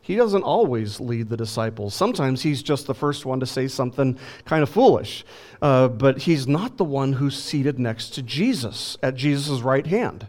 he 0.01 0.15
doesn't 0.15 0.43
always 0.43 0.99
lead 0.99 1.29
the 1.29 1.37
disciples. 1.37 1.93
Sometimes 1.93 2.41
he's 2.41 2.63
just 2.63 2.87
the 2.87 2.95
first 2.95 3.25
one 3.25 3.39
to 3.39 3.45
say 3.45 3.67
something 3.67 4.17
kind 4.45 4.63
of 4.63 4.69
foolish, 4.69 5.23
uh, 5.61 5.89
but 5.89 6.19
he's 6.19 6.47
not 6.47 6.77
the 6.77 6.85
one 6.85 7.13
who's 7.13 7.37
seated 7.37 7.77
next 7.77 8.11
to 8.11 8.23
Jesus 8.23 8.97
at 9.03 9.15
Jesus' 9.15 9.61
right 9.61 9.85
hand. 9.85 10.27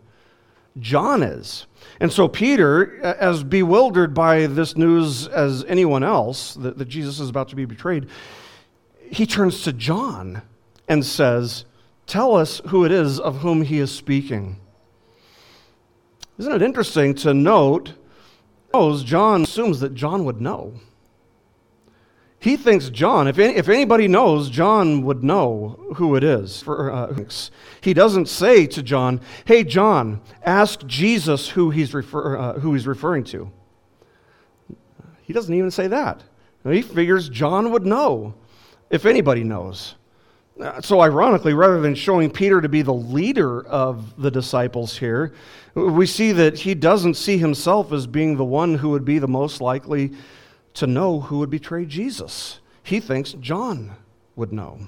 John 0.81 1.23
is. 1.23 1.67
And 2.01 2.13
so 2.13 2.29
Peter, 2.29 3.01
as 3.03 3.43
bewildered 3.43 4.15
by 4.15 4.47
this 4.47 4.77
news 4.77 5.27
as 5.29 5.65
anyone 5.65 6.05
else, 6.05 6.55
that, 6.55 6.79
that 6.79 6.89
Jesus 6.89 7.21
is 7.21 7.29
about 7.29 7.49
to 7.49 7.57
be 7.57 7.65
betrayed, 7.65 8.09
he 9.11 9.27
turns 9.27 9.63
to 9.63 9.73
John 9.73 10.43
and 10.89 11.05
says, 11.05 11.65
Tell 12.07 12.35
us 12.35 12.61
who 12.69 12.85
it 12.85 12.93
is 12.93 13.21
of 13.21 13.39
whom 13.39 13.63
he 13.63 13.79
is 13.79 13.95
speaking. 13.95 14.59
Isn't 16.39 16.53
it 16.53 16.63
interesting 16.63 17.15
to 17.17 17.35
note? 17.35 17.95
John 18.73 19.43
assumes 19.43 19.81
that 19.81 19.95
John 19.95 20.25
would 20.25 20.41
know. 20.41 20.75
He 22.41 22.57
thinks 22.57 22.89
John, 22.89 23.27
if, 23.27 23.39
any, 23.39 23.57
if 23.57 23.69
anybody 23.69 24.07
knows, 24.07 24.49
John 24.49 25.03
would 25.03 25.25
know 25.25 25.95
who 25.97 26.15
it 26.15 26.23
is. 26.23 26.63
For, 26.63 26.93
uh, 26.93 27.17
he 27.81 27.93
doesn't 27.93 28.29
say 28.29 28.67
to 28.69 28.83
John, 28.83 29.21
Hey, 29.45 29.65
John, 29.65 30.21
ask 30.45 30.87
Jesus 30.87 31.49
who 31.49 31.71
he's, 31.71 31.93
refer, 31.93 32.37
uh, 32.37 32.53
who 32.61 32.75
he's 32.75 32.87
referring 32.87 33.25
to. 33.25 33.51
He 35.23 35.33
doesn't 35.33 35.55
even 35.55 35.71
say 35.71 35.89
that. 35.89 36.23
He 36.65 36.83
figures 36.83 37.29
John 37.29 37.73
would 37.73 37.85
know 37.85 38.35
if 38.91 39.05
anybody 39.05 39.43
knows. 39.43 39.95
Uh, 40.61 40.81
so, 40.81 41.01
ironically, 41.01 41.55
rather 41.55 41.81
than 41.81 41.95
showing 41.95 42.31
Peter 42.31 42.61
to 42.61 42.69
be 42.69 42.83
the 42.83 42.95
leader 42.95 43.65
of 43.67 44.21
the 44.21 44.31
disciples 44.31 44.97
here, 44.97 45.33
we 45.75 46.07
see 46.07 46.33
that 46.33 46.59
he 46.59 46.75
doesn't 46.75 47.15
see 47.15 47.39
himself 47.39 47.93
as 47.93 48.07
being 48.07 48.37
the 48.37 48.45
one 48.45 48.75
who 48.75 48.91
would 48.91 49.05
be 49.05 49.19
the 49.19 49.29
most 49.29 49.61
likely 49.61 50.13
to 50.79 50.87
know 50.87 51.21
who 51.21 51.41
would 51.41 51.51
betray 51.51 51.85
Jesus. 51.85 52.61
He 52.85 53.01
thinks 53.01 53.33
John 53.33 53.97
would 54.37 54.53
know. 54.53 54.87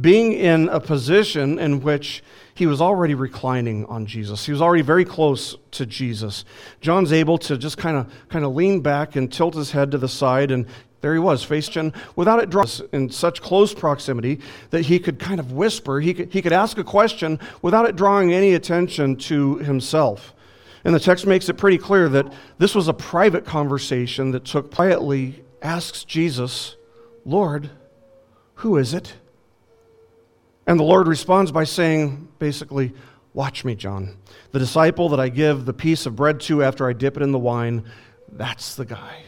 Being 0.00 0.32
in 0.32 0.70
a 0.70 0.80
position 0.80 1.58
in 1.58 1.82
which 1.82 2.22
he 2.54 2.66
was 2.66 2.80
already 2.80 3.14
reclining 3.14 3.84
on 3.86 4.06
Jesus, 4.06 4.46
he 4.46 4.52
was 4.52 4.62
already 4.62 4.82
very 4.82 5.04
close 5.04 5.56
to 5.72 5.84
Jesus. 5.84 6.46
John's 6.80 7.12
able 7.12 7.36
to 7.38 7.58
just 7.58 7.76
kind 7.76 7.98
of 7.98 8.10
kind 8.30 8.46
of 8.46 8.54
lean 8.54 8.80
back 8.80 9.14
and 9.14 9.30
tilt 9.30 9.54
his 9.54 9.72
head 9.72 9.90
to 9.90 9.98
the 9.98 10.08
side, 10.08 10.50
and 10.50 10.64
there 11.02 11.12
he 11.12 11.18
was, 11.18 11.42
face 11.44 11.68
chin, 11.68 11.92
without 12.16 12.42
it 12.42 12.48
drawing 12.48 12.68
in 12.92 13.10
such 13.10 13.42
close 13.42 13.74
proximity 13.74 14.40
that 14.70 14.82
he 14.86 14.98
could 14.98 15.18
kind 15.18 15.38
of 15.38 15.52
whisper. 15.52 16.00
He 16.00 16.14
could, 16.14 16.32
he 16.32 16.40
could 16.40 16.54
ask 16.54 16.78
a 16.78 16.84
question 16.84 17.38
without 17.60 17.86
it 17.86 17.94
drawing 17.94 18.32
any 18.32 18.54
attention 18.54 19.16
to 19.16 19.56
himself. 19.56 20.32
And 20.84 20.94
the 20.94 21.00
text 21.00 21.26
makes 21.26 21.48
it 21.48 21.54
pretty 21.54 21.78
clear 21.78 22.08
that 22.08 22.32
this 22.58 22.74
was 22.74 22.88
a 22.88 22.94
private 22.94 23.44
conversation 23.44 24.30
that 24.32 24.44
took 24.44 24.72
quietly, 24.72 25.44
asks 25.60 26.04
Jesus, 26.04 26.76
Lord, 27.24 27.70
who 28.56 28.76
is 28.76 28.94
it? 28.94 29.14
And 30.66 30.78
the 30.78 30.84
Lord 30.84 31.08
responds 31.08 31.50
by 31.50 31.64
saying, 31.64 32.28
basically, 32.38 32.92
Watch 33.34 33.64
me, 33.64 33.76
John. 33.76 34.16
The 34.50 34.58
disciple 34.58 35.10
that 35.10 35.20
I 35.20 35.28
give 35.28 35.64
the 35.64 35.72
piece 35.72 36.06
of 36.06 36.16
bread 36.16 36.40
to 36.40 36.64
after 36.64 36.88
I 36.88 36.92
dip 36.92 37.16
it 37.16 37.22
in 37.22 37.30
the 37.30 37.38
wine, 37.38 37.84
that's 38.32 38.74
the 38.74 38.84
guy. 38.84 39.22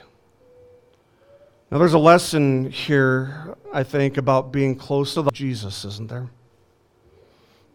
Now, 1.70 1.78
there's 1.78 1.92
a 1.92 1.98
lesson 1.98 2.72
here, 2.72 3.56
I 3.72 3.84
think, 3.84 4.16
about 4.16 4.50
being 4.50 4.74
close 4.74 5.14
to 5.14 5.22
the 5.22 5.30
Jesus, 5.30 5.84
isn't 5.84 6.08
there? 6.08 6.28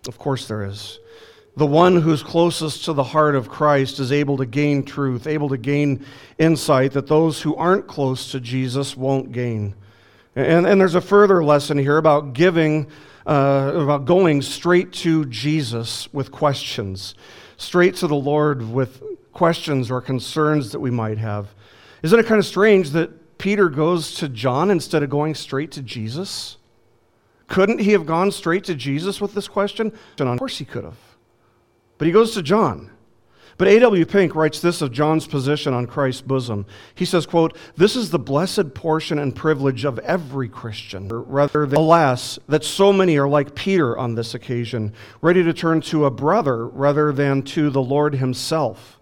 Of 0.09 0.17
course, 0.17 0.45
there 0.47 0.65
is 0.65 0.99
the 1.57 1.65
one 1.65 2.01
who's 2.01 2.21
closest 2.21 2.85
to 2.85 2.93
the 2.93 3.03
heart 3.03 3.35
of 3.35 3.49
Christ 3.49 3.99
is 3.99 4.11
able 4.11 4.37
to 4.37 4.45
gain 4.45 4.83
truth, 4.83 5.25
able 5.25 5.49
to 5.49 5.57
gain 5.57 6.05
insight 6.37 6.91
that 6.93 7.07
those 7.07 7.41
who 7.41 7.55
aren't 7.55 7.87
close 7.87 8.31
to 8.31 8.41
Jesus 8.41 8.97
won't 8.97 9.31
gain. 9.31 9.73
And, 10.35 10.67
and 10.67 10.81
there's 10.81 10.95
a 10.95 11.01
further 11.01 11.43
lesson 11.43 11.77
here 11.77 11.97
about 11.97 12.33
giving, 12.33 12.87
uh, 13.25 13.71
about 13.73 14.03
going 14.03 14.41
straight 14.41 14.91
to 14.93 15.25
Jesus 15.25 16.11
with 16.13 16.31
questions, 16.31 17.15
straight 17.55 17.95
to 17.95 18.07
the 18.07 18.15
Lord 18.15 18.69
with 18.69 19.01
questions 19.31 19.89
or 19.89 20.01
concerns 20.01 20.73
that 20.73 20.81
we 20.81 20.91
might 20.91 21.17
have. 21.17 21.53
Isn't 22.03 22.19
it 22.19 22.25
kind 22.25 22.39
of 22.39 22.45
strange 22.45 22.89
that 22.91 23.37
Peter 23.37 23.69
goes 23.69 24.15
to 24.15 24.27
John 24.27 24.69
instead 24.69 25.03
of 25.03 25.09
going 25.09 25.35
straight 25.35 25.71
to 25.71 25.81
Jesus? 25.81 26.57
Couldn't 27.47 27.79
he 27.79 27.91
have 27.91 28.05
gone 28.05 28.31
straight 28.31 28.65
to 28.65 28.75
Jesus 28.75 29.21
with 29.21 29.33
this 29.33 29.47
question? 29.47 29.93
Of 30.33 30.39
course 30.39 30.57
he 30.57 30.65
could 30.65 30.83
have. 30.83 30.97
But 31.97 32.07
he 32.07 32.13
goes 32.13 32.33
to 32.33 32.43
John. 32.43 32.91
But 33.57 33.69
A.W. 33.69 34.05
Pink 34.05 34.35
writes 34.35 34.59
this 34.59 34.81
of 34.81 34.91
John's 34.91 35.27
position 35.27 35.73
on 35.73 35.87
Christ's 35.87 36.21
bosom. 36.21 36.65
He 36.93 37.05
says, 37.05 37.25
quote, 37.25 37.57
This 37.77 37.95
is 37.95 38.09
the 38.09 38.19
blessed 38.19 38.73
portion 38.73 39.17
and 39.17 39.33
privilege 39.33 39.85
of 39.85 39.97
every 39.99 40.49
Christian. 40.49 41.07
Rather 41.07 41.65
than, 41.65 41.79
alas, 41.79 42.37
that 42.49 42.65
so 42.65 42.91
many 42.91 43.17
are 43.17 43.29
like 43.29 43.55
Peter 43.55 43.97
on 43.97 44.15
this 44.15 44.33
occasion, 44.33 44.93
ready 45.21 45.41
to 45.41 45.53
turn 45.53 45.79
to 45.81 46.03
a 46.03 46.11
brother 46.11 46.67
rather 46.67 47.13
than 47.13 47.43
to 47.43 47.69
the 47.69 47.81
Lord 47.81 48.15
himself. 48.15 48.94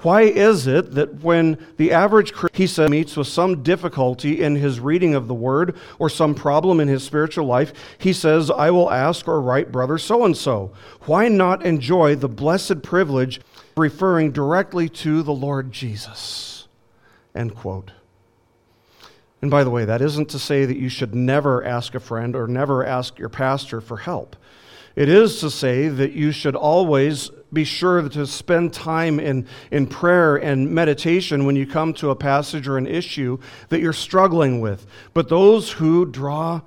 Why 0.00 0.22
is 0.22 0.66
it 0.66 0.92
that 0.92 1.22
when 1.22 1.58
the 1.76 1.92
average 1.92 2.32
Christian, 2.32 2.90
meets 2.90 3.16
with 3.16 3.26
some 3.26 3.62
difficulty 3.62 4.42
in 4.42 4.56
his 4.56 4.80
reading 4.80 5.14
of 5.14 5.28
the 5.28 5.34
word 5.34 5.76
or 5.98 6.08
some 6.08 6.34
problem 6.34 6.80
in 6.80 6.88
his 6.88 7.02
spiritual 7.02 7.46
life, 7.46 7.72
he 7.98 8.12
says, 8.12 8.50
I 8.50 8.70
will 8.70 8.90
ask 8.90 9.28
or 9.28 9.40
write 9.40 9.72
brother 9.72 9.98
so 9.98 10.24
and 10.24 10.36
so? 10.36 10.72
Why 11.02 11.28
not 11.28 11.64
enjoy 11.64 12.16
the 12.16 12.28
blessed 12.28 12.82
privilege 12.82 13.40
referring 13.76 14.32
directly 14.32 14.88
to 14.88 15.22
the 15.22 15.32
Lord 15.32 15.72
Jesus? 15.72 16.68
End 17.34 17.54
quote. 17.54 17.92
And 19.42 19.50
by 19.50 19.64
the 19.64 19.70
way, 19.70 19.84
that 19.84 20.02
isn't 20.02 20.28
to 20.30 20.38
say 20.38 20.64
that 20.64 20.76
you 20.76 20.88
should 20.88 21.14
never 21.14 21.64
ask 21.64 21.94
a 21.94 22.00
friend 22.00 22.36
or 22.36 22.46
never 22.46 22.84
ask 22.84 23.18
your 23.18 23.30
pastor 23.30 23.80
for 23.80 23.98
help. 23.98 24.36
It 24.96 25.08
is 25.08 25.40
to 25.40 25.50
say 25.50 25.88
that 25.88 26.12
you 26.12 26.32
should 26.32 26.56
always 26.56 27.30
be 27.52 27.64
sure 27.64 28.08
to 28.08 28.26
spend 28.26 28.72
time 28.72 29.18
in, 29.18 29.46
in 29.70 29.86
prayer 29.86 30.36
and 30.36 30.70
meditation 30.70 31.46
when 31.46 31.56
you 31.56 31.66
come 31.66 31.92
to 31.94 32.10
a 32.10 32.16
passage 32.16 32.68
or 32.68 32.78
an 32.78 32.86
issue 32.86 33.38
that 33.68 33.80
you're 33.80 33.92
struggling 33.92 34.60
with. 34.60 34.86
But 35.14 35.28
those 35.28 35.72
who 35.72 36.06
draw 36.06 36.60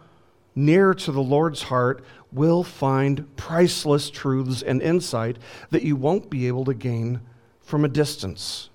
near 0.55 0.93
to 0.93 1.11
the 1.11 1.21
Lord's 1.21 1.63
heart 1.63 2.03
will 2.31 2.63
find 2.63 3.35
priceless 3.37 4.09
truths 4.09 4.61
and 4.61 4.81
insight 4.81 5.37
that 5.69 5.83
you 5.83 5.95
won't 5.95 6.29
be 6.29 6.47
able 6.47 6.65
to 6.65 6.73
gain 6.73 7.21
from 7.61 7.85
a 7.85 7.89
distance. 7.89 8.69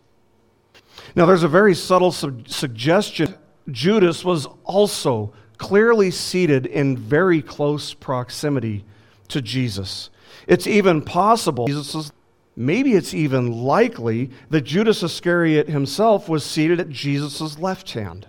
Now, 1.14 1.26
there's 1.26 1.42
a 1.42 1.48
very 1.48 1.74
subtle 1.74 2.12
su- 2.12 2.42
suggestion. 2.46 3.34
Judas 3.70 4.24
was 4.24 4.46
also 4.64 5.32
clearly 5.58 6.10
seated 6.10 6.66
in 6.66 6.96
very 6.96 7.42
close 7.42 7.92
proximity 7.92 8.84
to 9.28 9.42
Jesus. 9.42 10.10
It's 10.46 10.66
even 10.66 11.02
possible, 11.02 11.66
Jesus 11.66 12.10
maybe 12.58 12.94
it's 12.94 13.14
even 13.14 13.52
likely 13.52 14.30
that 14.50 14.62
Judas 14.62 15.02
Iscariot 15.02 15.68
himself 15.68 16.28
was 16.28 16.44
seated 16.44 16.80
at 16.80 16.90
Jesus' 16.90 17.56
left 17.58 17.92
hand 17.92 18.26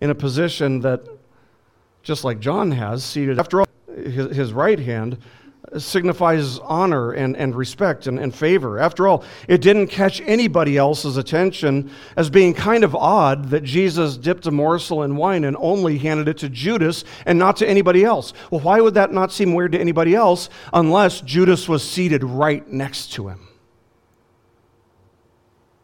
in 0.00 0.10
a 0.10 0.14
position 0.14 0.80
that, 0.80 1.06
just 2.02 2.24
like 2.24 2.40
John 2.40 2.72
has, 2.72 3.04
seated 3.04 3.38
after 3.38 3.60
all, 3.60 3.68
his, 3.86 4.36
his 4.36 4.52
right 4.52 4.78
hand 4.78 5.18
signifies 5.76 6.58
honor 6.60 7.12
and, 7.12 7.36
and 7.36 7.54
respect 7.54 8.06
and, 8.06 8.18
and 8.18 8.34
favor. 8.34 8.78
After 8.78 9.06
all, 9.06 9.24
it 9.46 9.60
didn't 9.60 9.88
catch 9.88 10.20
anybody 10.22 10.76
else's 10.76 11.16
attention 11.16 11.90
as 12.16 12.30
being 12.30 12.54
kind 12.54 12.84
of 12.84 12.94
odd 12.94 13.50
that 13.50 13.64
Jesus 13.64 14.16
dipped 14.16 14.46
a 14.46 14.50
morsel 14.50 15.02
in 15.02 15.16
wine 15.16 15.44
and 15.44 15.56
only 15.58 15.98
handed 15.98 16.28
it 16.28 16.38
to 16.38 16.48
Judas 16.48 17.04
and 17.26 17.38
not 17.38 17.56
to 17.58 17.68
anybody 17.68 18.04
else. 18.04 18.32
Well, 18.50 18.60
why 18.60 18.80
would 18.80 18.94
that 18.94 19.12
not 19.12 19.32
seem 19.32 19.54
weird 19.54 19.72
to 19.72 19.80
anybody 19.80 20.14
else 20.14 20.48
unless 20.72 21.20
Judas 21.20 21.68
was 21.68 21.88
seated 21.88 22.24
right 22.24 22.66
next 22.70 23.12
to 23.14 23.28
him? 23.28 23.48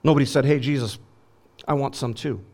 Nobody 0.03 0.27
said, 0.27 0.45
Hey, 0.45 0.61
Jesus, 0.61 0.99
I 1.67 1.75
want 1.75 1.97
some 1.97 2.15
too. 2.15 2.45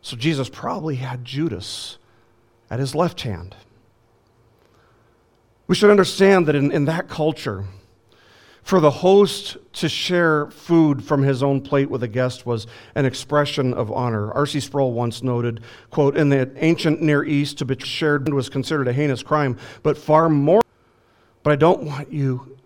So 0.00 0.16
Jesus 0.16 0.48
probably 0.48 0.96
had 0.96 1.24
Judas 1.24 1.98
at 2.70 2.78
his 2.78 2.94
left 2.94 3.22
hand. 3.22 3.54
We 5.66 5.74
should 5.74 5.90
understand 5.90 6.46
that 6.46 6.54
in, 6.54 6.70
in 6.70 6.84
that 6.84 7.08
culture, 7.08 7.64
for 8.62 8.80
the 8.80 8.90
host 8.90 9.58
to 9.74 9.88
share 9.88 10.50
food 10.50 11.04
from 11.04 11.22
his 11.22 11.42
own 11.42 11.60
plate 11.60 11.90
with 11.90 12.02
a 12.02 12.08
guest 12.08 12.46
was 12.46 12.66
an 12.94 13.04
expression 13.04 13.74
of 13.74 13.92
honor. 13.92 14.32
R.C. 14.32 14.60
Sproul 14.60 14.92
once 14.92 15.22
noted, 15.22 15.60
quote, 15.90 16.16
in 16.16 16.30
the 16.30 16.50
ancient 16.56 17.02
Near 17.02 17.24
East, 17.24 17.58
to 17.58 17.66
be 17.66 17.78
shared 17.78 18.26
was 18.32 18.48
considered 18.48 18.88
a 18.88 18.92
heinous 18.92 19.22
crime, 19.22 19.58
but 19.82 19.98
far 19.98 20.30
more. 20.30 20.62
But 21.42 21.52
I 21.52 21.56
don't 21.56 21.82
want 21.82 22.10
you 22.10 22.56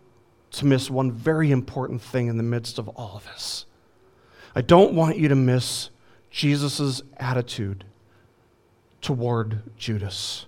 to 0.53 0.66
miss 0.66 0.88
one 0.88 1.11
very 1.11 1.51
important 1.51 2.01
thing 2.01 2.28
in 2.28 2.36
the 2.36 2.44
midst 2.44 2.78
of 2.78 2.88
all 2.90 3.16
of 3.16 3.24
this. 3.24 3.66
I 4.55 4.62
don't 4.62 4.94
want 4.94 5.18
you 5.18 5.28
to 5.28 5.34
miss 5.34 5.90
Jesus' 6.30 7.03
attitude 7.16 7.84
toward 9.01 9.62
Judas. 9.76 10.46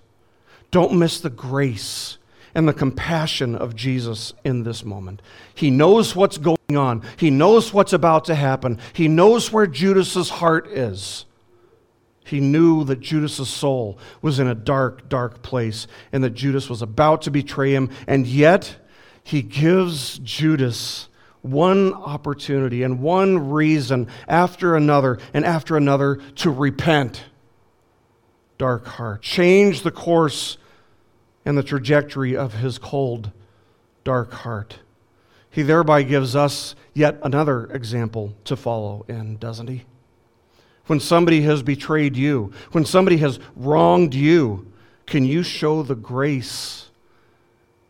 Don't 0.71 0.93
miss 0.93 1.19
the 1.19 1.29
grace 1.29 2.17
and 2.53 2.67
the 2.67 2.73
compassion 2.73 3.55
of 3.55 3.75
Jesus 3.75 4.33
in 4.43 4.63
this 4.63 4.83
moment. 4.83 5.21
He 5.53 5.69
knows 5.69 6.15
what's 6.15 6.37
going 6.37 6.57
on, 6.75 7.03
he 7.17 7.29
knows 7.29 7.73
what's 7.73 7.93
about 7.93 8.25
to 8.25 8.35
happen, 8.35 8.79
he 8.93 9.07
knows 9.07 9.51
where 9.51 9.67
Judas's 9.67 10.29
heart 10.29 10.67
is. 10.67 11.25
He 12.23 12.39
knew 12.39 12.83
that 12.85 13.01
Judas's 13.01 13.49
soul 13.49 13.97
was 14.21 14.39
in 14.39 14.47
a 14.47 14.55
dark, 14.55 15.09
dark 15.09 15.41
place 15.41 15.87
and 16.13 16.23
that 16.23 16.29
Judas 16.29 16.69
was 16.69 16.81
about 16.81 17.23
to 17.23 17.31
betray 17.31 17.73
him, 17.73 17.89
and 18.07 18.25
yet 18.25 18.75
he 19.23 19.41
gives 19.41 20.19
Judas 20.19 21.09
one 21.41 21.93
opportunity 21.93 22.83
and 22.83 23.01
one 23.01 23.49
reason 23.49 24.07
after 24.27 24.75
another 24.75 25.19
and 25.33 25.45
after 25.45 25.75
another 25.75 26.17
to 26.35 26.51
repent. 26.51 27.23
Dark 28.57 28.85
heart. 28.85 29.21
Change 29.21 29.81
the 29.81 29.91
course 29.91 30.57
and 31.45 31.57
the 31.57 31.63
trajectory 31.63 32.35
of 32.35 32.55
his 32.55 32.77
cold, 32.77 33.31
dark 34.03 34.31
heart. 34.31 34.79
He 35.49 35.63
thereby 35.63 36.03
gives 36.03 36.35
us 36.35 36.75
yet 36.93 37.19
another 37.23 37.65
example 37.65 38.33
to 38.45 38.55
follow 38.55 39.05
in, 39.07 39.37
doesn't 39.37 39.67
he? 39.67 39.83
When 40.87 40.99
somebody 40.99 41.41
has 41.41 41.61
betrayed 41.61 42.15
you, 42.15 42.51
when 42.71 42.85
somebody 42.85 43.17
has 43.17 43.39
wronged 43.55 44.13
you, 44.13 44.71
can 45.05 45.25
you 45.25 45.43
show 45.43 45.83
the 45.83 45.95
grace 45.95 46.89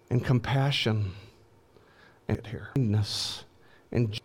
and 0.09 0.25
compassion 0.25 1.11
and 2.27 2.43
kindness? 2.43 3.43
And 3.91 4.19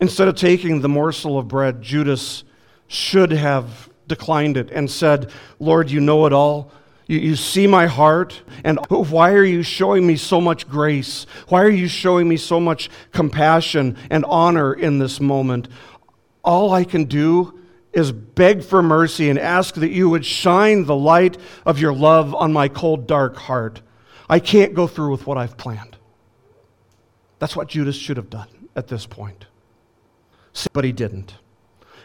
instead 0.00 0.28
of 0.28 0.34
taking 0.34 0.80
the 0.80 0.88
morsel 0.88 1.38
of 1.38 1.48
bread, 1.48 1.82
Judas 1.82 2.44
should 2.88 3.30
have 3.30 3.88
declined 4.08 4.56
it 4.56 4.70
and 4.70 4.90
said, 4.90 5.30
Lord, 5.58 5.90
you 5.90 6.00
know 6.00 6.26
it 6.26 6.32
all. 6.32 6.72
You, 7.06 7.18
you 7.18 7.36
see 7.36 7.66
my 7.66 7.86
heart, 7.86 8.42
and 8.64 8.78
why 8.88 9.32
are 9.32 9.44
you 9.44 9.62
showing 9.62 10.06
me 10.06 10.16
so 10.16 10.40
much 10.40 10.68
grace? 10.68 11.26
Why 11.48 11.62
are 11.62 11.70
you 11.70 11.88
showing 11.88 12.28
me 12.28 12.36
so 12.36 12.60
much 12.60 12.90
compassion 13.12 13.96
and 14.10 14.24
honor 14.24 14.72
in 14.72 14.98
this 14.98 15.20
moment? 15.20 15.68
All 16.44 16.72
I 16.72 16.84
can 16.84 17.04
do 17.04 17.58
is 17.92 18.10
beg 18.10 18.64
for 18.64 18.82
mercy 18.82 19.28
and 19.28 19.38
ask 19.38 19.74
that 19.74 19.90
you 19.90 20.08
would 20.08 20.24
shine 20.24 20.86
the 20.86 20.96
light 20.96 21.36
of 21.66 21.78
your 21.78 21.92
love 21.92 22.34
on 22.34 22.52
my 22.52 22.68
cold, 22.68 23.06
dark 23.06 23.36
heart. 23.36 23.82
I 24.28 24.38
can't 24.38 24.74
go 24.74 24.86
through 24.86 25.10
with 25.10 25.26
what 25.26 25.36
I've 25.36 25.56
planned. 25.56 25.96
That's 27.38 27.54
what 27.56 27.68
Judas 27.68 27.96
should 27.96 28.16
have 28.16 28.30
done 28.30 28.48
at 28.74 28.88
this 28.88 29.04
point. 29.04 29.46
But 30.72 30.84
he 30.84 30.92
didn't. 30.92 31.34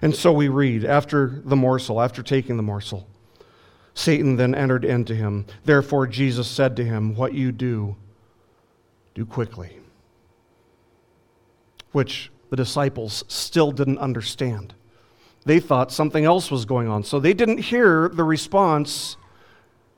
And 0.02 0.16
so 0.16 0.32
we 0.32 0.48
read 0.48 0.84
after 0.84 1.42
the 1.46 1.56
morsel, 1.56 2.02
after 2.02 2.22
taking 2.22 2.58
the 2.58 2.64
morsel, 2.64 3.08
Satan 3.98 4.36
then 4.36 4.54
entered 4.54 4.86
into 4.86 5.16
him. 5.16 5.48
Therefore, 5.66 6.06
Jesus 6.06 6.48
said 6.48 6.76
to 6.76 6.86
him, 6.86 7.16
What 7.16 7.34
you 7.34 7.52
do, 7.52 7.96
do 9.16 9.26
quickly. 9.26 9.80
Which 11.94 12.32
the 12.52 12.56
disciples 12.56 13.24
still 13.28 13.72
didn't 13.72 13.98
understand. 13.98 14.76
They 15.46 15.60
thought 15.60 15.92
something 15.92 16.26
else 16.26 16.52
was 16.52 16.64
going 16.64 16.88
on. 16.88 17.04
So 17.06 17.20
they 17.20 17.34
didn't 17.34 17.58
hear 17.58 18.08
the 18.10 18.24
response 18.24 19.18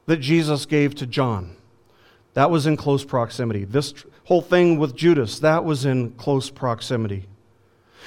that 0.05 0.17
Jesus 0.17 0.65
gave 0.65 0.95
to 0.95 1.05
John. 1.05 1.57
That 2.35 2.49
was 2.49 2.65
in 2.65 2.77
close 2.77 3.03
proximity. 3.03 3.65
This 3.65 3.93
whole 4.23 4.41
thing 4.41 4.79
with 4.79 4.95
Judas, 4.95 5.39
that 5.39 5.65
was 5.65 5.83
in 5.83 6.11
close 6.11 6.49
proximity. 6.49 7.27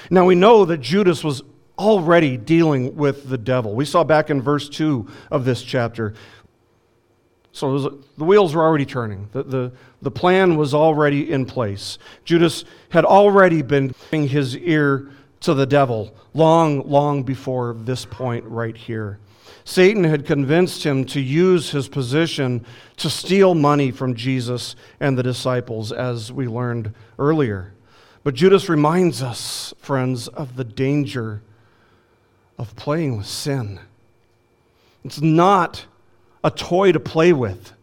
Now 0.09 0.25
we 0.25 0.33
know 0.33 0.65
that 0.65 0.79
Judas 0.79 1.23
was 1.23 1.43
already 1.83 2.37
dealing 2.37 2.95
with 2.95 3.29
the 3.29 3.37
devil. 3.37 3.75
We 3.75 3.85
saw 3.85 4.03
back 4.03 4.29
in 4.29 4.41
verse 4.41 4.69
2 4.69 5.07
of 5.31 5.45
this 5.45 5.61
chapter. 5.61 6.13
So 7.51 7.71
was, 7.71 7.83
the 8.17 8.23
wheels 8.23 8.55
were 8.55 8.63
already 8.63 8.85
turning. 8.85 9.29
The, 9.31 9.43
the, 9.43 9.71
the 10.01 10.11
plan 10.11 10.55
was 10.55 10.73
already 10.73 11.31
in 11.31 11.45
place. 11.45 11.99
Judas 12.25 12.65
had 12.89 13.05
already 13.05 13.61
been 13.61 13.93
giving 14.09 14.27
his 14.27 14.57
ear 14.57 15.09
to 15.41 15.53
the 15.53 15.65
devil 15.65 16.15
long, 16.33 16.89
long 16.89 17.23
before 17.23 17.75
this 17.77 18.05
point 18.05 18.45
right 18.45 18.75
here. 18.75 19.19
Satan 19.65 20.03
had 20.03 20.25
convinced 20.25 20.83
him 20.83 21.05
to 21.05 21.21
use 21.21 21.71
his 21.71 21.87
position 21.87 22.65
to 22.97 23.09
steal 23.09 23.55
money 23.55 23.91
from 23.91 24.15
Jesus 24.15 24.75
and 24.99 25.17
the 25.17 25.23
disciples, 25.23 25.91
as 25.91 26.31
we 26.31 26.47
learned 26.47 26.93
earlier. 27.19 27.73
But 28.23 28.35
Judas 28.35 28.69
reminds 28.69 29.21
us, 29.21 29.73
friends, 29.77 30.27
of 30.29 30.55
the 30.55 30.63
danger 30.63 31.41
of 32.57 32.75
playing 32.75 33.17
with 33.17 33.25
sin. 33.25 33.79
It's 35.03 35.21
not 35.21 35.85
a 36.43 36.51
toy 36.51 36.91
to 36.91 36.99
play 36.99 37.33
with, 37.33 37.73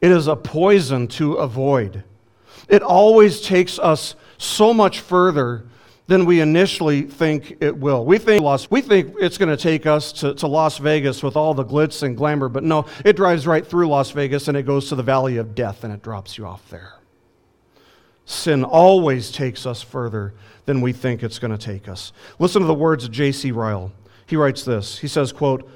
it 0.00 0.10
is 0.10 0.26
a 0.26 0.36
poison 0.36 1.08
to 1.08 1.34
avoid. 1.34 2.04
It 2.68 2.82
always 2.82 3.40
takes 3.40 3.78
us 3.78 4.14
so 4.38 4.72
much 4.72 5.00
further 5.00 5.64
than 6.06 6.26
we 6.26 6.40
initially 6.40 7.02
think 7.02 7.56
it 7.60 7.76
will. 7.76 8.04
We 8.04 8.18
think, 8.18 8.42
we 8.70 8.80
think 8.80 9.14
it's 9.20 9.38
going 9.38 9.48
to 9.48 9.56
take 9.56 9.86
us 9.86 10.12
to, 10.14 10.34
to 10.34 10.46
Las 10.46 10.78
Vegas 10.78 11.22
with 11.22 11.36
all 11.36 11.54
the 11.54 11.64
glitz 11.64 12.02
and 12.02 12.16
glamour, 12.16 12.48
but 12.48 12.64
no, 12.64 12.86
it 13.04 13.16
drives 13.16 13.46
right 13.46 13.66
through 13.66 13.88
Las 13.88 14.10
Vegas 14.10 14.48
and 14.48 14.56
it 14.56 14.64
goes 14.64 14.88
to 14.88 14.94
the 14.94 15.02
valley 15.02 15.36
of 15.36 15.54
death 15.54 15.84
and 15.84 15.92
it 15.92 16.02
drops 16.02 16.36
you 16.36 16.46
off 16.46 16.68
there. 16.70 16.94
Sin 18.24 18.64
always 18.64 19.30
takes 19.30 19.66
us 19.66 19.82
further 19.82 20.34
than 20.64 20.80
we 20.80 20.92
think 20.92 21.22
it's 21.22 21.38
going 21.38 21.50
to 21.50 21.58
take 21.58 21.88
us. 21.88 22.12
Listen 22.38 22.62
to 22.62 22.68
the 22.68 22.74
words 22.74 23.04
of 23.04 23.10
J.C. 23.10 23.50
Ryle. 23.50 23.92
He 24.32 24.36
writes 24.36 24.64
this. 24.64 24.98
He 24.98 25.08
says, 25.08 25.30
quote, 25.30 25.68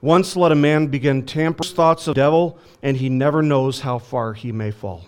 Once 0.00 0.34
let 0.34 0.52
a 0.52 0.54
man 0.54 0.86
begin 0.86 1.26
tampering 1.26 1.68
thoughts 1.68 2.06
of 2.06 2.14
the 2.14 2.22
devil, 2.22 2.58
and 2.82 2.96
he 2.96 3.10
never 3.10 3.42
knows 3.42 3.80
how 3.80 3.98
far 3.98 4.32
he 4.32 4.52
may 4.52 4.70
fall. 4.70 5.04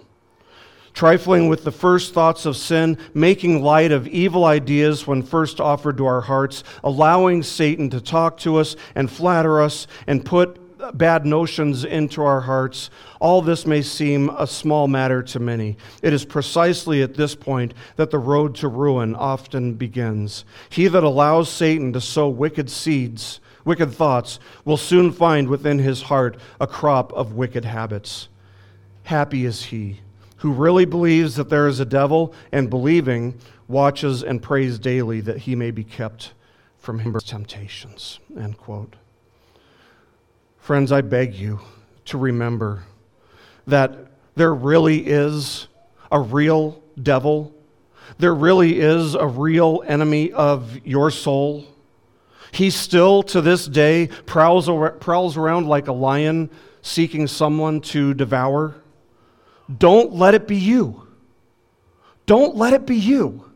Trifling 0.93 1.49
with 1.49 1.64
the 1.64 1.72
first 1.72 2.12
thoughts 2.12 2.45
of 2.45 2.55
sin, 2.55 2.99
making 3.14 3.62
light 3.62 3.93
of 3.93 4.07
evil 4.09 4.45
ideas 4.45 5.07
when 5.07 5.22
first 5.22 5.59
offered 5.59 5.97
to 5.97 6.05
our 6.05 6.20
hearts, 6.20 6.64
allowing 6.84 7.43
Satan 7.43 7.88
to 7.88 7.99
talk 7.99 8.36
to 8.40 8.57
us 8.57 8.76
and 8.95 9.11
flatter 9.11 9.62
us 9.62 9.86
and 10.07 10.22
put 10.22 10.61
bad 10.95 11.24
notions 11.24 11.85
into 11.85 12.22
our 12.22 12.41
hearts, 12.41 12.91
all 13.20 13.43
this 13.43 13.66
may 13.66 13.83
seem 13.83 14.30
a 14.30 14.47
small 14.47 14.89
matter 14.89 15.22
to 15.22 15.39
many. 15.39 15.76
It 16.03 16.12
is 16.12 16.24
precisely 16.24 17.03
at 17.03 17.14
this 17.14 17.35
point 17.35 17.74
that 17.97 18.11
the 18.11 18.18
road 18.18 18.55
to 18.57 18.68
ruin 18.68 19.14
often 19.14 19.74
begins. 19.74 20.45
He 20.68 20.89
that 20.89 21.05
allows 21.05 21.49
Satan 21.49 21.93
to 21.93 22.01
sow 22.01 22.28
wicked 22.28 22.70
seeds, 22.70 23.41
wicked 23.64 23.93
thoughts, 23.93 24.39
will 24.64 24.76
soon 24.76 25.12
find 25.12 25.49
within 25.49 25.78
his 25.78 26.03
heart 26.03 26.37
a 26.61 26.66
crop 26.66 27.12
of 27.12 27.35
wicked 27.35 27.64
habits. 27.64 28.28
Happy 29.05 29.45
is 29.45 29.64
he 29.66 30.01
who 30.39 30.53
really 30.53 30.85
believes 30.85 31.37
that 31.37 31.49
there 31.49 31.68
is 31.68 31.78
a 31.78 31.85
devil 31.85 32.35
and 32.51 32.68
believing 32.68 33.39
watches 33.68 34.24
and 34.24 34.43
prays 34.43 34.78
daily 34.78 35.20
that 35.20 35.39
he 35.39 35.55
may 35.55 35.70
be 35.70 35.85
kept 35.85 36.33
from 36.78 37.16
temptations. 37.20 38.18
End 38.37 38.59
quote. 38.59 38.97
Friends, 40.63 40.93
I 40.93 41.01
beg 41.01 41.35
you 41.35 41.59
to 42.05 42.19
remember 42.19 42.85
that 43.67 44.13
there 44.37 44.55
really 44.55 44.99
is 45.05 45.67
a 46.13 46.21
real 46.21 46.81
devil. 47.03 47.53
There 48.19 48.33
really 48.33 48.79
is 48.79 49.17
a 49.17 49.27
real 49.27 49.83
enemy 49.85 50.31
of 50.31 50.87
your 50.87 51.11
soul. 51.11 51.67
He 52.53 52.71
still, 52.71 53.25
to 53.25 53.41
this 53.41 53.67
day, 53.67 54.07
prowls, 54.07 54.71
prowls 55.01 55.37
around 55.37 55.67
like 55.67 55.89
a 55.89 55.93
lion 55.93 56.49
seeking 56.81 57.27
someone 57.27 57.81
to 57.81 58.15
devour. 58.15 58.77
Don't 59.79 60.13
let 60.13 60.35
it 60.35 60.47
be 60.47 60.59
you. 60.59 61.09
Don't 62.25 62.55
let 62.55 62.73
it 62.73 62.87
be 62.87 62.95
you. 62.95 63.51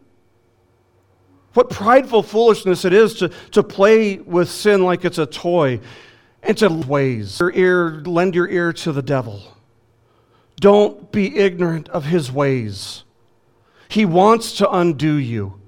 What 1.55 1.71
prideful 1.71 2.25
foolishness 2.25 2.85
it 2.85 2.93
is 2.93 3.15
to, 3.15 3.31
to 3.53 3.63
play 3.63 4.19
with 4.19 4.51
sin 4.51 4.83
like 4.83 5.05
it's 5.05 5.19
a 5.19 5.25
toy 5.25 5.81
and 6.47 6.57
to 6.59 6.69
ways. 6.69 7.41
Your 7.41 7.53
ear, 7.53 7.91
lend 8.05 8.35
your 8.35 8.49
ear 8.49 8.73
to 8.73 8.93
the 8.93 9.03
devil. 9.03 9.43
Don't 10.61 11.13
be 11.13 11.37
ignorant 11.37 11.89
of 11.91 12.05
his 12.05 12.33
ways. 12.33 13.05
He 13.89 14.05
wants 14.05 14.57
to 14.59 14.71
undo 14.71 15.15
you. 15.15 15.61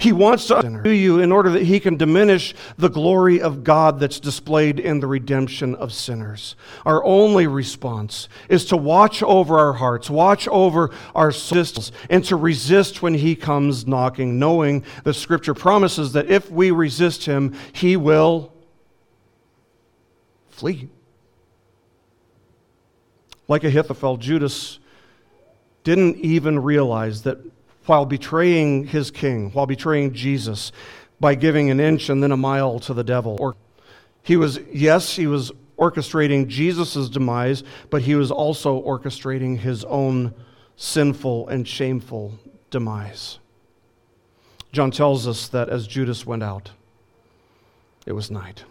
He 0.00 0.12
wants 0.12 0.46
to 0.46 0.58
undo 0.58 0.90
you 0.90 1.18
in 1.18 1.32
order 1.32 1.50
that 1.50 1.64
he 1.64 1.80
can 1.80 1.96
diminish 1.96 2.54
the 2.76 2.88
glory 2.88 3.40
of 3.40 3.64
God 3.64 3.98
that's 3.98 4.20
displayed 4.20 4.78
in 4.78 5.00
the 5.00 5.08
redemption 5.08 5.74
of 5.74 5.92
sinners. 5.92 6.54
Our 6.86 7.04
only 7.04 7.48
response 7.48 8.28
is 8.48 8.66
to 8.66 8.76
watch 8.76 9.24
over 9.24 9.58
our 9.58 9.72
hearts, 9.72 10.08
watch 10.08 10.46
over 10.48 10.90
our 11.16 11.32
souls, 11.32 11.90
and 12.08 12.24
to 12.26 12.36
resist 12.36 13.02
when 13.02 13.14
he 13.14 13.34
comes 13.34 13.88
knocking, 13.88 14.38
knowing 14.38 14.84
that 15.02 15.14
Scripture 15.14 15.54
promises 15.54 16.12
that 16.12 16.30
if 16.30 16.48
we 16.48 16.70
resist 16.70 17.24
him, 17.24 17.54
he 17.72 17.96
will 17.96 18.52
Flee. 20.58 20.88
Like 23.46 23.62
Ahithophel, 23.62 24.16
Judas 24.16 24.80
didn't 25.84 26.16
even 26.16 26.58
realize 26.58 27.22
that 27.22 27.38
while 27.86 28.04
betraying 28.04 28.84
his 28.84 29.12
king, 29.12 29.50
while 29.52 29.66
betraying 29.66 30.12
Jesus, 30.12 30.72
by 31.20 31.36
giving 31.36 31.70
an 31.70 31.78
inch 31.78 32.08
and 32.08 32.20
then 32.20 32.32
a 32.32 32.36
mile 32.36 32.80
to 32.80 32.92
the 32.92 33.04
devil, 33.04 33.36
or 33.38 33.54
he 34.22 34.36
was, 34.36 34.58
yes, 34.72 35.14
he 35.14 35.28
was 35.28 35.52
orchestrating 35.78 36.48
Jesus' 36.48 37.08
demise, 37.08 37.62
but 37.88 38.02
he 38.02 38.16
was 38.16 38.32
also 38.32 38.82
orchestrating 38.82 39.56
his 39.58 39.84
own 39.84 40.34
sinful 40.74 41.46
and 41.46 41.68
shameful 41.68 42.36
demise. 42.70 43.38
John 44.72 44.90
tells 44.90 45.28
us 45.28 45.46
that 45.48 45.68
as 45.68 45.86
Judas 45.86 46.26
went 46.26 46.42
out, 46.42 46.72
it 48.06 48.12
was 48.12 48.28
night. 48.28 48.64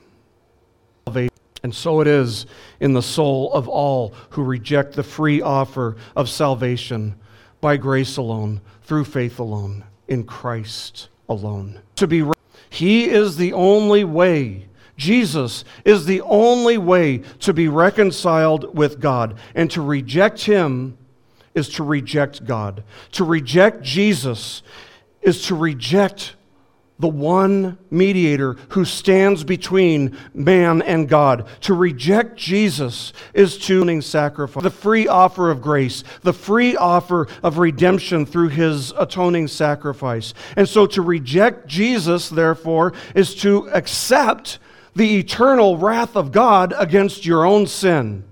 And 1.68 1.76
so 1.76 1.99
it 1.99 2.07
is 2.07 2.45
in 2.80 2.93
the 2.93 3.01
soul 3.01 3.51
of 3.51 3.68
all 3.68 4.13
who 4.30 4.41
reject 4.41 4.93
the 4.93 5.03
free 5.03 5.41
offer 5.41 5.97
of 6.15 6.30
salvation 6.30 7.15
by 7.59 7.76
grace 7.76 8.15
alone, 8.15 8.61
through 8.84 9.03
faith 9.03 9.38
alone, 9.38 9.84
in 10.07 10.24
Christ 10.24 11.09
alone. 11.28 11.82
To 11.97 12.07
be 12.07 12.24
he 12.70 13.09
is 13.09 13.36
the 13.36 13.51
only 13.51 14.05
way. 14.05 14.70
Jesus 14.95 15.65
is 15.84 16.05
the 16.05 16.22
only 16.22 16.78
way 16.78 17.18
to 17.41 17.51
be 17.51 17.68
reconciled 17.68 18.74
with 18.74 19.01
God. 19.01 19.38
And 19.53 19.70
to 19.72 19.82
reject 19.82 20.45
him 20.45 20.97
is 21.53 21.68
to 21.72 21.84
reject 21.84 22.45
God. 22.45 22.86
To 23.11 23.26
reject 23.26 23.82
Jesus 23.82 24.63
is 25.22 25.45
to 25.47 25.55
reject 25.55 26.37
the 27.00 27.08
one 27.08 27.78
mediator 27.91 28.54
who 28.70 28.84
stands 28.84 29.43
between 29.43 30.18
man 30.34 30.82
and 30.82 31.08
God. 31.08 31.48
To 31.62 31.74
reject 31.74 32.38
Jesus 32.38 33.14
is 33.34 33.58
to 33.60 34.02
sacrifice, 34.02 34.64
the 34.64 34.72
free 34.72 35.08
offer 35.08 35.52
of 35.52 35.62
grace, 35.62 36.04
the 36.24 36.34
free 36.34 36.76
offer 36.76 37.28
of 37.43 37.60
redemption 37.60 38.26
through 38.26 38.50
his 38.50 38.91
atoning 38.98 39.48
sacrifice. 39.48 40.34
And 40.56 40.68
so 40.68 40.88
to 40.88 41.02
reject 41.02 41.68
Jesus, 41.68 42.30
therefore, 42.30 42.93
is 43.14 43.36
to 43.36 43.70
accept 43.70 44.60
the 44.95 45.18
eternal 45.18 45.78
wrath 45.78 46.16
of 46.16 46.32
God 46.32 46.74
against 46.76 47.26
your 47.26 47.45
own 47.45 47.68
sin. 47.68 48.24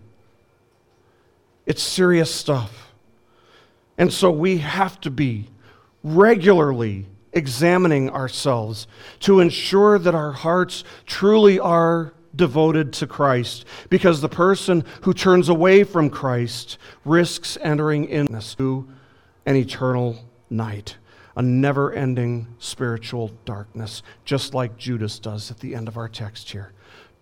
It's 1.67 1.83
serious 1.83 2.33
stuff. 2.33 2.93
And 3.97 4.11
so 4.11 4.31
we 4.31 4.57
have 4.57 4.99
to 5.01 5.11
be 5.11 5.49
regularly 6.03 7.07
examining 7.35 8.09
ourselves 8.09 8.87
to 9.19 9.39
ensure 9.41 9.99
that 9.99 10.15
our 10.15 10.31
hearts 10.31 10.83
truly 11.05 11.59
are 11.59 12.13
devoted 12.35 12.93
to 12.93 13.07
Christ 13.07 13.65
because 13.89 14.21
the 14.21 14.29
person 14.29 14.83
who 15.01 15.13
turns 15.13 15.49
away 15.49 15.83
from 15.83 16.09
Christ 16.09 16.77
risks 17.03 17.57
entering 17.61 18.05
into 18.05 18.87
an 19.45 19.55
eternal 19.55 20.25
night, 20.49 20.97
a 21.35 21.41
never 21.41 21.93
ending 21.93 22.47
spiritual 22.59 23.31
darkness, 23.45 24.01
just 24.23 24.53
like 24.53 24.77
Judas 24.77 25.19
does 25.19 25.51
at 25.51 25.59
the 25.59 25.75
end 25.75 25.87
of 25.87 25.97
our 25.97 26.09
text 26.09 26.51
here. 26.51 26.73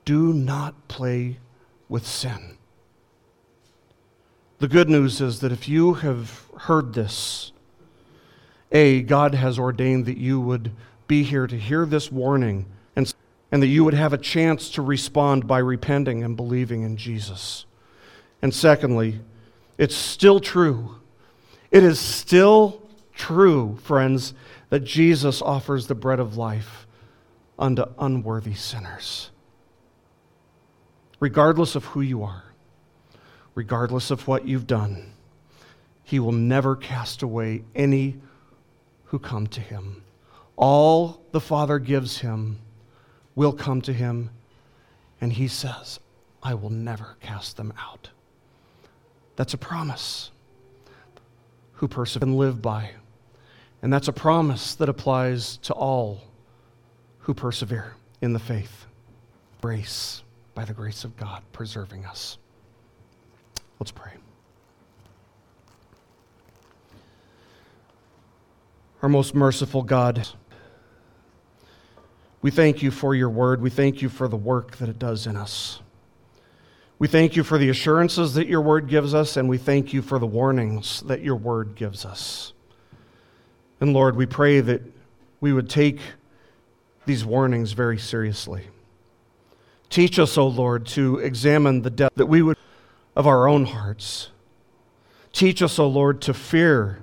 Do 0.05 0.33
not 0.33 0.87
play 0.87 1.39
with 1.89 2.05
sin. 2.05 2.57
The 4.59 4.67
good 4.67 4.89
news 4.89 5.21
is 5.21 5.39
that 5.41 5.51
if 5.51 5.67
you 5.67 5.95
have 5.95 6.45
heard 6.57 6.93
this, 6.93 7.52
a, 8.73 9.03
God 9.03 9.35
has 9.35 9.59
ordained 9.59 10.07
that 10.07 10.17
you 10.17 10.41
would 10.41 10.71
be 11.07 11.23
here 11.23 11.45
to 11.47 11.57
hear 11.57 11.85
this 11.85 12.11
warning 12.11 12.65
and, 12.95 13.13
and 13.51 13.61
that 13.61 13.67
you 13.67 13.83
would 13.83 13.93
have 13.93 14.13
a 14.13 14.17
chance 14.17 14.69
to 14.71 14.81
respond 14.81 15.47
by 15.47 15.59
repenting 15.59 16.23
and 16.23 16.35
believing 16.35 16.81
in 16.81 16.97
Jesus. 16.97 17.65
And 18.41 18.53
secondly, 18.53 19.19
it's 19.77 19.95
still 19.95 20.39
true. 20.39 20.95
It 21.71 21.83
is 21.83 21.99
still 21.99 22.81
true, 23.13 23.77
friends, 23.83 24.33
that 24.69 24.83
Jesus 24.83 25.41
offers 25.41 25.87
the 25.87 25.95
bread 25.95 26.19
of 26.19 26.35
life 26.35 26.87
unto 27.59 27.85
unworthy 27.99 28.55
sinners. 28.55 29.29
Regardless 31.19 31.75
of 31.75 31.85
who 31.85 32.01
you 32.01 32.23
are, 32.23 32.43
regardless 33.55 34.09
of 34.11 34.27
what 34.27 34.47
you've 34.47 34.67
done, 34.67 35.13
He 36.03 36.19
will 36.19 36.31
never 36.31 36.75
cast 36.75 37.21
away 37.21 37.63
any 37.75 38.19
who 39.13 39.19
come 39.19 39.45
to 39.45 39.61
him. 39.61 40.03
All 40.55 41.21
the 41.33 41.39
Father 41.39 41.77
gives 41.77 42.17
him 42.17 42.57
will 43.35 43.53
come 43.53 43.79
to 43.79 43.93
him, 43.93 44.31
and 45.21 45.31
he 45.31 45.47
says, 45.47 45.99
I 46.41 46.55
will 46.55 46.71
never 46.71 47.15
cast 47.21 47.55
them 47.55 47.73
out. 47.77 48.09
That's 49.35 49.53
a 49.53 49.57
promise 49.59 50.31
who 51.73 51.87
persevere 51.87 52.27
and 52.27 52.39
live 52.39 52.59
by. 52.59 52.89
And 53.83 53.93
that's 53.93 54.07
a 54.07 54.13
promise 54.13 54.73
that 54.75 54.89
applies 54.89 55.57
to 55.57 55.73
all 55.73 56.23
who 57.19 57.35
persevere 57.35 57.93
in 58.19 58.33
the 58.33 58.39
faith. 58.39 58.87
Grace, 59.61 60.23
by 60.55 60.65
the 60.65 60.73
grace 60.73 61.03
of 61.03 61.15
God, 61.17 61.43
preserving 61.51 62.03
us. 62.07 62.39
Let's 63.79 63.91
pray. 63.91 64.22
Our 69.03 69.09
most 69.09 69.35
merciful 69.35 69.83
God, 69.83 70.29
we 72.41 72.51
thank 72.51 72.81
you 72.81 72.89
for 72.89 73.13
your 73.13 73.29
word. 73.29 73.61
We 73.61 73.69
thank 73.69 74.01
you 74.01 74.07
for 74.07 74.29
the 74.29 74.37
work 74.37 74.77
that 74.77 74.87
it 74.87 74.97
does 74.97 75.27
in 75.27 75.35
us. 75.35 75.81
We 76.99 77.09
thank 77.09 77.35
you 77.35 77.43
for 77.43 77.57
the 77.57 77.67
assurances 77.67 78.33
that 78.35 78.47
your 78.47 78.61
word 78.61 78.87
gives 78.87 79.13
us, 79.13 79.35
and 79.35 79.49
we 79.49 79.57
thank 79.57 79.91
you 79.91 80.01
for 80.01 80.19
the 80.19 80.25
warnings 80.25 81.01
that 81.01 81.19
your 81.19 81.35
word 81.35 81.75
gives 81.75 82.05
us. 82.05 82.53
And 83.81 83.91
Lord, 83.91 84.15
we 84.15 84.25
pray 84.25 84.61
that 84.61 84.81
we 85.41 85.51
would 85.51 85.69
take 85.69 85.99
these 87.05 87.25
warnings 87.25 87.73
very 87.73 87.99
seriously. 87.99 88.67
Teach 89.89 90.17
us, 90.17 90.37
O 90.37 90.43
oh 90.43 90.47
Lord, 90.47 90.85
to 90.87 91.17
examine 91.19 91.81
the 91.81 91.89
depth 91.89 92.15
that 92.15 92.27
we 92.27 92.41
would 92.41 92.57
of 93.17 93.27
our 93.27 93.49
own 93.49 93.65
hearts. 93.65 94.29
Teach 95.33 95.61
us, 95.61 95.77
O 95.77 95.83
oh 95.83 95.89
Lord, 95.89 96.21
to 96.21 96.33
fear 96.33 97.02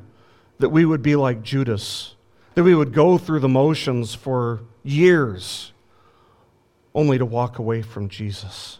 that 0.61 0.69
we 0.69 0.85
would 0.85 1.03
be 1.03 1.17
like 1.17 1.43
Judas, 1.43 2.15
that 2.55 2.65
we 2.65 2.75
would 2.75 2.93
go 2.93 3.17
through 3.17 3.41
the 3.41 3.49
motions 3.49 4.15
for 4.15 4.61
years 4.83 5.73
only 6.95 7.17
to 7.19 7.25
walk 7.25 7.59
away 7.59 7.83
from 7.83 8.09
Jesus. 8.09 8.79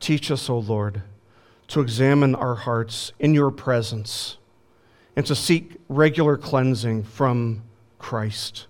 Teach 0.00 0.30
us, 0.30 0.50
O 0.50 0.58
Lord, 0.58 1.02
to 1.68 1.80
examine 1.80 2.34
our 2.34 2.56
hearts 2.56 3.12
in 3.20 3.34
your 3.34 3.52
presence 3.52 4.38
and 5.14 5.24
to 5.26 5.34
seek 5.34 5.76
regular 5.88 6.36
cleansing 6.36 7.04
from 7.04 7.62
Christ. 7.98 8.66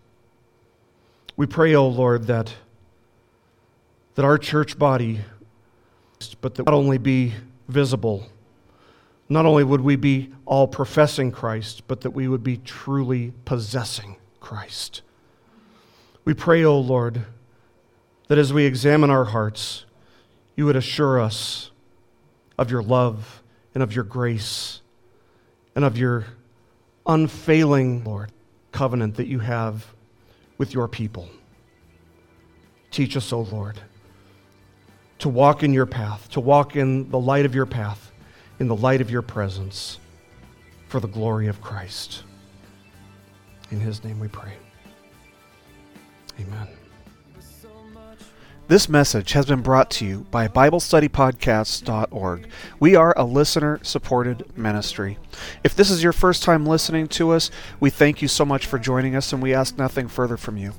We 1.37 1.47
pray, 1.47 1.75
O 1.75 1.89
Lord, 1.89 2.27
that, 2.27 2.55
that 4.15 4.25
our 4.27 4.37
church 4.37 4.79
body, 4.79 5.21
but 6.43 6.57
that 6.57 6.67
not 6.67 6.75
only 6.75 6.99
be 6.99 7.33
visible, 7.69 8.27
not 9.33 9.47
only 9.47 9.65
would 9.65 9.81
we 9.81 9.97
be 9.97 10.31
all 10.45 10.69
professing 10.69 11.33
Christ, 11.33 11.87
but 11.89 12.03
that 12.03 12.11
we 12.11 12.29
would 12.29 12.43
be 12.43 12.59
truly 12.59 13.33
possessing 13.45 14.17
Christ. 14.41 15.03
We 16.25 16.35
pray, 16.35 16.65
O 16.65 16.73
oh 16.73 16.81
Lord, 16.81 17.25
that 18.29 18.39
as 18.39 18.53
we 18.53 18.65
examine 18.65 19.11
our 19.11 19.25
hearts, 19.25 19.87
you 20.55 20.67
would 20.67 20.77
assure 20.77 21.19
us 21.19 21.71
of 22.59 22.71
your 22.71 22.83
love 22.83 23.43
and 23.75 23.83
of 23.83 23.95
your 23.95 24.05
grace 24.05 24.83
and 25.75 25.85
of 25.85 25.97
your 25.97 26.27
unfailing, 27.07 28.05
Lord, 28.05 28.31
covenant 28.71 29.17
that 29.17 29.27
you 29.27 29.39
have 29.39 29.87
with 30.59 30.75
your 30.75 30.89
people. 30.89 31.29
Teach 32.91 33.17
us, 33.17 33.33
O 33.33 33.39
oh 33.39 33.49
Lord, 33.51 33.81
to 35.21 35.29
walk 35.29 35.63
in 35.63 35.73
your 35.73 35.87
path, 35.87 36.29
to 36.31 36.41
walk 36.41 36.77
in 36.77 37.11
the 37.11 37.19
light 37.19 37.47
of 37.47 37.55
your 37.55 37.67
path 37.67 38.12
in 38.63 38.69
the 38.69 38.77
light 38.77 39.01
of 39.01 39.11
your 39.11 39.23
presence 39.23 39.99
for 40.87 41.01
the 41.01 41.09
glory 41.09 41.49
of 41.49 41.61
Christ. 41.61 42.23
In 43.73 43.81
his 43.81 44.05
name 44.05 44.21
we 44.21 44.29
pray. 44.29 44.53
Amen. 46.39 46.69
This 48.69 48.89
message 48.89 49.33
has 49.33 49.47
been 49.47 49.63
brought 49.63 49.91
to 49.91 50.07
you 50.07 50.27
by 50.31 50.47
BibleStudyPodcasts.org. 50.47 52.47
We 52.79 52.95
are 52.95 53.13
a 53.17 53.25
listener 53.25 53.81
supported 53.83 54.57
ministry. 54.57 55.19
If 55.65 55.75
this 55.75 55.91
is 55.91 56.05
your 56.05 56.13
first 56.13 56.45
time 56.45 56.65
listening 56.65 57.09
to 57.09 57.33
us, 57.33 57.51
we 57.81 57.91
thank 57.91 58.23
you 58.23 58.29
so 58.29 58.45
much 58.45 58.67
for 58.67 58.79
joining 58.79 59.17
us 59.17 59.33
and 59.33 59.43
we 59.43 59.53
ask 59.53 59.77
nothing 59.77 60.07
further 60.07 60.37
from 60.37 60.57
you. 60.57 60.73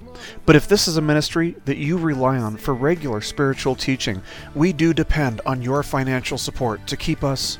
But 0.45 0.55
if 0.55 0.69
this 0.69 0.88
is 0.88 0.95
a 0.95 1.01
ministry 1.01 1.57
that 1.65 1.77
you 1.77 1.97
rely 1.97 2.38
on 2.38 2.55
for 2.55 2.73
regular 2.73 3.19
spiritual 3.19 3.75
teaching, 3.75 4.21
we 4.55 4.71
do 4.71 4.93
depend 4.93 5.41
on 5.45 5.61
your 5.61 5.84
financial 5.84 6.38
support 6.38 6.88
to 6.88 6.95
keep 6.95 7.25
us 7.25 7.59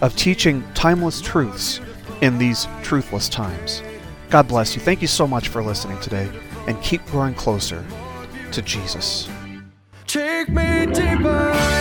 of 0.00 0.16
teaching 0.16 0.64
timeless 0.74 1.20
truths 1.20 1.80
in 2.20 2.38
these 2.38 2.66
truthless 2.82 3.30
times. 3.30 3.82
God 4.30 4.48
bless 4.48 4.74
you. 4.74 4.80
Thank 4.80 5.02
you 5.02 5.08
so 5.08 5.26
much 5.26 5.48
for 5.48 5.62
listening 5.62 6.00
today, 6.00 6.28
and 6.66 6.80
keep 6.82 7.04
growing 7.06 7.34
closer 7.34 7.84
to 8.52 8.62
Jesus. 8.62 9.28
Take 10.06 10.48
me 10.48 10.86
deeper. 10.86 11.77